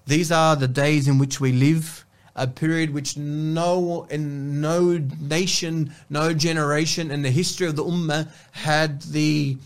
These 0.06 0.30
are 0.30 0.54
the 0.54 0.68
days 0.68 1.08
in 1.08 1.18
which 1.18 1.40
we 1.40 1.52
live, 1.52 2.04
a 2.36 2.46
period 2.46 2.90
which 2.90 3.16
no 3.16 4.06
in 4.10 4.60
no 4.60 4.98
nation, 5.20 5.92
no 6.10 6.34
generation 6.34 7.10
in 7.10 7.22
the 7.22 7.30
history 7.30 7.66
of 7.66 7.76
the 7.76 7.84
ummah 7.84 8.30
had 8.52 9.02
the 9.02 9.56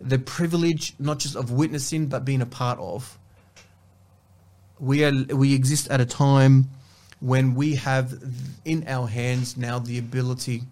the 0.00 0.18
privilege 0.18 0.94
not 0.98 1.18
just 1.18 1.34
of 1.34 1.50
witnessing 1.50 2.06
but 2.06 2.24
being 2.24 2.42
a 2.42 2.46
part 2.46 2.78
of. 2.78 3.18
We 4.78 5.04
are 5.04 5.12
we 5.34 5.54
exist 5.54 5.88
at 5.88 6.00
a 6.00 6.06
time 6.06 6.70
when 7.20 7.54
we 7.54 7.76
have 7.76 8.22
in 8.64 8.84
our 8.86 9.08
hands 9.08 9.56
now 9.56 9.78
the 9.78 9.98
ability 9.98 10.62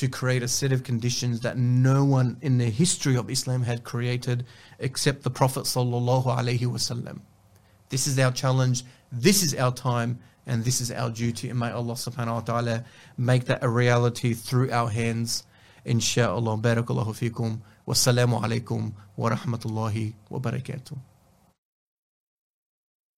to 0.00 0.08
create 0.08 0.42
a 0.42 0.48
set 0.48 0.72
of 0.72 0.82
conditions 0.82 1.40
that 1.40 1.58
no 1.58 2.06
one 2.06 2.38
in 2.40 2.56
the 2.56 2.70
history 2.70 3.16
of 3.18 3.28
Islam 3.28 3.62
had 3.62 3.84
created 3.84 4.46
except 4.78 5.24
the 5.24 5.30
Prophet 5.30 5.64
sallallahu 5.64 6.24
alaihi 6.24 6.60
wasallam. 6.60 7.20
This 7.90 8.06
is 8.06 8.18
our 8.18 8.32
challenge. 8.32 8.82
This 9.12 9.42
is 9.42 9.54
our 9.54 9.74
time. 9.74 10.18
And 10.46 10.64
this 10.64 10.80
is 10.80 10.90
our 10.90 11.10
duty. 11.10 11.50
And 11.50 11.58
may 11.58 11.70
Allah 11.70 11.92
subhanahu 11.92 12.32
wa 12.32 12.40
ta'ala 12.40 12.84
make 13.18 13.44
that 13.44 13.62
a 13.62 13.68
reality 13.68 14.32
through 14.32 14.70
our 14.70 14.88
hands. 14.88 15.44
Insha'Allah. 15.84 16.62
Barakallahu 16.62 17.12
fikum. 17.12 17.60
Wassalamu 17.86 18.40
alaikum 18.42 18.94
wa 19.16 19.28
rahmatullahi 19.28 20.14
wa 20.30 20.38
barakatuh. 20.38 21.09